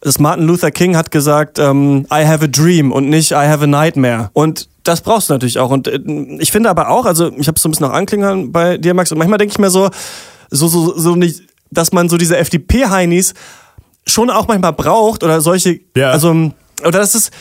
das 0.01 0.19
Martin 0.19 0.45
Luther 0.45 0.71
King 0.71 0.95
hat 0.95 1.11
gesagt, 1.11 1.59
ähm, 1.59 2.05
I 2.11 2.25
have 2.25 2.43
a 2.43 2.47
dream 2.47 2.91
und 2.91 3.09
nicht 3.09 3.31
I 3.31 3.47
have 3.47 3.63
a 3.63 3.67
nightmare. 3.67 4.29
Und 4.33 4.69
das 4.83 5.01
brauchst 5.01 5.29
du 5.29 5.33
natürlich 5.33 5.59
auch. 5.59 5.71
Und 5.71 5.87
äh, 5.87 5.99
ich 6.39 6.51
finde 6.51 6.69
aber 6.69 6.89
auch, 6.89 7.05
also 7.05 7.31
ich 7.37 7.47
habe 7.47 7.55
es 7.55 7.61
so 7.61 7.69
ein 7.69 7.71
bisschen 7.71 7.87
noch 7.87 7.93
anklingern 7.93 8.51
bei 8.51 8.77
dir, 8.77 8.93
Max, 8.93 9.11
und 9.11 9.17
manchmal 9.17 9.39
denke 9.39 9.53
ich 9.53 9.59
mir 9.59 9.69
so, 9.69 9.89
so, 10.49 10.67
so, 10.67 10.97
so 10.97 11.15
nicht, 11.15 11.41
dass 11.71 11.91
man 11.91 12.09
so 12.09 12.17
diese 12.17 12.37
FDP-Heinis 12.37 13.33
schon 14.05 14.29
auch 14.29 14.47
manchmal 14.47 14.73
braucht 14.73 15.23
oder 15.23 15.41
solche, 15.41 15.79
ja. 15.95 16.11
also 16.11 16.51
oder 16.81 16.99
das 16.99 17.15
ist 17.15 17.31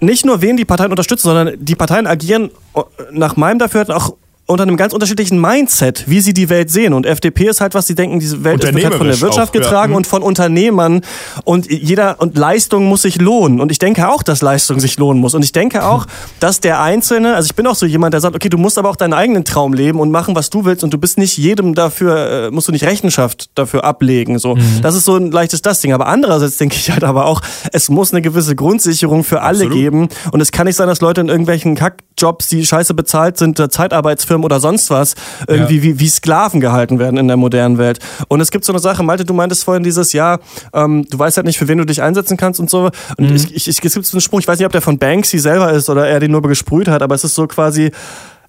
nicht 0.00 0.24
nur 0.24 0.42
wen 0.42 0.56
die 0.56 0.64
Parteien 0.64 0.90
unterstützen, 0.90 1.28
sondern 1.28 1.64
die 1.64 1.74
Parteien 1.74 2.06
agieren 2.06 2.50
äh, 2.74 2.80
nach 3.10 3.36
meinem 3.36 3.58
Dafürhalten 3.58 3.94
auch 3.94 4.16
unter 4.46 4.64
einem 4.64 4.76
ganz 4.76 4.92
unterschiedlichen 4.92 5.40
Mindset, 5.40 6.04
wie 6.06 6.20
sie 6.20 6.34
die 6.34 6.50
Welt 6.50 6.70
sehen. 6.70 6.92
Und 6.92 7.06
FDP 7.06 7.48
ist 7.48 7.62
halt, 7.62 7.72
was 7.72 7.86
sie 7.86 7.94
denken, 7.94 8.20
diese 8.20 8.44
Welt 8.44 8.62
wird 8.62 8.84
halt 8.84 8.94
von 8.94 9.06
der 9.06 9.18
Wirtschaft 9.22 9.48
auch, 9.48 9.52
getragen 9.52 9.92
ja. 9.92 9.96
und 9.96 10.06
von 10.06 10.22
Unternehmern. 10.22 11.00
Und 11.44 11.70
jeder, 11.70 12.20
und 12.20 12.36
Leistung 12.36 12.84
muss 12.84 13.02
sich 13.02 13.18
lohnen. 13.18 13.62
Und 13.62 13.72
ich 13.72 13.78
denke 13.78 14.06
auch, 14.06 14.22
dass 14.22 14.42
Leistung 14.42 14.80
sich 14.80 14.98
lohnen 14.98 15.18
muss. 15.18 15.32
Und 15.32 15.42
ich 15.42 15.52
denke 15.52 15.86
auch, 15.86 16.04
dass 16.40 16.60
der 16.60 16.82
Einzelne, 16.82 17.34
also 17.34 17.46
ich 17.46 17.54
bin 17.54 17.66
auch 17.66 17.74
so 17.74 17.86
jemand, 17.86 18.12
der 18.12 18.20
sagt, 18.20 18.36
okay, 18.36 18.50
du 18.50 18.58
musst 18.58 18.76
aber 18.76 18.90
auch 18.90 18.96
deinen 18.96 19.14
eigenen 19.14 19.46
Traum 19.46 19.72
leben 19.72 19.98
und 19.98 20.10
machen, 20.10 20.36
was 20.36 20.50
du 20.50 20.66
willst. 20.66 20.84
Und 20.84 20.92
du 20.92 20.98
bist 20.98 21.16
nicht 21.16 21.38
jedem 21.38 21.74
dafür, 21.74 22.16
äh, 22.16 22.50
musst 22.50 22.68
du 22.68 22.72
nicht 22.72 22.84
Rechenschaft 22.84 23.48
dafür 23.54 23.84
ablegen. 23.84 24.38
So, 24.38 24.56
mhm. 24.56 24.82
das 24.82 24.94
ist 24.94 25.06
so 25.06 25.16
ein 25.16 25.30
leichtes 25.30 25.62
das 25.62 25.80
Ding. 25.80 25.94
Aber 25.94 26.06
andererseits 26.06 26.58
denke 26.58 26.76
ich 26.76 26.90
halt 26.90 27.02
aber 27.02 27.24
auch, 27.24 27.40
es 27.72 27.88
muss 27.88 28.12
eine 28.12 28.20
gewisse 28.20 28.54
Grundsicherung 28.54 29.24
für 29.24 29.40
alle 29.40 29.64
Absolut. 29.64 29.72
geben. 29.72 30.08
Und 30.32 30.42
es 30.42 30.52
kann 30.52 30.66
nicht 30.66 30.76
sein, 30.76 30.86
dass 30.86 31.00
Leute 31.00 31.22
in 31.22 31.30
irgendwelchen 31.30 31.76
Kackjobs, 31.76 32.48
die 32.48 32.66
scheiße 32.66 32.92
bezahlt 32.92 33.38
sind, 33.38 33.56
Zeitarbeitsfirmen 33.72 34.33
Firmen 34.34 34.44
oder 34.44 34.60
sonst 34.60 34.90
was 34.90 35.14
irgendwie 35.46 35.76
ja. 35.76 35.82
wie, 35.82 36.00
wie 36.00 36.08
Sklaven 36.08 36.60
gehalten 36.60 36.98
werden 36.98 37.16
in 37.18 37.28
der 37.28 37.36
modernen 37.36 37.78
Welt. 37.78 37.98
Und 38.28 38.40
es 38.40 38.50
gibt 38.50 38.64
so 38.64 38.72
eine 38.72 38.80
Sache, 38.80 39.02
Malte, 39.02 39.24
du 39.24 39.34
meintest 39.34 39.64
vorhin 39.64 39.82
dieses 39.82 40.12
Jahr, 40.12 40.40
ähm, 40.72 41.06
du 41.08 41.18
weißt 41.18 41.36
halt 41.36 41.46
nicht, 41.46 41.58
für 41.58 41.68
wen 41.68 41.78
du 41.78 41.86
dich 41.86 42.02
einsetzen 42.02 42.36
kannst 42.36 42.60
und 42.60 42.68
so. 42.68 42.90
Und 43.16 43.30
mhm. 43.30 43.36
ich, 43.36 43.54
ich, 43.54 43.68
es 43.68 43.80
gibt 43.80 44.06
so 44.06 44.16
einen 44.16 44.20
Spruch, 44.20 44.40
ich 44.40 44.48
weiß 44.48 44.58
nicht, 44.58 44.66
ob 44.66 44.72
der 44.72 44.82
von 44.82 44.98
Banksy 44.98 45.38
selber 45.38 45.72
ist 45.72 45.88
oder 45.88 46.06
er 46.06 46.20
den 46.20 46.32
nur 46.32 46.42
gesprüht 46.42 46.88
hat, 46.88 47.02
aber 47.02 47.14
es 47.14 47.24
ist 47.24 47.34
so 47.34 47.46
quasi, 47.46 47.90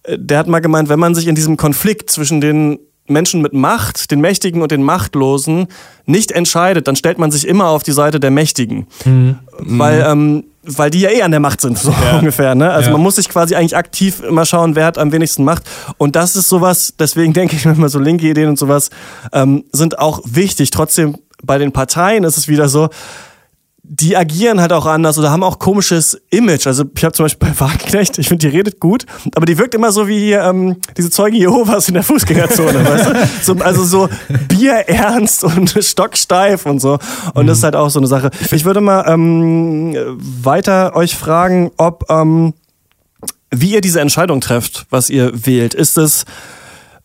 äh, 0.03 0.17
der 0.17 0.39
hat 0.39 0.47
mal 0.47 0.59
gemeint, 0.59 0.89
wenn 0.89 0.99
man 0.99 1.15
sich 1.15 1.27
in 1.27 1.35
diesem 1.35 1.57
Konflikt 1.57 2.09
zwischen 2.09 2.41
den 2.41 2.79
Menschen 3.07 3.41
mit 3.41 3.53
Macht, 3.53 4.11
den 4.11 4.19
Mächtigen 4.19 4.61
und 4.61 4.71
den 4.71 4.83
Machtlosen, 4.83 5.67
nicht 6.05 6.31
entscheidet, 6.31 6.87
dann 6.87 6.95
stellt 6.95 7.17
man 7.19 7.31
sich 7.31 7.47
immer 7.47 7.67
auf 7.67 7.83
die 7.83 7.91
Seite 7.91 8.19
der 8.19 8.31
Mächtigen. 8.31 8.87
Mhm. 9.05 9.39
Weil 9.59 10.05
ähm, 10.07 10.43
weil 10.67 10.89
die 10.89 10.99
ja 10.99 11.09
eh 11.09 11.21
an 11.21 11.31
der 11.31 11.39
Macht 11.39 11.61
sind, 11.61 11.77
so 11.77 11.91
ja. 11.91 12.17
ungefähr. 12.19 12.55
Ne? 12.55 12.71
Also 12.71 12.87
ja. 12.89 12.93
man 12.93 13.01
muss 13.01 13.15
sich 13.15 13.29
quasi 13.29 13.55
eigentlich 13.55 13.77
aktiv 13.77 14.21
immer 14.21 14.45
schauen, 14.45 14.75
wer 14.75 14.85
hat 14.85 14.97
am 14.97 15.11
wenigsten 15.11 15.43
Macht. 15.43 15.63
Und 15.97 16.15
das 16.15 16.35
ist 16.35 16.49
sowas, 16.49 16.95
deswegen 16.97 17.33
denke 17.33 17.55
ich 17.55 17.65
mir 17.65 17.73
immer 17.73 17.89
so 17.89 17.99
linke 17.99 18.27
Ideen 18.27 18.49
und 18.49 18.59
sowas 18.59 18.89
ähm, 19.31 19.65
sind 19.71 19.99
auch 19.99 20.21
wichtig. 20.25 20.71
Trotzdem 20.71 21.17
bei 21.43 21.57
den 21.57 21.71
Parteien 21.71 22.23
ist 22.23 22.37
es 22.37 22.47
wieder 22.47 22.67
so, 22.67 22.89
die 23.87 24.17
agieren 24.17 24.59
halt 24.59 24.73
auch 24.73 24.85
anders 24.85 25.17
oder 25.17 25.31
haben 25.31 25.43
auch 25.43 25.59
komisches 25.59 26.19
Image. 26.29 26.65
Also 26.65 26.85
ich 26.95 27.03
habe 27.03 27.13
zum 27.13 27.25
Beispiel 27.25 27.49
bei 27.49 27.59
Wagenknecht, 27.59 28.17
ich 28.17 28.27
finde, 28.27 28.47
die 28.47 28.55
redet 28.55 28.79
gut, 28.79 29.05
aber 29.35 29.45
die 29.45 29.57
wirkt 29.57 29.75
immer 29.75 29.91
so 29.91 30.07
wie 30.07 30.33
ähm, 30.33 30.77
diese 30.97 31.09
Zeugen 31.09 31.35
Jehovas 31.35 31.87
in 31.87 31.93
der 31.93 32.03
Fußgängerzone, 32.03 32.85
weißt 32.89 33.07
du? 33.07 33.13
So, 33.43 33.63
also 33.63 33.83
so 33.83 34.09
bierernst 34.47 35.43
und 35.43 35.69
stocksteif 35.79 36.65
und 36.65 36.79
so. 36.79 36.97
Und 37.33 37.43
mhm. 37.43 37.47
das 37.47 37.59
ist 37.59 37.63
halt 37.63 37.75
auch 37.75 37.89
so 37.89 37.99
eine 37.99 38.07
Sache. 38.07 38.31
Ich 38.51 38.65
würde 38.65 38.81
mal 38.81 39.05
ähm, 39.07 39.95
weiter 40.17 40.95
euch 40.95 41.15
fragen, 41.15 41.71
ob 41.77 42.05
ähm, 42.09 42.53
wie 43.51 43.73
ihr 43.73 43.81
diese 43.81 44.01
Entscheidung 44.01 44.41
trefft, 44.41 44.85
was 44.89 45.09
ihr 45.09 45.31
wählt. 45.45 45.73
Ist 45.73 45.97
es 45.97 46.25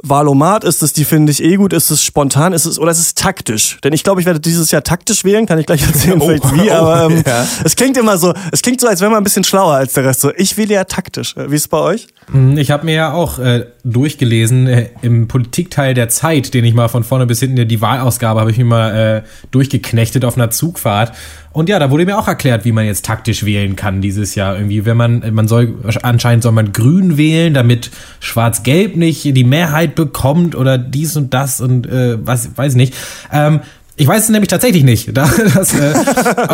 Wahlomat? 0.02 0.64
Ist 0.64 0.82
es 0.82 0.92
die 0.92 1.04
finde 1.04 1.32
ich 1.32 1.42
eh 1.42 1.56
gut? 1.56 1.72
Ist 1.72 1.90
es 1.90 2.04
spontan? 2.04 2.52
Ist 2.52 2.64
es 2.64 2.78
oder 2.78 2.90
ist 2.90 2.98
es 2.98 3.14
taktisch? 3.14 3.78
Denn 3.84 3.92
ich 3.92 4.04
glaube, 4.04 4.20
ich 4.20 4.26
werde 4.26 4.40
dieses 4.40 4.70
Jahr 4.70 4.82
taktisch 4.82 5.24
wählen, 5.24 5.46
kann 5.46 5.58
ich 5.58 5.66
gleich 5.66 5.86
erzählen, 5.86 6.16
oh, 6.20 6.26
vielleicht 6.26 6.54
wie, 6.54 6.70
aber 6.70 7.04
ähm, 7.04 7.22
ja. 7.26 7.46
es 7.64 7.76
klingt 7.76 7.96
immer 7.96 8.18
so, 8.18 8.32
es 8.52 8.62
klingt 8.62 8.80
so, 8.80 8.86
als 8.86 9.00
wäre 9.00 9.10
man 9.10 9.20
ein 9.20 9.24
bisschen 9.24 9.44
schlauer 9.44 9.74
als 9.74 9.92
der 9.92 10.04
Rest. 10.04 10.20
So, 10.20 10.32
ich 10.36 10.56
wähle 10.56 10.74
ja 10.74 10.84
taktisch. 10.84 11.34
Wie 11.36 11.54
ist 11.54 11.62
es 11.62 11.68
bei 11.68 11.78
euch? 11.78 12.08
Hm, 12.30 12.56
ich 12.56 12.70
habe 12.70 12.84
mir 12.84 12.94
ja 12.94 13.12
auch 13.12 13.38
äh, 13.38 13.66
durchgelesen 13.84 14.66
äh, 14.66 14.90
im 15.02 15.28
Politikteil 15.28 15.94
der 15.94 16.08
Zeit, 16.08 16.54
den 16.54 16.64
ich 16.64 16.74
mal 16.74 16.88
von 16.88 17.04
vorne 17.04 17.26
bis 17.26 17.40
hinten 17.40 17.68
die 17.68 17.80
Wahlausgabe 17.80 18.40
habe 18.40 18.50
ich 18.50 18.58
mir 18.58 18.64
mal 18.64 18.96
äh, 18.96 19.22
durchgeknechtet 19.50 20.24
auf 20.24 20.36
einer 20.36 20.50
Zugfahrt 20.50 21.12
und 21.52 21.68
ja, 21.68 21.80
da 21.80 21.90
wurde 21.90 22.06
mir 22.06 22.16
auch 22.16 22.28
erklärt, 22.28 22.64
wie 22.64 22.70
man 22.70 22.84
jetzt 22.86 23.04
taktisch 23.04 23.44
wählen 23.44 23.74
kann 23.74 24.00
dieses 24.00 24.36
Jahr 24.36 24.54
irgendwie. 24.56 24.84
Wenn 24.84 24.96
man, 24.96 25.34
man 25.34 25.48
soll, 25.48 25.74
anscheinend 26.02 26.44
soll 26.44 26.52
man 26.52 26.72
grün 26.72 27.16
wählen, 27.16 27.54
damit 27.54 27.90
schwarz-gelb 28.20 28.94
nicht 28.94 29.24
die 29.24 29.44
Mehrheit 29.44 29.96
bekommt 29.96 30.54
oder 30.54 30.78
dies 30.78 31.16
und 31.16 31.34
das 31.34 31.60
und 31.60 31.88
äh, 31.88 32.24
was, 32.24 32.56
weiß 32.56 32.74
ich 32.74 32.76
nicht. 32.76 32.94
Ähm, 33.32 33.60
ich 33.96 34.06
weiß 34.06 34.24
es 34.24 34.28
nämlich 34.28 34.48
tatsächlich 34.48 34.84
nicht. 34.84 35.10
Das, 35.16 35.74
äh, 35.74 35.94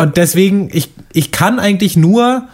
und 0.01 0.17
deswegen, 0.17 0.69
ich, 0.73 0.89
ich 1.13 1.31
kann 1.31 1.59
eigentlich 1.59 1.95
nur 1.95 2.47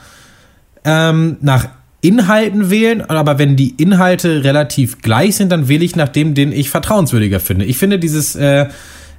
ähm, 0.83 1.37
nach 1.39 1.69
Inhalten 2.01 2.69
wählen, 2.69 3.01
aber 3.01 3.39
wenn 3.39 3.55
die 3.55 3.69
Inhalte 3.69 4.43
relativ 4.43 5.01
gleich 5.01 5.37
sind, 5.37 5.49
dann 5.49 5.69
wähle 5.69 5.85
ich 5.85 5.95
nach 5.95 6.09
dem, 6.09 6.33
den 6.33 6.51
ich 6.51 6.69
vertrauenswürdiger 6.69 7.39
finde. 7.39 7.63
Ich 7.63 7.77
finde 7.77 7.97
dieses 7.97 8.35
äh, 8.35 8.67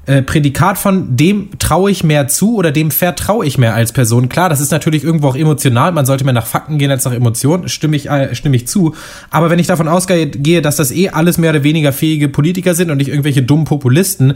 äh, 0.07 0.23
Prädikat 0.23 0.77
von 0.77 1.17
dem 1.17 1.51
traue 1.59 1.91
ich 1.91 2.05
mehr 2.05 2.29
zu 2.29 2.57
oder 2.57 2.73
dem 2.73 2.91
vertraue 2.91 3.47
ich 3.47 3.57
mehr 3.57 3.75
als 3.75 3.93
Person. 3.93 4.29
Klar, 4.29 4.49
das 4.49 4.61
ist 4.61 4.71
natürlich 4.71 5.03
irgendwo 5.03 5.29
auch 5.29 5.37
emotional. 5.37 5.93
Man 5.93 6.05
sollte 6.05 6.25
mehr 6.25 6.35
nach 6.35 6.47
Fakten 6.47 6.79
gehen 6.79 6.91
als 6.91 7.05
nach 7.05 7.13
Emotionen. 7.13 7.69
Stimme 7.69 7.97
ich, 7.97 8.11
äh, 8.11 8.35
stimme 8.35 8.57
ich 8.57 8.67
zu. 8.67 8.95
Aber 9.31 9.49
wenn 9.51 9.59
ich 9.59 9.67
davon 9.67 9.89
ausgehe, 9.89 10.61
dass 10.63 10.77
das 10.77 10.91
eh 10.91 11.09
alles 11.09 11.39
mehr 11.39 11.51
oder 11.51 11.65
weniger 11.65 11.93
fähige 11.93 12.29
Politiker 12.29 12.75
sind 12.75 12.91
und 12.91 12.99
nicht 12.99 13.09
irgendwelche 13.09 13.43
dummen 13.43 13.65
Populisten, 13.65 14.35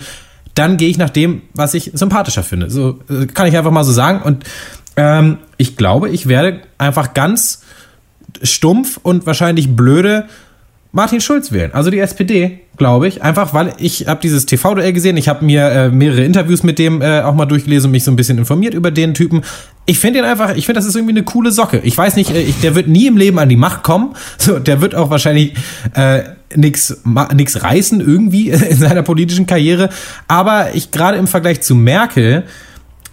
dann 0.55 0.77
gehe 0.77 0.89
ich 0.89 0.99
nach 0.99 1.11
dem, 1.11 1.43
was 1.55 1.75
ich 1.75 1.91
sympathischer 1.95 2.43
finde. 2.43 2.71
So 2.71 3.01
äh, 3.11 3.27
kann 3.27 3.47
ich 3.47 3.57
einfach 3.57 3.71
mal 3.71 3.85
so 3.85 3.93
sagen. 3.93 4.23
Und 4.23 4.45
ähm, 4.97 5.39
ich 5.59 5.77
glaube, 5.77 6.09
ich 6.09 6.29
werde 6.29 6.63
einfach 6.79 7.15
ganz 7.15 7.63
stumpf 8.43 8.99
und 9.03 9.27
wahrscheinlich 9.27 9.77
blöde 9.77 10.27
Martin 10.93 11.21
Schulz 11.21 11.53
wählen. 11.53 11.73
Also 11.75 11.91
die 11.91 11.99
SPD 11.99 12.61
glaube 12.79 13.09
ich. 13.09 13.23
Einfach, 13.23 13.53
weil 13.53 13.75
ich 13.79 14.07
habe 14.07 14.21
dieses 14.23 14.47
TV-Duell 14.47 14.93
gesehen. 14.93 15.17
Ich 15.17 15.29
habe 15.29 15.45
mir 15.45 15.67
äh, 15.69 15.89
mehrere 15.91 16.25
Interviews 16.25 16.63
mit 16.63 16.79
dem 16.79 17.03
äh, 17.03 17.21
auch 17.21 17.35
mal 17.35 17.47
durchgelesen 17.47 17.89
und 17.89 17.93
mich 17.93 18.05
so 18.05 18.11
ein 18.11 18.17
bisschen 18.17 18.39
informiert 18.39 18.75
über 18.75 18.91
den 18.91 19.15
Typen. 19.15 19.43
Ich 19.87 19.99
finde 19.99 20.21
ihn 20.21 20.25
einfach, 20.25 20.57
ich 20.57 20.67
finde, 20.67 20.79
das 20.79 20.87
ist 20.87 20.97
irgendwie 20.97 21.15
eine 21.15 21.25
coole 21.25 21.53
Socke. 21.53 21.81
Ich 21.83 21.97
weiß 21.97 22.17
nicht, 22.17 22.31
äh, 22.31 22.41
ich, 22.41 22.61
der 22.61 22.75
wird 22.75 22.89
nie 22.89 23.07
im 23.07 23.17
Leben 23.17 23.39
an 23.39 23.49
die 23.49 23.57
Macht 23.57 23.83
kommen. 23.83 24.15
So, 24.39 24.61
der 24.61 24.81
wird 24.81 24.95
auch 24.95 25.11
wahrscheinlich 25.11 25.55
äh, 25.95 26.23
nix, 26.55 27.03
nix 27.35 27.63
reißen 27.63 28.01
irgendwie 28.01 28.51
in 28.51 28.77
seiner 28.77 29.03
politischen 29.03 29.47
Karriere. 29.47 29.91
Aber 30.29 30.75
ich 30.75 30.91
gerade 30.91 31.19
im 31.19 31.27
Vergleich 31.27 31.61
zu 31.61 31.75
Merkel 31.75 32.45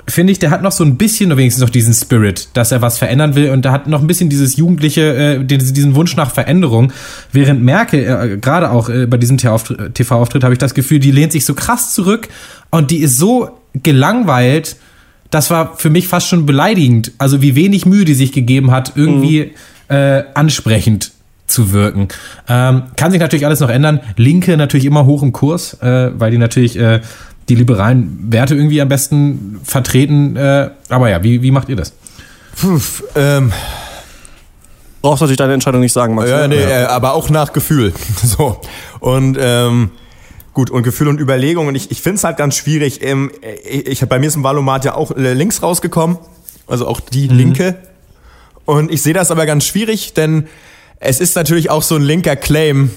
finde 0.08 0.32
ich, 0.32 0.40
der 0.40 0.52
hat 0.52 0.62
noch 0.62 0.72
so 0.72 0.84
ein 0.84 0.98
bisschen 0.98 1.36
wenigstens 1.36 1.62
noch 1.62 1.70
diesen 1.70 1.94
Spirit, 1.94 2.50
dass 2.54 2.72
er 2.72 2.82
was 2.82 2.98
verändern 2.98 3.36
will 3.36 3.50
und 3.50 3.66
da 3.66 3.72
hat 3.72 3.88
noch 3.88 4.02
ein 4.02 4.08
bisschen 4.08 4.30
dieses 4.30 4.56
jugendliche, 4.56 5.38
äh, 5.40 5.44
diesen 5.44 5.96
Wunsch 5.96 6.16
nach 6.16 6.32
Veränderung. 6.32 6.94
Während 7.32 7.64
Merkel, 7.64 8.00
äh, 8.02 8.38
gerade 8.38 8.72
auch 8.72 8.90
äh, 8.90 9.08
bei 9.08 9.18
diesem 9.18 9.38
TV-Auftritt, 9.38 10.44
habe 10.44 10.54
ich 10.54 10.60
das 10.60 10.74
Gefühl, 10.74 11.00
die 11.00 11.12
lehnt 11.12 11.32
sich 11.32 11.46
so 11.46 11.54
krass 11.54 11.94
zurück 11.94 12.28
und 12.70 12.92
die 12.92 12.98
ist 12.98 13.18
so 13.18 13.50
gelangweilt, 13.74 14.78
das 15.32 15.50
war 15.50 15.76
für 15.78 15.90
mich 15.90 16.08
fast 16.08 16.28
schon 16.28 16.46
beleidigend. 16.46 17.12
Also 17.18 17.42
wie 17.42 17.56
wenig 17.56 17.86
Mühe 17.86 18.06
die 18.06 18.14
sich 18.14 18.32
gegeben 18.32 18.72
hat, 18.72 18.94
irgendwie 18.96 19.52
mhm. 19.90 19.96
äh, 19.96 20.24
ansprechend 20.34 21.12
zu 21.48 21.72
wirken. 21.72 22.08
Ähm, 22.48 22.84
kann 22.96 23.12
sich 23.12 23.20
natürlich 23.20 23.46
alles 23.46 23.60
noch 23.60 23.70
ändern. 23.70 24.00
Linke 24.18 24.58
natürlich 24.58 24.86
immer 24.86 25.06
hoch 25.06 25.24
im 25.24 25.32
Kurs, 25.32 25.76
äh, 25.82 26.12
weil 26.18 26.32
die 26.32 26.38
natürlich 26.38 26.78
äh, 26.78 27.02
die 27.50 27.56
liberalen 27.56 28.32
Werte 28.32 28.56
irgendwie 28.56 28.82
am 28.82 28.88
besten 28.88 29.60
vertreten. 29.64 30.36
Äh, 30.36 30.72
aber 30.90 31.10
ja, 31.10 31.24
wie, 31.24 31.42
wie 31.42 31.52
macht 31.52 31.70
ihr 31.70 31.76
das? 31.76 31.94
Puh, 32.56 32.80
ähm, 33.16 33.52
Brauchst 35.06 35.22
natürlich 35.22 35.38
deine 35.38 35.54
Entscheidung 35.54 35.82
nicht 35.82 35.94
sagen, 35.94 36.16
Max. 36.16 36.32
Ja, 36.32 36.48
nee, 36.48 36.60
ja. 36.60 36.82
Äh, 36.82 36.86
aber 36.86 37.14
auch 37.14 37.30
nach 37.30 37.54
Gefühl. 37.54 37.94
so. 38.24 38.60
Und 39.00 39.38
ähm, 39.40 39.92
gut, 40.56 40.72
und 40.72 40.82
Gefühl 40.82 41.10
und 41.10 41.20
Überlegung. 41.20 41.68
Und 41.68 41.76
ich, 41.76 41.92
ich 41.92 42.02
finde 42.02 42.16
es 42.16 42.24
halt 42.24 42.38
ganz 42.38 42.56
schwierig. 42.56 43.04
Ähm, 43.04 43.30
ich, 43.70 43.86
ich, 43.86 44.10
bei 44.10 44.18
mir 44.18 44.26
ist 44.26 44.36
im 44.36 44.44
Valomat 44.44 44.84
ja 44.84 44.96
auch 44.96 45.12
äh, 45.12 45.34
links 45.34 45.62
rausgekommen. 45.62 46.18
Also 46.66 46.88
auch 46.88 47.00
die 47.00 47.30
mhm. 47.30 47.38
Linke. 47.38 47.76
Und 48.66 48.92
ich 48.92 49.04
sehe 49.04 49.14
das 49.14 49.30
aber 49.30 49.46
ganz 49.46 49.66
schwierig, 49.66 50.16
denn 50.16 50.48
es 51.00 51.20
ist 51.20 51.36
natürlich 51.36 51.70
auch 51.70 51.84
so 51.84 51.98
ein 51.98 52.02
linker 52.02 52.36
Claim, 52.36 52.90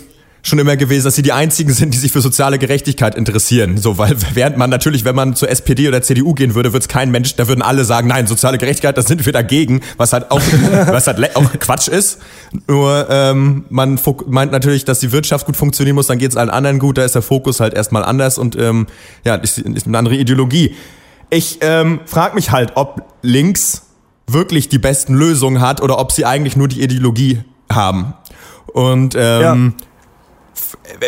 schon 0.49 0.59
immer 0.59 0.77
gewesen, 0.77 1.05
dass 1.05 1.15
sie 1.15 1.23
die 1.23 1.33
einzigen 1.33 1.73
sind, 1.73 1.95
die 1.95 1.99
sich 1.99 2.11
für 2.11 2.21
soziale 2.21 2.59
Gerechtigkeit 2.59 3.15
interessieren. 3.15 3.79
So, 3.79 3.99
weil 3.99 4.17
während 4.35 4.57
man 4.57 4.71
natürlich, 4.71 5.05
wenn 5.05 5.15
man 5.15 5.37
zur 5.37 5.49
SPD 5.49 5.89
oder 5.89 6.03
CDU 6.03 6.35
gehen 6.35 6.55
würde, 6.55 6.73
wird 6.73 6.83
es 6.83 6.89
kein 6.89 7.11
Mensch, 7.11 7.37
da 7.37 7.49
würden 7.49 7.63
alle 7.63 7.85
sagen, 7.85 8.09
nein, 8.09 8.27
soziale 8.27 8.59
Gerechtigkeit, 8.59 8.97
da 8.97 9.03
sind 9.03 9.25
wir 9.27 9.33
dagegen, 9.33 9.81
was 9.97 10.13
halt 10.13 10.31
auch, 10.31 10.41
was 10.87 11.07
halt 11.07 11.37
auch 11.37 11.53
Quatsch 11.61 11.89
ist. 11.89 12.19
Nur 12.67 13.07
ähm, 13.11 13.65
man 13.69 14.01
meint 14.27 14.53
natürlich, 14.53 14.85
dass 14.85 15.01
die 15.01 15.13
Wirtschaft 15.13 15.47
gut 15.47 15.57
funktionieren 15.57 15.95
muss, 15.95 16.07
dann 16.07 16.19
geht 16.19 16.31
es 16.31 16.37
allen 16.37 16.51
anderen 16.51 16.79
gut, 16.79 16.99
da 16.99 17.05
ist 17.05 17.15
der 17.15 17.23
Fokus 17.23 17.61
halt 17.61 17.75
erstmal 17.75 18.05
anders 18.05 18.39
und 18.39 18.57
ähm, 18.57 18.87
ja, 19.25 19.35
ist, 19.37 19.59
ist 19.59 19.87
eine 19.87 19.99
andere 19.99 20.17
Ideologie. 20.17 20.75
Ich 21.31 21.59
ähm, 21.61 22.01
frage 22.07 22.35
mich 22.35 22.51
halt, 22.51 22.73
ob 22.75 23.05
links 23.23 23.83
wirklich 24.27 24.69
die 24.69 24.79
besten 24.79 25.15
Lösungen 25.15 25.61
hat 25.61 25.81
oder 25.83 25.99
ob 25.99 26.13
sie 26.13 26.25
eigentlich 26.25 26.57
nur 26.57 26.69
die 26.69 26.83
Ideologie 26.83 27.41
haben. 27.71 28.15
Und 28.73 29.15
ähm, 29.15 29.75
ja 29.79 29.87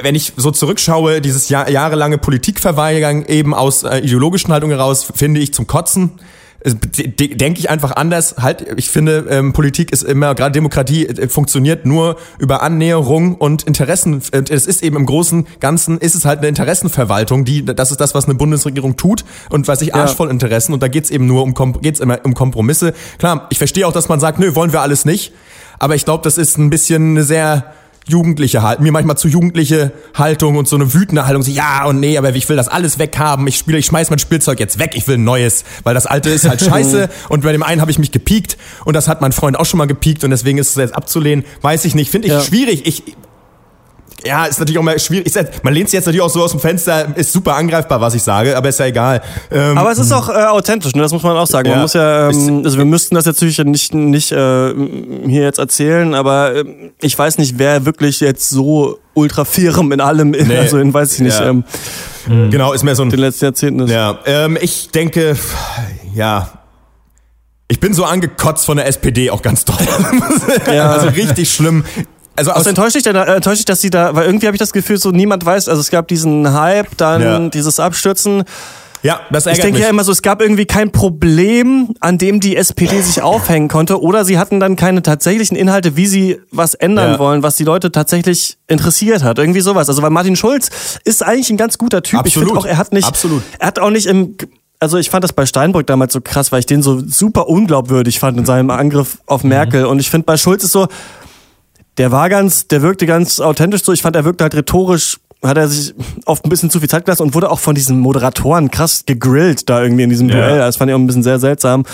wenn 0.03 0.15
ich 0.15 0.33
so 0.37 0.51
zurückschaue, 0.51 1.21
dieses 1.21 1.49
Jahr, 1.49 1.69
jahrelange 1.69 2.19
Politikverweigerung 2.19 3.27
eben 3.27 3.55
aus 3.55 3.83
äh, 3.83 3.99
ideologischen 3.99 4.53
Haltungen 4.53 4.77
heraus, 4.77 5.07
finde 5.15 5.41
ich 5.41 5.55
zum 5.55 5.67
Kotzen. 5.67 6.13
Denke 6.63 7.59
ich 7.59 7.71
einfach 7.71 7.93
anders. 7.97 8.35
Halt, 8.37 8.67
ich 8.77 8.91
finde, 8.91 9.27
ähm, 9.31 9.55
Politik 9.55 9.93
ist 9.93 10.03
immer, 10.03 10.35
gerade 10.35 10.53
Demokratie 10.53 11.07
äh, 11.07 11.29
funktioniert 11.29 11.87
nur 11.87 12.17
über 12.39 12.63
Annäherung 12.63 13.37
und 13.37 13.63
Interessen. 13.63 14.21
Es 14.31 14.67
ist 14.67 14.83
eben 14.83 14.97
im 14.97 15.07
Großen 15.07 15.47
Ganzen 15.61 15.97
ist 15.97 16.15
es 16.15 16.27
halt 16.27 16.41
eine 16.41 16.49
Interessenverwaltung, 16.49 17.47
die, 17.47 17.65
das 17.65 17.91
ist 17.91 18.01
das, 18.01 18.15
was 18.15 18.27
eine 18.27 18.35
Bundesregierung 18.35 18.97
tut 18.97 19.25
und 19.49 19.69
was 19.69 19.81
ich 19.81 19.95
arschvoll 19.95 20.27
ja. 20.27 20.33
Interessen 20.33 20.75
und 20.75 20.83
da 20.83 20.89
geht's 20.89 21.09
eben 21.09 21.27
nur 21.27 21.43
um, 21.43 21.55
geht's 21.81 21.99
immer 21.99 22.19
um 22.25 22.35
Kompromisse. 22.35 22.93
Klar, 23.17 23.47
ich 23.49 23.57
verstehe 23.57 23.87
auch, 23.87 23.93
dass 23.95 24.11
man 24.11 24.21
sagt, 24.21 24.39
nö, 24.39 24.55
wollen 24.55 24.75
wir 24.75 24.83
alles 24.83 25.07
nicht. 25.07 25.33
Aber 25.79 25.95
ich 25.95 26.05
glaube, 26.05 26.23
das 26.23 26.37
ist 26.37 26.59
ein 26.59 26.69
bisschen 26.69 27.13
eine 27.13 27.25
sehr 27.25 27.73
jugendliche 28.07 28.63
Haltung, 28.63 28.85
mir 28.85 28.93
manchmal 28.93 29.17
zu 29.17 29.29
jugendliche 29.29 29.93
Haltung 30.15 30.57
und 30.57 30.69
so 30.69 30.77
eine 30.77 30.93
wütende 30.95 31.27
Haltung, 31.27 31.43
so 31.43 31.51
ja 31.51 31.85
und 31.85 32.01
nee, 32.01 32.19
aber 32.19 32.35
ich 32.35 32.49
will 32.49 32.57
das 32.57 32.69
alles 32.69 32.99
weghaben, 32.99 33.47
ich 33.47 33.57
spiele, 33.57 33.79
ich 33.79 33.87
schmeiß 33.87 34.11
mein 34.11 34.19
Spielzeug 34.19 34.59
jetzt 34.59 34.79
weg, 34.79 34.93
ich 34.95 35.07
will 35.07 35.17
ein 35.17 35.25
neues, 35.25 35.65
weil 35.85 35.95
das 35.95 36.07
alte 36.07 36.31
ist 36.31 36.49
halt 36.49 36.61
scheiße 36.65 37.09
und 37.29 37.43
bei 37.43 37.53
dem 37.53 37.63
einen 37.63 37.81
habe 37.81 37.91
ich 37.91 37.99
mich 37.99 38.13
gepiekt 38.13 38.57
und 38.85 38.95
das 38.95 39.09
hat 39.09 39.21
mein 39.21 39.33
Freund 39.33 39.59
auch 39.59 39.67
schon 39.67 39.79
mal 39.79 39.87
gepiekt 39.87 40.25
und 40.25 40.31
deswegen 40.31 40.59
ist 40.59 40.71
es 40.71 40.77
jetzt 40.77 40.95
abzulehnen, 40.95 41.45
weiß 41.63 41.85
ich 41.85 41.95
nicht, 41.95 42.11
finde 42.11 42.29
ich 42.29 42.35
ja. 42.35 42.41
schwierig. 42.41 42.87
Ich 42.87 43.17
ja, 44.25 44.45
ist 44.45 44.59
natürlich 44.59 44.79
auch 44.79 44.83
mal 44.83 44.99
schwierig. 44.99 45.33
Man 45.63 45.75
lehnt 45.75 45.89
sich 45.89 45.99
jetzt 45.99 46.07
natürlich 46.07 46.23
auch 46.23 46.31
so 46.31 46.43
aus 46.43 46.51
dem 46.51 46.61
Fenster, 46.61 47.17
ist 47.17 47.33
super 47.33 47.57
angreifbar, 47.57 48.01
was 48.01 48.15
ich 48.15 48.23
sage, 48.23 48.57
aber 48.57 48.69
ist 48.69 48.79
ja 48.79 48.87
egal. 48.87 49.23
Ähm, 49.51 49.79
aber 49.79 49.91
es 49.91 49.99
ist 49.99 50.13
auch 50.13 50.29
äh, 50.29 50.33
authentisch, 50.33 50.95
ne? 50.95 51.03
das 51.03 51.13
muss 51.13 51.23
man 51.23 51.37
auch 51.37 51.47
sagen. 51.47 51.69
Ja, 51.69 51.75
man 51.75 51.83
muss 51.83 51.95
ja, 51.95 52.31
ähm, 52.31 52.63
also 52.65 52.79
wir 52.79 52.85
müssten 52.85 53.15
das 53.15 53.27
jetzt 53.27 53.41
natürlich 53.41 53.59
nicht, 53.65 53.95
nicht 53.95 54.33
äh, 54.33 54.75
hier 55.27 55.43
jetzt 55.43 55.59
erzählen, 55.59 56.15
aber 56.15 56.55
äh, 56.55 56.65
ich 57.01 57.19
weiß 57.19 57.39
nicht, 57.39 57.59
wer 57.59 57.87
wirklich 57.87 58.21
jetzt 58.21 58.49
so 58.51 58.99
ultra 59.15 59.45
firm 59.45 59.93
in 59.93 60.01
allem, 60.01 60.31
nee. 60.31 60.57
also 60.57 60.79
in 60.79 60.93
weiß 60.93 61.15
ich 61.15 61.21
nicht. 61.21 61.39
Ja. 61.39 61.49
Ähm, 61.49 61.65
mhm. 62.27 62.51
Genau, 62.51 62.73
ist 62.73 62.83
mehr 62.83 62.95
so 62.95 63.03
ein. 63.03 63.11
Den 63.11 63.21
letzten 63.21 63.47
Jahrzehnten 63.47 63.81
ist. 63.81 63.91
Ja, 63.91 64.19
ähm, 64.27 64.59
ich 64.61 64.91
denke, 64.91 65.37
ja, 66.15 66.51
ich 67.69 67.79
bin 67.79 67.95
so 67.95 68.05
angekotzt 68.05 68.67
von 68.67 68.77
der 68.77 68.87
SPD 68.87 69.31
auch 69.31 69.43
ganz 69.43 69.65
doll. 69.65 69.77
Ja. 70.67 70.91
Also 71.01 71.09
richtig 71.09 71.53
schlimm. 71.53 71.85
Also 72.41 72.53
Was 72.55 72.67
enttäuscht 72.67 72.97
dich, 72.97 73.07
äh, 73.07 73.11
enttäuscht 73.11 73.59
dich, 73.59 73.65
dass 73.67 73.83
sie 73.83 73.91
da, 73.91 74.15
weil 74.15 74.25
irgendwie 74.25 74.47
habe 74.47 74.55
ich 74.55 74.59
das 74.59 74.73
Gefühl, 74.73 74.97
so 74.97 75.11
niemand 75.11 75.45
weiß, 75.45 75.69
also 75.69 75.81
es 75.81 75.91
gab 75.91 76.09
diesen 76.09 76.55
Hype, 76.55 76.97
dann 76.97 77.23
ja. 77.23 77.39
dieses 77.51 77.79
Abstürzen. 77.79 78.45
Ja, 79.03 79.21
das 79.31 79.45
ärgert 79.45 79.59
Ich 79.59 79.63
denke 79.63 79.79
mich. 79.79 79.85
ja 79.85 79.91
immer 79.91 80.05
so, 80.05 80.13
es 80.13 80.23
gab 80.23 80.41
irgendwie 80.41 80.65
kein 80.65 80.91
Problem, 80.91 81.95
an 82.01 82.17
dem 82.17 82.41
die 82.41 82.57
SPD 82.57 83.03
sich 83.03 83.21
aufhängen 83.23 83.69
konnte, 83.69 84.01
oder 84.01 84.25
sie 84.25 84.39
hatten 84.39 84.59
dann 84.59 84.77
keine 84.77 85.03
tatsächlichen 85.03 85.55
Inhalte, 85.55 85.97
wie 85.97 86.07
sie 86.07 86.41
was 86.51 86.73
ändern 86.73 87.13
ja. 87.13 87.19
wollen, 87.19 87.43
was 87.43 87.57
die 87.57 87.65
Leute 87.65 87.93
tatsächlich 87.93 88.57
interessiert 88.69 89.23
hat. 89.23 89.39
Irgendwie 89.39 89.61
sowas. 89.61 89.91
Also 89.91 90.01
weil 90.01 90.11
Martin 90.11 90.37
Schulz 90.37 90.71
ist 91.05 91.23
eigentlich 91.23 91.51
ein 91.51 91.59
ganz 91.59 91.77
guter 91.77 92.03
Typ. 92.03 92.21
Absolut. 92.21 92.49
Ich 92.49 92.53
finde 92.53 92.61
auch, 92.61 92.67
er 92.67 92.79
hat 92.79 92.93
nicht, 92.95 93.09
Absolut. 93.09 93.43
er 93.59 93.67
hat 93.67 93.79
auch 93.79 93.91
nicht 93.91 94.07
im 94.07 94.37
also 94.83 94.97
ich 94.97 95.11
fand 95.11 95.23
das 95.23 95.35
bei 95.35 95.45
Steinbrück 95.45 95.87
damals 95.87 96.15
so 96.15 96.23
krass, 96.23 96.53
weil 96.53 96.61
ich 96.61 96.67
den 96.67 96.83
so 96.83 97.03
super 97.07 97.49
unglaubwürdig 97.49 98.19
fand 98.19 98.39
in 98.39 98.47
seinem 98.47 98.71
Angriff 98.71 99.19
auf 99.27 99.45
mhm. 99.45 99.51
Merkel. 99.51 99.85
Und 99.85 100.01
ich 100.01 100.11
finde 100.11 100.25
bei 100.25 100.39
Schulz 100.39 100.65
ist 100.65 100.73
so, 100.73 100.89
der 102.01 102.11
war 102.11 102.31
ganz, 102.31 102.67
der 102.67 102.81
wirkte 102.81 103.05
ganz 103.05 103.41
authentisch 103.41 103.85
so. 103.85 103.93
Ich 103.93 104.01
fand, 104.01 104.17
er 104.17 104.25
wirkte 104.25 104.43
halt 104.43 104.55
rhetorisch, 104.55 105.19
hat 105.43 105.59
er 105.59 105.69
sich 105.69 105.95
oft 106.25 106.43
ein 106.47 106.49
bisschen 106.49 106.71
zu 106.71 106.81
viel 106.81 106.89
Zeit 106.89 107.05
gelassen 107.05 107.25
und 107.25 107.35
wurde 107.35 107.51
auch 107.51 107.59
von 107.59 107.75
diesen 107.75 108.01
Moderatoren 108.01 108.71
krass 108.71 109.03
gegrillt 109.05 109.69
da 109.69 109.83
irgendwie 109.83 110.05
in 110.05 110.09
diesem 110.09 110.31
ja. 110.31 110.37
Duell. 110.37 110.59
Das 110.61 110.77
fand 110.77 110.89
ich 110.89 110.95
auch 110.95 110.99
ein 110.99 111.07
bisschen 111.07 111.23
sehr 111.23 111.39
seltsam. 111.39 111.85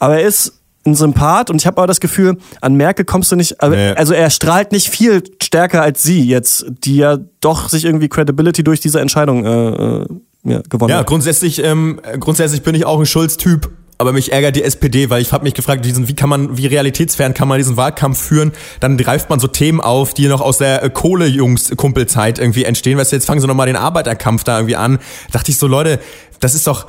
Aber 0.00 0.18
er 0.18 0.26
ist 0.26 0.54
ein 0.84 0.96
Sympath 0.96 1.48
und 1.48 1.60
ich 1.60 1.66
habe 1.68 1.76
aber 1.76 1.86
das 1.86 2.00
Gefühl, 2.00 2.38
an 2.60 2.74
Merkel 2.74 3.04
kommst 3.04 3.30
du 3.30 3.36
nicht, 3.36 3.62
also, 3.62 3.76
nee. 3.76 3.92
also 3.92 4.14
er 4.14 4.30
strahlt 4.30 4.72
nicht 4.72 4.88
viel 4.88 5.22
stärker 5.40 5.80
als 5.80 6.02
sie 6.02 6.26
jetzt, 6.26 6.66
die 6.68 6.96
ja 6.96 7.18
doch 7.40 7.68
sich 7.68 7.84
irgendwie 7.84 8.08
Credibility 8.08 8.64
durch 8.64 8.80
diese 8.80 8.98
Entscheidung 8.98 9.44
äh, 9.44 9.68
äh 9.68 10.06
ja, 10.44 10.60
gewonnen 10.68 10.90
ja, 10.90 10.96
hat. 10.96 11.02
Ja, 11.02 11.08
grundsätzlich, 11.08 11.62
ähm, 11.62 12.00
grundsätzlich 12.18 12.62
bin 12.62 12.74
ich 12.74 12.84
auch 12.84 12.98
ein 12.98 13.06
Schulz-Typ, 13.06 13.70
aber 13.98 14.12
mich 14.12 14.32
ärgert 14.32 14.56
die 14.56 14.64
SPD, 14.64 15.10
weil 15.10 15.22
ich 15.22 15.32
habe 15.32 15.44
mich 15.44 15.54
gefragt, 15.54 15.84
diesen, 15.84 16.08
wie 16.08 16.14
kann 16.14 16.28
man, 16.28 16.56
wie 16.56 16.66
realitätsfern 16.66 17.34
kann 17.34 17.48
man 17.48 17.58
diesen 17.58 17.76
Wahlkampf 17.76 18.20
führen? 18.20 18.52
Dann 18.80 18.96
greift 18.96 19.30
man 19.30 19.38
so 19.38 19.46
Themen 19.46 19.80
auf, 19.80 20.14
die 20.14 20.26
noch 20.28 20.40
aus 20.40 20.58
der 20.58 20.82
äh, 20.82 20.90
Kohle-Jungs-Kumpelzeit 20.90 22.38
irgendwie 22.38 22.64
entstehen. 22.64 22.98
Weißt 22.98 23.12
du, 23.12 23.16
jetzt 23.16 23.26
fangen 23.26 23.40
sie 23.40 23.46
nochmal 23.46 23.66
den 23.66 23.76
Arbeiterkampf 23.76 24.44
da 24.44 24.58
irgendwie 24.58 24.76
an. 24.76 24.98
Da 25.30 25.38
dachte 25.38 25.50
ich 25.50 25.58
so, 25.58 25.66
Leute, 25.66 26.00
das 26.40 26.54
ist 26.54 26.66
doch, 26.66 26.86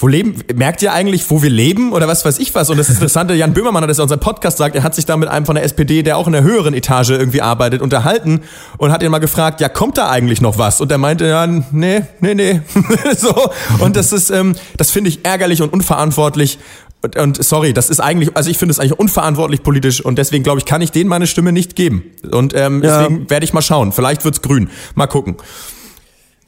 wo 0.00 0.08
leben, 0.08 0.34
merkt 0.54 0.80
ihr 0.80 0.94
eigentlich, 0.94 1.30
wo 1.30 1.42
wir 1.42 1.50
leben 1.50 1.92
oder 1.92 2.08
was 2.08 2.24
weiß 2.24 2.38
ich 2.38 2.54
was? 2.54 2.70
Und 2.70 2.78
das 2.78 2.88
Interessante, 2.88 3.34
Jan 3.34 3.52
Böhmermann 3.52 3.82
hat 3.82 3.90
das 3.90 3.98
in 3.98 4.02
unserem 4.02 4.20
Podcast 4.20 4.56
sagt, 4.56 4.74
er 4.74 4.82
hat 4.82 4.94
sich 4.94 5.04
da 5.04 5.18
mit 5.18 5.28
einem 5.28 5.44
von 5.44 5.56
der 5.56 5.64
SPD, 5.64 6.02
der 6.02 6.16
auch 6.16 6.26
in 6.26 6.32
der 6.32 6.42
höheren 6.42 6.72
Etage 6.72 7.10
irgendwie 7.10 7.42
arbeitet, 7.42 7.82
unterhalten 7.82 8.40
und 8.78 8.92
hat 8.92 9.02
ihn 9.02 9.10
mal 9.10 9.18
gefragt, 9.18 9.60
ja, 9.60 9.68
kommt 9.68 9.98
da 9.98 10.08
eigentlich 10.08 10.40
noch 10.40 10.56
was? 10.56 10.80
Und 10.80 10.90
er 10.90 10.96
meinte, 10.96 11.26
ja, 11.26 11.46
nee, 11.46 12.02
nee, 12.20 12.34
nee. 12.34 12.62
so. 13.16 13.50
Und 13.80 13.94
das 13.94 14.12
ist, 14.12 14.30
ähm, 14.30 14.56
das 14.78 14.90
finde 14.90 15.10
ich 15.10 15.22
ärgerlich 15.26 15.60
und 15.60 15.70
unverantwortlich. 15.70 16.58
Und, 17.02 17.16
und 17.16 17.44
sorry, 17.44 17.74
das 17.74 17.90
ist 17.90 18.00
eigentlich, 18.00 18.34
also 18.34 18.50
ich 18.50 18.56
finde 18.56 18.72
es 18.72 18.80
eigentlich 18.80 18.98
unverantwortlich 18.98 19.62
politisch 19.62 20.02
und 20.02 20.16
deswegen 20.16 20.44
glaube 20.44 20.60
ich, 20.60 20.64
kann 20.64 20.80
ich 20.80 20.92
denen 20.92 21.10
meine 21.10 21.26
Stimme 21.26 21.52
nicht 21.52 21.76
geben. 21.76 22.04
Und 22.30 22.54
ähm, 22.54 22.82
ja. 22.82 23.02
deswegen 23.02 23.28
werde 23.28 23.44
ich 23.44 23.52
mal 23.52 23.62
schauen. 23.62 23.92
Vielleicht 23.92 24.24
wird's 24.24 24.40
grün. 24.40 24.70
Mal 24.94 25.08
gucken. 25.08 25.36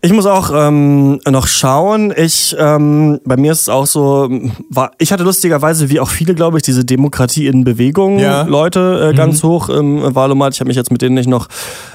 Ich 0.05 0.13
muss 0.13 0.27
auch 0.27 0.51
ähm, 0.53 1.21
noch 1.29 1.47
schauen. 1.47 2.13
Ich, 2.17 2.57
ähm, 2.59 3.21
bei 3.25 3.37
mir 3.37 3.53
ist 3.53 3.63
es 3.63 3.69
auch 3.69 3.87
so, 3.87 4.29
war, 4.69 4.91
ich 4.99 5.13
hatte 5.13 5.23
lustigerweise, 5.23 5.91
wie 5.91 6.01
auch 6.01 6.09
viele, 6.09 6.35
glaube 6.35 6.57
ich, 6.57 6.65
diese 6.65 6.85
Demokratie 6.85 7.47
in 7.47 7.63
Bewegung 7.63 8.19
ja. 8.19 8.43
Leute 8.43 9.11
äh, 9.13 9.17
ganz 9.17 9.45
mhm. 9.45 9.49
hoch 9.49 9.69
im 9.69 10.13
Wahlomat. 10.13 10.55
Ich 10.55 10.61
habe 10.61 10.67
mich 10.67 10.77
jetzt 10.77 10.91
mit 10.91 11.03
denen 11.03 11.15
nicht 11.15 11.29
noch 11.29 11.47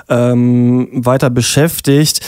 ähm, 0.07 0.87
weiter 0.93 1.29
beschäftigt. 1.29 2.21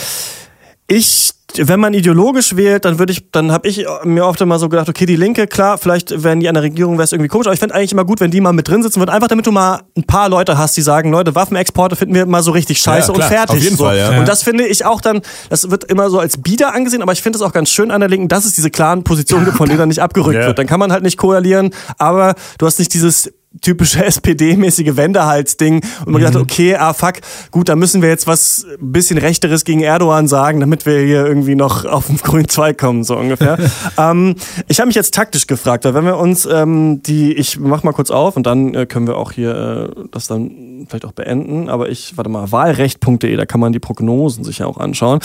Ich 0.86 1.30
wenn 1.56 1.80
man 1.80 1.94
ideologisch 1.94 2.56
wählt, 2.56 2.84
dann 2.84 2.98
würde 2.98 3.12
ich, 3.12 3.30
dann 3.30 3.52
habe 3.52 3.68
ich 3.68 3.84
mir 4.04 4.26
oft 4.26 4.40
immer 4.40 4.58
so 4.58 4.68
gedacht, 4.68 4.88
okay, 4.88 5.06
die 5.06 5.16
Linke, 5.16 5.46
klar, 5.46 5.78
vielleicht 5.78 6.22
wenn 6.22 6.40
die 6.40 6.48
an 6.48 6.54
der 6.54 6.62
Regierung 6.62 6.94
wäre 6.94 7.04
es 7.04 7.12
irgendwie 7.12 7.28
komisch, 7.28 7.46
aber 7.46 7.54
ich 7.54 7.60
fände 7.60 7.74
eigentlich 7.74 7.92
immer 7.92 8.04
gut, 8.04 8.20
wenn 8.20 8.30
die 8.30 8.40
mal 8.40 8.52
mit 8.52 8.68
drin 8.68 8.82
sitzen 8.82 9.00
würden, 9.00 9.10
einfach 9.10 9.28
damit 9.28 9.46
du 9.46 9.52
mal 9.52 9.82
ein 9.96 10.04
paar 10.04 10.28
Leute 10.28 10.58
hast, 10.58 10.76
die 10.76 10.82
sagen, 10.82 11.10
Leute, 11.10 11.34
Waffenexporte 11.34 11.96
finden 11.96 12.14
wir 12.14 12.26
mal 12.26 12.42
so 12.42 12.50
richtig 12.50 12.78
scheiße 12.80 13.08
ja, 13.08 13.14
und 13.14 13.24
fertig. 13.24 13.56
Auf 13.56 13.62
jeden 13.62 13.76
so. 13.76 13.84
Fall, 13.84 13.98
ja. 13.98 14.18
Und 14.18 14.28
das 14.28 14.42
finde 14.42 14.66
ich 14.66 14.84
auch 14.84 15.00
dann, 15.00 15.22
das 15.48 15.70
wird 15.70 15.84
immer 15.84 16.10
so 16.10 16.18
als 16.18 16.38
Bieder 16.38 16.74
angesehen, 16.74 17.02
aber 17.02 17.12
ich 17.12 17.22
finde 17.22 17.38
es 17.38 17.42
auch 17.42 17.52
ganz 17.52 17.70
schön 17.70 17.90
an 17.90 18.00
der 18.00 18.08
Linken, 18.08 18.28
dass 18.28 18.44
es 18.44 18.52
diese 18.52 18.70
klaren 18.70 19.04
Positionen 19.04 19.44
gibt, 19.44 19.56
von 19.56 19.66
denen 19.66 19.78
dann 19.78 19.88
nicht 19.88 20.02
abgerückt 20.02 20.36
ja. 20.36 20.46
wird. 20.46 20.58
Dann 20.58 20.66
kann 20.66 20.80
man 20.80 20.92
halt 20.92 21.02
nicht 21.02 21.16
koalieren, 21.16 21.70
aber 21.98 22.34
du 22.58 22.66
hast 22.66 22.78
nicht 22.78 22.94
dieses 22.94 23.32
typische 23.60 24.04
SPD-mäßige 24.04 24.96
Wendehalsding 24.96 25.76
und 25.76 26.12
man 26.12 26.22
mhm. 26.22 26.26
gedacht, 26.26 26.36
okay, 26.36 26.76
ah 26.76 26.92
fuck, 26.92 27.14
gut, 27.50 27.68
da 27.68 27.76
müssen 27.76 28.02
wir 28.02 28.08
jetzt 28.08 28.26
was 28.26 28.66
bisschen 28.78 29.18
rechteres 29.18 29.64
gegen 29.64 29.80
Erdogan 29.80 30.28
sagen, 30.28 30.60
damit 30.60 30.86
wir 30.86 31.00
hier 31.00 31.26
irgendwie 31.26 31.56
noch 31.56 31.84
auf 31.90 32.06
den 32.06 32.16
grünen 32.18 32.48
Zweig 32.48 32.78
kommen, 32.78 33.04
so 33.04 33.16
ungefähr. 33.16 33.58
ähm, 33.98 34.36
ich 34.68 34.78
habe 34.78 34.86
mich 34.86 34.96
jetzt 34.96 35.14
taktisch 35.14 35.46
gefragt, 35.46 35.84
weil 35.84 35.94
wenn 35.94 36.04
wir 36.04 36.16
uns 36.16 36.46
ähm, 36.46 37.02
die, 37.02 37.32
ich 37.32 37.58
mach 37.58 37.82
mal 37.82 37.92
kurz 37.92 38.10
auf 38.10 38.36
und 38.36 38.46
dann 38.46 38.74
äh, 38.74 38.86
können 38.86 39.06
wir 39.06 39.16
auch 39.16 39.32
hier 39.32 39.94
äh, 39.96 40.02
das 40.10 40.28
dann 40.28 40.86
vielleicht 40.88 41.04
auch 41.04 41.12
beenden, 41.12 41.68
aber 41.68 41.88
ich, 41.88 42.16
warte 42.16 42.30
mal, 42.30 42.50
wahlrecht.de, 42.52 43.36
da 43.36 43.46
kann 43.46 43.60
man 43.60 43.72
die 43.72 43.78
Prognosen 43.78 44.44
sich 44.44 44.58
ja 44.58 44.66
auch 44.66 44.78
anschauen. 44.78 45.20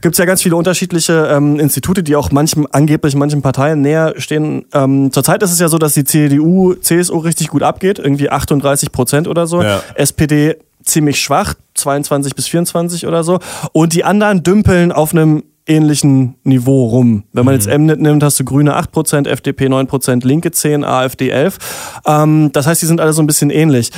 Gibt 0.00 0.14
es 0.14 0.18
ja 0.18 0.24
ganz 0.24 0.42
viele 0.42 0.56
unterschiedliche 0.56 1.28
ähm, 1.32 1.58
Institute, 1.58 2.02
die 2.02 2.16
auch 2.16 2.30
manchem, 2.32 2.66
angeblich 2.70 3.14
manchen 3.14 3.40
Parteien 3.42 3.82
näher 3.82 4.14
stehen. 4.16 4.64
Ähm, 4.72 5.12
zurzeit 5.12 5.42
ist 5.42 5.52
es 5.52 5.60
ja 5.60 5.68
so, 5.68 5.78
dass 5.78 5.94
die 5.94 6.04
CDU, 6.04 6.74
CSU 6.74 7.18
richtig 7.18 7.48
gut 7.48 7.61
gut 7.62 7.68
abgeht, 7.68 7.98
irgendwie 7.98 8.30
38 8.30 8.92
Prozent 8.92 9.28
oder 9.28 9.46
so. 9.46 9.62
Ja. 9.62 9.82
SPD 9.94 10.56
ziemlich 10.82 11.20
schwach, 11.20 11.54
22 11.74 12.34
bis 12.34 12.48
24 12.48 13.06
oder 13.06 13.22
so. 13.22 13.38
Und 13.72 13.94
die 13.94 14.04
anderen 14.04 14.42
dümpeln 14.42 14.92
auf 14.92 15.12
einem 15.12 15.44
ähnlichen 15.66 16.34
Niveau 16.42 16.86
rum. 16.86 17.22
Wenn 17.32 17.44
man 17.44 17.54
mhm. 17.54 17.60
jetzt 17.60 17.78
Mnet 17.78 18.00
nimmt, 18.00 18.22
hast 18.24 18.40
du 18.40 18.44
Grüne 18.44 18.76
8%, 18.76 19.28
FDP 19.28 19.66
9%, 19.66 20.26
Linke 20.26 20.50
10, 20.50 20.82
AfD 20.82 21.28
11. 21.30 21.58
Ähm, 22.04 22.50
das 22.52 22.66
heißt, 22.66 22.82
die 22.82 22.86
sind 22.86 23.00
alle 23.00 23.12
so 23.12 23.22
ein 23.22 23.28
bisschen 23.28 23.50
ähnlich. 23.50 23.92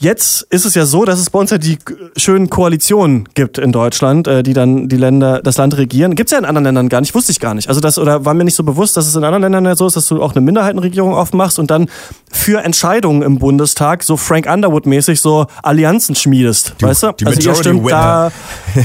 Jetzt 0.00 0.46
ist 0.50 0.64
es 0.64 0.76
ja 0.76 0.86
so, 0.86 1.04
dass 1.04 1.18
es 1.18 1.28
bei 1.28 1.40
uns 1.40 1.50
ja 1.50 1.58
die 1.58 1.76
schönen 2.16 2.48
Koalitionen 2.48 3.28
gibt 3.34 3.58
in 3.58 3.72
Deutschland, 3.72 4.28
äh, 4.28 4.44
die 4.44 4.52
dann 4.52 4.88
die 4.88 4.96
Länder, 4.96 5.40
das 5.42 5.56
Land 5.56 5.76
regieren. 5.76 6.14
Gibt's 6.14 6.30
ja 6.30 6.38
in 6.38 6.44
anderen 6.44 6.66
Ländern 6.66 6.88
gar 6.88 7.00
nicht, 7.00 7.16
wusste 7.16 7.32
ich 7.32 7.40
gar 7.40 7.52
nicht. 7.54 7.68
Also 7.68 7.80
das, 7.80 7.98
oder 7.98 8.24
war 8.24 8.32
mir 8.32 8.44
nicht 8.44 8.54
so 8.54 8.62
bewusst, 8.62 8.96
dass 8.96 9.08
es 9.08 9.16
in 9.16 9.24
anderen 9.24 9.42
Ländern 9.42 9.64
ja 9.64 9.74
so 9.74 9.88
ist, 9.88 9.96
dass 9.96 10.06
du 10.06 10.22
auch 10.22 10.36
eine 10.36 10.40
Minderheitenregierung 10.40 11.14
aufmachst 11.14 11.58
und 11.58 11.72
dann 11.72 11.90
für 12.30 12.62
Entscheidungen 12.62 13.22
im 13.22 13.40
Bundestag 13.40 14.04
so 14.04 14.16
Frank 14.16 14.46
Underwood-mäßig 14.46 15.20
so 15.20 15.48
Allianzen 15.64 16.14
schmiedest. 16.14 16.76
Die, 16.80 16.84
weißt 16.84 17.02
du? 17.02 17.12
Die 17.18 17.26
also 17.26 17.40
ihr 17.40 17.54
stimmt 17.56 17.82
Whip. 17.82 17.90
da 17.90 18.30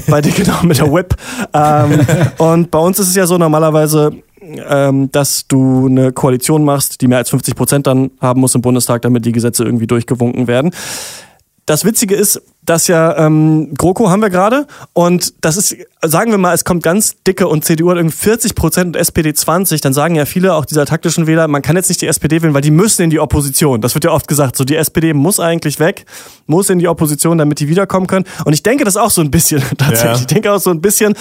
bei 0.07 0.19
dir 0.19 0.31
genau 0.31 0.63
mit 0.63 0.79
der 0.79 0.91
Whip. 0.91 1.15
ähm, 1.53 2.07
und 2.39 2.71
bei 2.71 2.79
uns 2.79 2.97
ist 2.97 3.09
es 3.09 3.15
ja 3.15 3.27
so 3.27 3.37
normalerweise 3.37 4.13
ähm, 4.67 5.11
dass 5.11 5.47
du 5.47 5.87
eine 5.87 6.11
Koalition 6.11 6.63
machst, 6.63 7.01
die 7.01 7.07
mehr 7.07 7.19
als 7.19 7.29
50 7.29 7.55
Prozent 7.55 7.87
dann 7.87 8.11
haben 8.19 8.41
muss 8.41 8.55
im 8.55 8.61
Bundestag, 8.61 9.01
damit 9.01 9.25
die 9.25 9.31
Gesetze 9.31 9.63
irgendwie 9.63 9.87
durchgewunken 9.87 10.47
werden. 10.47 10.71
Das 11.65 11.85
Witzige 11.85 12.15
ist, 12.15 12.41
dass 12.61 12.87
ja 12.87 13.17
ähm, 13.25 13.73
GroKo 13.77 14.09
haben 14.09 14.21
wir 14.21 14.29
gerade 14.29 14.67
und 14.91 15.33
das 15.45 15.55
ist, 15.55 15.77
sagen 16.01 16.31
wir 16.31 16.37
mal, 16.37 16.53
es 16.53 16.65
kommt 16.65 16.83
ganz 16.83 17.15
dicke 17.25 17.47
und 17.47 17.63
CDU 17.63 17.89
hat 17.89 17.97
irgendwie 17.97 18.15
40 18.15 18.53
Prozent 18.53 18.87
und 18.87 18.95
SPD 18.97 19.33
20, 19.33 19.79
dann 19.79 19.93
sagen 19.93 20.15
ja 20.15 20.25
viele 20.25 20.55
auch 20.55 20.65
dieser 20.65 20.85
taktischen 20.85 21.25
Wähler, 21.25 21.47
man 21.47 21.61
kann 21.61 21.77
jetzt 21.77 21.87
nicht 21.87 22.01
die 22.01 22.07
SPD 22.07 22.41
wählen, 22.41 22.53
weil 22.53 22.61
die 22.61 22.71
müssen 22.71 23.03
in 23.03 23.09
die 23.09 23.19
Opposition. 23.21 23.79
Das 23.79 23.93
wird 23.93 24.03
ja 24.03 24.11
oft 24.11 24.27
gesagt, 24.27 24.57
so 24.57 24.65
die 24.65 24.75
SPD 24.75 25.13
muss 25.13 25.39
eigentlich 25.39 25.79
weg, 25.79 26.05
muss 26.47 26.69
in 26.69 26.79
die 26.79 26.89
Opposition, 26.89 27.37
damit 27.37 27.61
die 27.61 27.69
wiederkommen 27.69 28.07
können. 28.07 28.25
Und 28.43 28.51
ich 28.51 28.63
denke 28.63 28.83
das 28.83 28.97
auch 28.97 29.11
so 29.11 29.21
ein 29.21 29.31
bisschen 29.31 29.61
tatsächlich. 29.77 30.03
Ja. 30.03 30.19
Ich 30.19 30.27
denke 30.27 30.51
auch 30.51 30.59
so 30.59 30.69
ein 30.69 30.81
bisschen, 30.81 31.15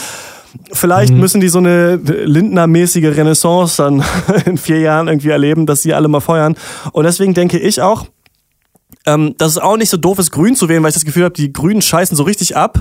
Vielleicht 0.72 1.12
mhm. 1.12 1.20
müssen 1.20 1.40
die 1.40 1.48
so 1.48 1.58
eine 1.58 1.96
Lindner-mäßige 1.96 3.16
Renaissance 3.16 3.82
dann 3.82 4.04
in 4.46 4.58
vier 4.58 4.80
Jahren 4.80 5.08
irgendwie 5.08 5.30
erleben, 5.30 5.66
dass 5.66 5.82
sie 5.82 5.94
alle 5.94 6.08
mal 6.08 6.20
feuern. 6.20 6.56
Und 6.92 7.04
deswegen 7.04 7.34
denke 7.34 7.58
ich 7.58 7.80
auch, 7.80 8.06
ähm, 9.06 9.34
dass 9.38 9.52
es 9.52 9.58
auch 9.58 9.76
nicht 9.76 9.88
so 9.90 9.96
doof 9.96 10.18
ist, 10.18 10.30
Grün 10.30 10.54
zu 10.54 10.68
wählen, 10.68 10.82
weil 10.82 10.90
ich 10.90 10.94
das 10.94 11.04
Gefühl 11.04 11.24
habe, 11.24 11.34
die 11.34 11.52
Grünen 11.52 11.82
scheißen 11.82 12.16
so 12.16 12.22
richtig 12.22 12.56
ab. 12.56 12.80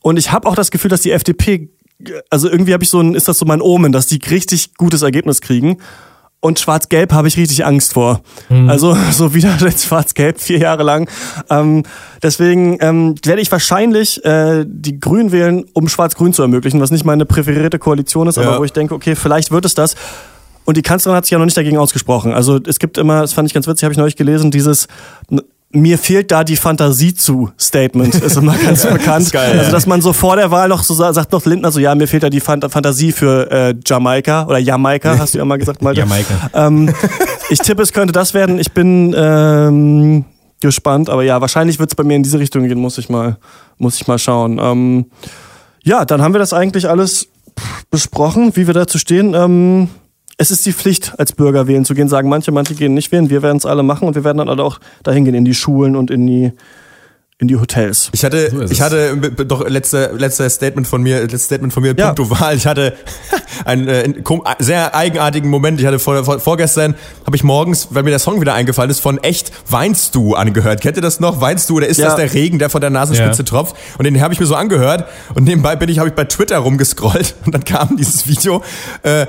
Und 0.00 0.18
ich 0.18 0.32
habe 0.32 0.48
auch 0.48 0.54
das 0.54 0.70
Gefühl, 0.70 0.90
dass 0.90 1.00
die 1.00 1.12
FDP, 1.12 1.70
also 2.30 2.50
irgendwie 2.50 2.72
habe 2.72 2.84
ich 2.84 2.90
so 2.90 3.00
ein, 3.00 3.14
ist 3.14 3.28
das 3.28 3.38
so 3.38 3.46
mein 3.46 3.60
Omen, 3.60 3.92
dass 3.92 4.06
die 4.06 4.20
richtig 4.30 4.74
gutes 4.74 5.02
Ergebnis 5.02 5.40
kriegen. 5.40 5.78
Und 6.46 6.60
Schwarz-Gelb 6.60 7.12
habe 7.12 7.26
ich 7.26 7.36
richtig 7.36 7.66
Angst 7.66 7.94
vor. 7.94 8.20
Mhm. 8.48 8.70
Also 8.70 8.96
so 9.10 9.34
wieder 9.34 9.56
jetzt 9.60 9.86
Schwarz-Gelb 9.86 10.40
vier 10.40 10.58
Jahre 10.58 10.84
lang. 10.84 11.10
Ähm, 11.50 11.82
deswegen 12.22 12.78
ähm, 12.80 13.16
werde 13.24 13.42
ich 13.42 13.50
wahrscheinlich 13.50 14.24
äh, 14.24 14.64
die 14.64 15.00
Grünen 15.00 15.32
wählen, 15.32 15.64
um 15.72 15.88
Schwarz-Grün 15.88 16.32
zu 16.32 16.42
ermöglichen, 16.42 16.80
was 16.80 16.92
nicht 16.92 17.04
meine 17.04 17.26
präferierte 17.26 17.80
Koalition 17.80 18.28
ist, 18.28 18.36
ja. 18.36 18.44
aber 18.44 18.60
wo 18.60 18.64
ich 18.64 18.72
denke, 18.72 18.94
okay, 18.94 19.16
vielleicht 19.16 19.50
wird 19.50 19.64
es 19.64 19.74
das. 19.74 19.96
Und 20.64 20.76
die 20.76 20.82
Kanzlerin 20.82 21.16
hat 21.16 21.24
sich 21.24 21.32
ja 21.32 21.38
noch 21.38 21.46
nicht 21.46 21.56
dagegen 21.56 21.78
ausgesprochen. 21.78 22.32
Also 22.32 22.60
es 22.64 22.78
gibt 22.78 22.96
immer, 22.96 23.22
das 23.22 23.32
fand 23.32 23.48
ich 23.48 23.54
ganz 23.54 23.66
witzig, 23.66 23.82
habe 23.82 23.92
ich 23.92 23.98
neulich 23.98 24.16
gelesen, 24.16 24.52
dieses 24.52 24.86
mir 25.80 25.98
fehlt 25.98 26.30
da 26.30 26.44
die 26.44 26.56
Fantasie 26.56 27.14
zu 27.14 27.50
Statement 27.58 28.14
ist 28.14 28.36
immer 28.36 28.56
ganz 28.64 28.86
bekannt. 28.86 29.32
Geil, 29.32 29.58
also 29.58 29.70
dass 29.70 29.86
man 29.86 30.00
so 30.00 30.12
vor 30.12 30.36
der 30.36 30.50
Wahl 30.50 30.68
noch 30.68 30.82
so 30.82 30.94
sagt 30.94 31.32
noch 31.32 31.44
Lindner 31.44 31.72
so 31.72 31.80
ja 31.80 31.94
mir 31.94 32.08
fehlt 32.08 32.22
da 32.22 32.30
die 32.30 32.40
Fant 32.40 32.64
Fantasie 32.70 33.12
für 33.12 33.50
äh, 33.50 33.74
Jamaika 33.84 34.46
oder 34.46 34.58
Jamaika 34.58 35.18
hast 35.18 35.34
du 35.34 35.38
ja 35.38 35.44
mal 35.44 35.58
gesagt 35.58 35.82
Malte. 35.82 36.00
Jamaika. 36.00 36.50
Ähm, 36.54 36.92
ich 37.50 37.58
tippe 37.58 37.82
es 37.82 37.92
könnte 37.92 38.12
das 38.12 38.34
werden. 38.34 38.58
Ich 38.58 38.72
bin 38.72 39.14
ähm, 39.16 40.24
gespannt, 40.60 41.10
aber 41.10 41.22
ja 41.22 41.40
wahrscheinlich 41.40 41.78
wird 41.78 41.90
es 41.90 41.94
bei 41.94 42.04
mir 42.04 42.16
in 42.16 42.22
diese 42.22 42.38
Richtung 42.38 42.66
gehen. 42.66 42.78
Muss 42.78 42.98
ich 42.98 43.08
mal 43.08 43.38
muss 43.78 43.96
ich 43.96 44.06
mal 44.06 44.18
schauen. 44.18 44.58
Ähm, 44.60 45.06
ja, 45.82 46.04
dann 46.04 46.22
haben 46.22 46.34
wir 46.34 46.38
das 46.38 46.52
eigentlich 46.52 46.88
alles 46.88 47.28
besprochen, 47.90 48.56
wie 48.56 48.66
wir 48.66 48.74
dazu 48.74 48.98
stehen. 48.98 49.88
Es 50.38 50.50
ist 50.50 50.66
die 50.66 50.72
Pflicht, 50.72 51.14
als 51.18 51.32
Bürger 51.32 51.66
wählen 51.66 51.84
zu 51.84 51.94
gehen, 51.94 52.08
sagen 52.08 52.28
manche, 52.28 52.52
manche 52.52 52.74
gehen 52.74 52.92
nicht 52.92 53.10
wählen. 53.10 53.30
Wir 53.30 53.42
werden 53.42 53.56
es 53.56 53.64
alle 53.64 53.82
machen 53.82 54.06
und 54.06 54.14
wir 54.14 54.24
werden 54.24 54.38
dann 54.38 54.50
alle 54.50 54.62
auch 54.62 54.78
dahin 55.02 55.24
gehen, 55.24 55.34
in 55.34 55.46
die 55.46 55.54
Schulen 55.54 55.96
und 55.96 56.10
in 56.10 56.26
die 56.26 56.52
in 57.38 57.48
die 57.48 57.56
Hotels. 57.56 58.08
Ich 58.12 58.24
hatte, 58.24 58.50
so 58.50 58.62
ich 58.62 58.80
hatte 58.80 59.14
doch 59.46 59.68
letzte, 59.68 60.12
letzte 60.16 60.48
Statement 60.48 60.86
von 60.86 61.02
mir, 61.02 61.20
letztes 61.20 61.44
Statement 61.44 61.70
von 61.70 61.82
mir, 61.82 61.94
ja. 61.94 62.06
punkto 62.06 62.30
Wahl. 62.30 62.56
Ich 62.56 62.66
hatte 62.66 62.94
einen 63.66 63.88
äh, 63.88 64.14
sehr 64.58 64.94
eigenartigen 64.94 65.50
Moment. 65.50 65.78
Ich 65.78 65.86
hatte 65.86 65.98
vor, 65.98 66.24
vor, 66.24 66.40
vorgestern, 66.40 66.94
habe 67.26 67.36
ich 67.36 67.44
morgens, 67.44 67.88
weil 67.90 68.04
mir 68.04 68.10
der 68.10 68.20
Song 68.20 68.40
wieder 68.40 68.54
eingefallen 68.54 68.90
ist, 68.90 69.00
von 69.00 69.18
Echt 69.18 69.52
Weinst 69.68 70.14
du 70.14 70.34
angehört. 70.34 70.80
Kennt 70.80 70.96
ihr 70.96 71.02
das 71.02 71.20
noch? 71.20 71.42
Weinst 71.42 71.68
du 71.68 71.76
oder 71.76 71.86
ist 71.86 71.98
ja. 71.98 72.06
das 72.06 72.16
der 72.16 72.32
Regen, 72.32 72.58
der 72.58 72.70
von 72.70 72.80
der 72.80 72.88
Nasenspitze 72.88 73.42
ja. 73.42 73.44
tropft? 73.44 73.76
Und 73.98 74.04
den 74.04 74.18
habe 74.22 74.32
ich 74.32 74.40
mir 74.40 74.46
so 74.46 74.54
angehört 74.54 75.06
und 75.34 75.44
nebenbei 75.44 75.76
bin 75.76 75.90
ich, 75.90 75.98
habe 75.98 76.08
ich 76.08 76.14
bei 76.14 76.24
Twitter 76.24 76.56
rumgescrollt 76.56 77.34
und 77.44 77.54
dann 77.54 77.64
kam 77.64 77.98
dieses 77.98 78.26
Video. 78.26 78.62
Äh, 79.02 79.26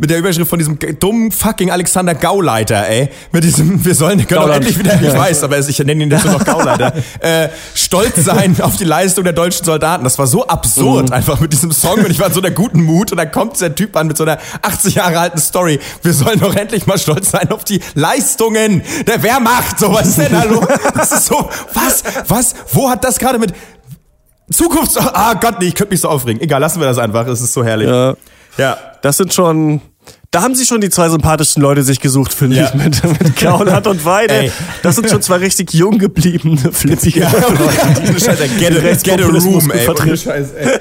mit 0.00 0.08
der 0.08 0.18
Überschrift 0.18 0.48
von 0.48 0.58
diesem 0.58 0.78
dummen 0.98 1.30
fucking 1.30 1.70
Alexander 1.70 2.14
Gauleiter, 2.14 2.88
ey. 2.88 3.10
Mit 3.32 3.44
diesem, 3.44 3.84
wir 3.84 3.94
sollen, 3.94 4.26
können 4.26 4.40
doch 4.40 4.54
endlich 4.54 4.78
wieder, 4.78 4.94
ich 4.94 5.12
weiß, 5.12 5.44
aber 5.44 5.58
ich 5.58 5.78
nenne 5.80 6.04
ihn 6.04 6.10
jetzt 6.10 6.24
nur 6.24 6.38
noch 6.38 6.44
Gauleiter, 6.44 6.94
äh, 7.20 7.50
stolz 7.74 8.24
sein 8.24 8.56
auf 8.62 8.78
die 8.78 8.84
Leistung 8.84 9.24
der 9.24 9.34
deutschen 9.34 9.66
Soldaten. 9.66 10.02
Das 10.02 10.18
war 10.18 10.26
so 10.26 10.46
absurd 10.46 11.10
mhm. 11.10 11.14
einfach 11.14 11.38
mit 11.40 11.52
diesem 11.52 11.70
Song 11.70 11.98
und 11.98 12.10
ich 12.10 12.18
war 12.18 12.28
in 12.28 12.32
so 12.32 12.40
einer 12.40 12.50
guten 12.50 12.82
Mut 12.82 13.12
und 13.12 13.18
dann 13.18 13.30
kommt 13.30 13.60
der 13.60 13.74
Typ 13.74 13.94
an 13.94 14.06
mit 14.06 14.16
so 14.16 14.24
einer 14.24 14.38
80 14.62 14.94
Jahre 14.94 15.18
alten 15.18 15.38
Story. 15.38 15.78
Wir 16.02 16.14
sollen 16.14 16.40
doch 16.40 16.56
endlich 16.56 16.86
mal 16.86 16.98
stolz 16.98 17.32
sein 17.32 17.52
auf 17.52 17.64
die 17.64 17.80
Leistungen 17.94 18.82
der 19.06 19.22
Wehrmacht. 19.22 19.78
So, 19.78 19.92
was 19.92 20.08
ist 20.08 20.18
denn 20.18 20.32
da 20.32 20.44
los? 20.44 20.64
Das 20.94 21.12
ist 21.12 21.26
so, 21.26 21.50
was, 21.74 22.04
was, 22.26 22.54
wo 22.72 22.88
hat 22.88 23.04
das 23.04 23.18
gerade 23.18 23.38
mit 23.38 23.52
Zukunft, 24.50 24.96
ah 24.98 25.34
Gott, 25.34 25.56
nee, 25.60 25.66
ich 25.66 25.74
könnte 25.74 25.92
mich 25.92 26.00
so 26.00 26.08
aufregen. 26.08 26.40
Egal, 26.40 26.58
lassen 26.58 26.80
wir 26.80 26.86
das 26.86 26.96
einfach, 26.96 27.26
es 27.26 27.42
ist 27.42 27.52
so 27.52 27.62
herrlich. 27.62 27.86
Ja. 27.86 28.14
Ja. 28.58 28.76
Das 29.02 29.16
sind 29.16 29.32
schon, 29.32 29.80
da 30.30 30.42
haben 30.42 30.54
sie 30.54 30.64
schon 30.64 30.80
die 30.80 30.90
zwei 30.90 31.08
sympathischen 31.08 31.62
Leute 31.62 31.82
sich 31.82 32.00
gesucht, 32.00 32.32
finde 32.32 32.56
ja. 32.56 32.68
ich, 32.68 32.74
mit, 32.74 33.02
mit 33.04 33.36
Kaulert 33.40 33.86
und 33.86 34.04
Weide. 34.04 34.34
Ey. 34.34 34.52
Das 34.82 34.96
sind 34.96 35.10
schon 35.10 35.22
zwei 35.22 35.36
richtig 35.36 35.72
jung 35.72 35.98
gebliebene, 35.98 36.56
flippige 36.72 37.20
ja, 37.20 37.32
Leute. 37.32 38.20
Scheiße, 38.20 38.48
get, 38.58 38.76
a, 38.76 38.94
get 39.02 39.20
a 39.20 39.26
room, 39.26 39.70
ey. 39.70 40.16
Scheiß, 40.16 40.52
ey. 40.52 40.80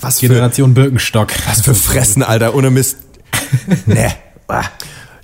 was 0.00 0.20
für, 0.20 0.28
Generation 0.28 0.74
Birkenstock. 0.74 1.28
Was 1.46 1.60
für 1.60 1.74
Fressen, 1.74 2.22
Alter, 2.22 2.54
ohne 2.54 2.70
Mist. 2.70 2.98
nee. 3.86 4.08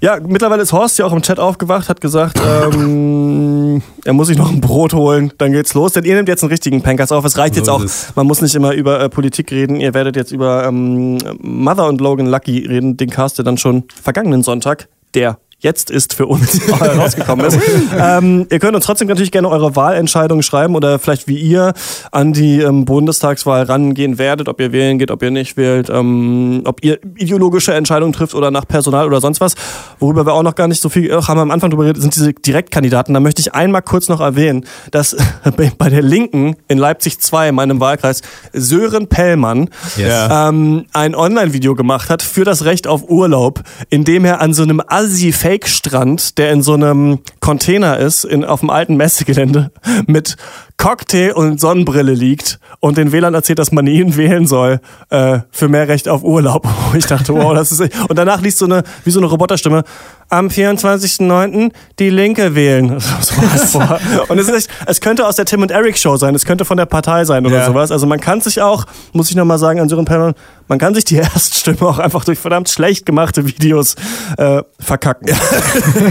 Ja, 0.01 0.19
mittlerweile 0.25 0.63
ist 0.63 0.73
Horst 0.73 0.99
ja 0.99 1.07
auch 1.07 1.13
im 1.13 1.23
Chat 1.23 1.41
aufgewacht, 1.41 1.89
hat 1.89 2.01
gesagt, 2.01 2.41
ähm, 2.75 3.83
er 4.05 4.13
muss 4.13 4.29
sich 4.29 4.39
noch 4.39 4.51
ein 4.51 4.61
Brot 4.61 4.95
holen, 4.95 5.33
dann 5.39 5.53
geht's 5.53 5.75
los. 5.75 5.93
Denn 5.93 6.05
ihr 6.05 6.15
nehmt 6.15 6.29
jetzt 6.29 6.43
einen 6.43 6.51
richtigen 6.51 6.83
Pankers 6.83 7.11
auf. 7.11 7.25
Es 7.25 7.37
reicht 7.37 7.55
so 7.55 7.61
jetzt 7.61 7.69
auch, 7.69 7.85
man 8.15 8.27
muss 8.27 8.41
nicht 8.41 8.55
immer 8.55 8.73
über 8.75 9.01
äh, 9.01 9.09
Politik 9.09 9.51
reden. 9.51 9.81
Ihr 9.81 9.95
werdet 9.95 10.17
jetzt 10.17 10.31
über 10.31 10.65
ähm, 10.65 11.19
Mother 11.41 11.89
und 11.89 12.01
Logan 12.01 12.27
Lucky 12.27 12.67
reden, 12.67 12.97
den 12.97 13.11
Cast, 13.11 13.39
der 13.39 13.45
dann 13.45 13.59
schon 13.59 13.85
vergangenen 14.01 14.43
Sonntag, 14.43 14.89
der 15.15 15.39
jetzt 15.61 15.91
ist 15.91 16.15
für 16.15 16.27
uns 16.27 16.61
rausgekommen 16.81 17.47
ist. 17.47 17.59
ähm, 17.99 18.47
ihr 18.51 18.59
könnt 18.59 18.77
uns 18.77 18.85
trotzdem 18.85 19.09
natürlich 19.09 19.33
gerne 19.33 19.49
eure 19.49 19.75
Wahlentscheidungen 19.75 20.43
schreiben 20.43 20.77
oder 20.77 20.99
vielleicht 20.99 21.27
wie 21.27 21.37
ihr 21.37 21.73
an 22.13 22.33
die 22.33 22.61
ähm, 22.61 22.85
Bundestagswahl 22.85 23.65
rangehen 23.65 24.19
werdet, 24.19 24.49
ob 24.49 24.61
ihr 24.61 24.73
wählen 24.73 24.99
geht, 24.99 25.11
ob 25.11 25.23
ihr 25.23 25.31
nicht 25.31 25.57
wählt, 25.57 25.91
ähm, 25.91 26.63
ob 26.65 26.85
ihr 26.85 27.01
ideologische 27.17 27.75
Entscheidungen 27.75 28.13
trifft 28.13 28.35
oder 28.35 28.51
nach 28.51 28.67
Personal 28.69 29.07
oder 29.07 29.21
sonst 29.21 29.41
was. 29.41 29.55
Worüber 29.99 30.27
wir 30.27 30.35
auch 30.35 30.45
noch 30.45 30.55
gar 30.55 30.69
nicht 30.69 30.81
so 30.81 30.89
viel, 30.89 31.13
haben 31.13 31.39
wir 31.39 31.43
am 31.43 31.51
Anfang 31.51 31.71
drüber 31.71 31.83
geredet, 31.85 32.03
sind 32.03 32.15
diese 32.15 32.33
Direktkandidaten. 32.33 33.13
Da 33.13 33.21
möchte 33.21 33.41
ich 33.41 33.55
einmal 33.55 33.83
kurz 33.83 34.09
noch 34.09 34.21
erwähnen, 34.21 34.65
dass 34.93 35.17
bei 35.79 35.91
der 35.91 36.03
Linken 36.03 36.57
in 36.69 36.79
Leipzig 36.79 37.19
2, 37.21 37.51
meinem 37.51 37.81
Wahlkreis, 37.81 38.23
Sören 38.53 39.09
Pellmann 39.09 39.71
yes. 39.97 40.29
ähm, 40.31 40.87
ein 40.93 41.17
Online-Video 41.17 41.75
gemacht 41.75 42.11
hat 42.11 42.23
für 42.23 42.45
das 42.45 42.65
Recht 42.65 42.87
auf 42.87 43.09
Urlaub, 43.09 43.63
in 43.91 44.05
dem 44.05 44.25
er 44.25 44.41
an 44.41 44.55
so 44.55 44.63
einem 44.63 44.81
assi 44.87 45.33
Fake-Strand, 45.49 46.37
der 46.37 46.53
in 46.53 46.61
so 46.61 46.75
einem 46.75 47.21
Container 47.41 47.97
ist, 47.97 48.25
in, 48.25 48.45
auf 48.45 48.61
dem 48.61 48.69
alten 48.69 48.99
Messegelände, 48.99 49.71
mit 50.07 50.37
Cocktail 50.79 51.33
und 51.33 51.61
Sonnenbrille 51.61 52.13
liegt 52.13 52.61
und 52.81 52.97
den 52.97 53.13
Wählern 53.13 53.35
erzählt, 53.35 53.59
dass 53.59 53.73
man 53.73 53.87
ihn 53.87 54.17
wählen 54.17 54.47
soll 54.47 54.81
äh, 55.11 55.41
für 55.51 55.69
mehr 55.69 55.89
Recht 55.89 56.09
auf 56.09 56.23
Urlaub. 56.23 56.67
Ich 56.95 57.07
dachte, 57.07 57.35
wow, 57.35 57.55
das 57.55 57.71
ist... 57.71 57.81
Und 58.09 58.19
danach 58.19 58.41
liest 58.41 58.59
so 58.59 58.65
eine, 58.65 58.83
wie 59.05 59.11
so 59.11 59.21
eine 59.21 59.27
Roboterstimme, 59.27 59.85
am 60.31 60.49
24.09. 60.49 61.71
die 61.99 62.11
Linke 62.11 62.55
wählen. 62.55 62.91
Und 64.29 64.39
es, 64.39 64.49
ist 64.49 64.55
echt, 64.55 64.71
es 64.87 65.01
könnte 65.01 65.27
aus 65.27 65.37
der 65.37 65.47
Tim 65.47 65.63
und 65.63 65.71
Eric 65.71 65.97
Show 65.97 66.17
sein, 66.17 66.35
es 66.35 66.45
könnte 66.45 66.65
von 66.65 66.77
der 66.77 66.87
Partei 66.87 67.25
sein 67.25 67.47
oder 67.47 67.59
ja. 67.59 67.67
sowas. 67.67 67.91
Also 67.91 68.07
man 68.07 68.21
kann 68.21 68.41
sich 68.41 68.61
auch, 68.61 68.85
muss 69.13 69.31
ich 69.31 69.37
nochmal 69.37 69.59
sagen 69.59 69.81
an 69.81 69.89
Sören 69.89 70.05
Perlmann, 70.05 70.35
man 70.67 70.79
kann 70.79 70.95
sich 70.95 71.05
die 71.05 71.17
Erststimme 71.17 71.81
auch 71.83 71.99
einfach 71.99 72.25
durch 72.25 72.39
verdammt 72.39 72.69
schlecht 72.69 73.07
gemachte 73.07 73.47
Videos 73.47 73.97
äh, 74.37 74.63
verkacken. 74.79 75.29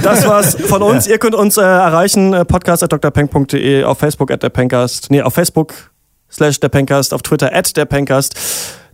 das 0.01 0.27
war's 0.27 0.55
von 0.55 0.81
uns. 0.81 1.05
Ihr 1.05 1.19
könnt 1.19 1.35
uns 1.35 1.57
äh, 1.57 1.61
erreichen, 1.61 2.33
äh, 2.33 2.43
podcast.drpeng.de, 2.43 3.83
auf 3.83 3.99
Facebook 3.99 4.31
at 4.31 4.41
der 4.41 4.49
Pencast, 4.57 5.11
nee, 5.11 5.21
auf 5.21 5.35
Facebook 5.35 5.91
slash 6.31 6.59
der 6.59 6.69
Pencast, 6.69 7.13
auf 7.13 7.21
Twitter 7.21 7.53
at 7.53 7.77
der 7.77 7.85
Pencast. 7.85 8.35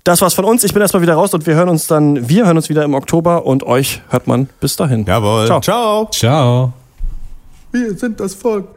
Das 0.03 0.21
war's 0.21 0.33
von 0.33 0.43
uns. 0.43 0.65
Ich 0.65 0.73
bin 0.73 0.81
erstmal 0.81 1.01
wieder 1.01 1.13
raus 1.13 1.33
und 1.33 1.47
wir 1.47 1.55
hören 1.55 1.69
uns 1.69 1.87
dann, 1.87 2.27
wir 2.27 2.45
hören 2.45 2.57
uns 2.57 2.67
wieder 2.67 2.83
im 2.83 2.93
Oktober 2.93 3.45
und 3.45 3.63
euch 3.63 4.01
hört 4.09 4.27
man 4.27 4.49
bis 4.59 4.75
dahin. 4.75 5.05
Jawohl. 5.05 5.45
Ciao. 5.45 5.61
Ciao. 5.61 6.09
Ciao. 6.11 6.73
Wir 7.71 7.97
sind 7.97 8.19
das 8.19 8.35
Volk. 8.35 8.67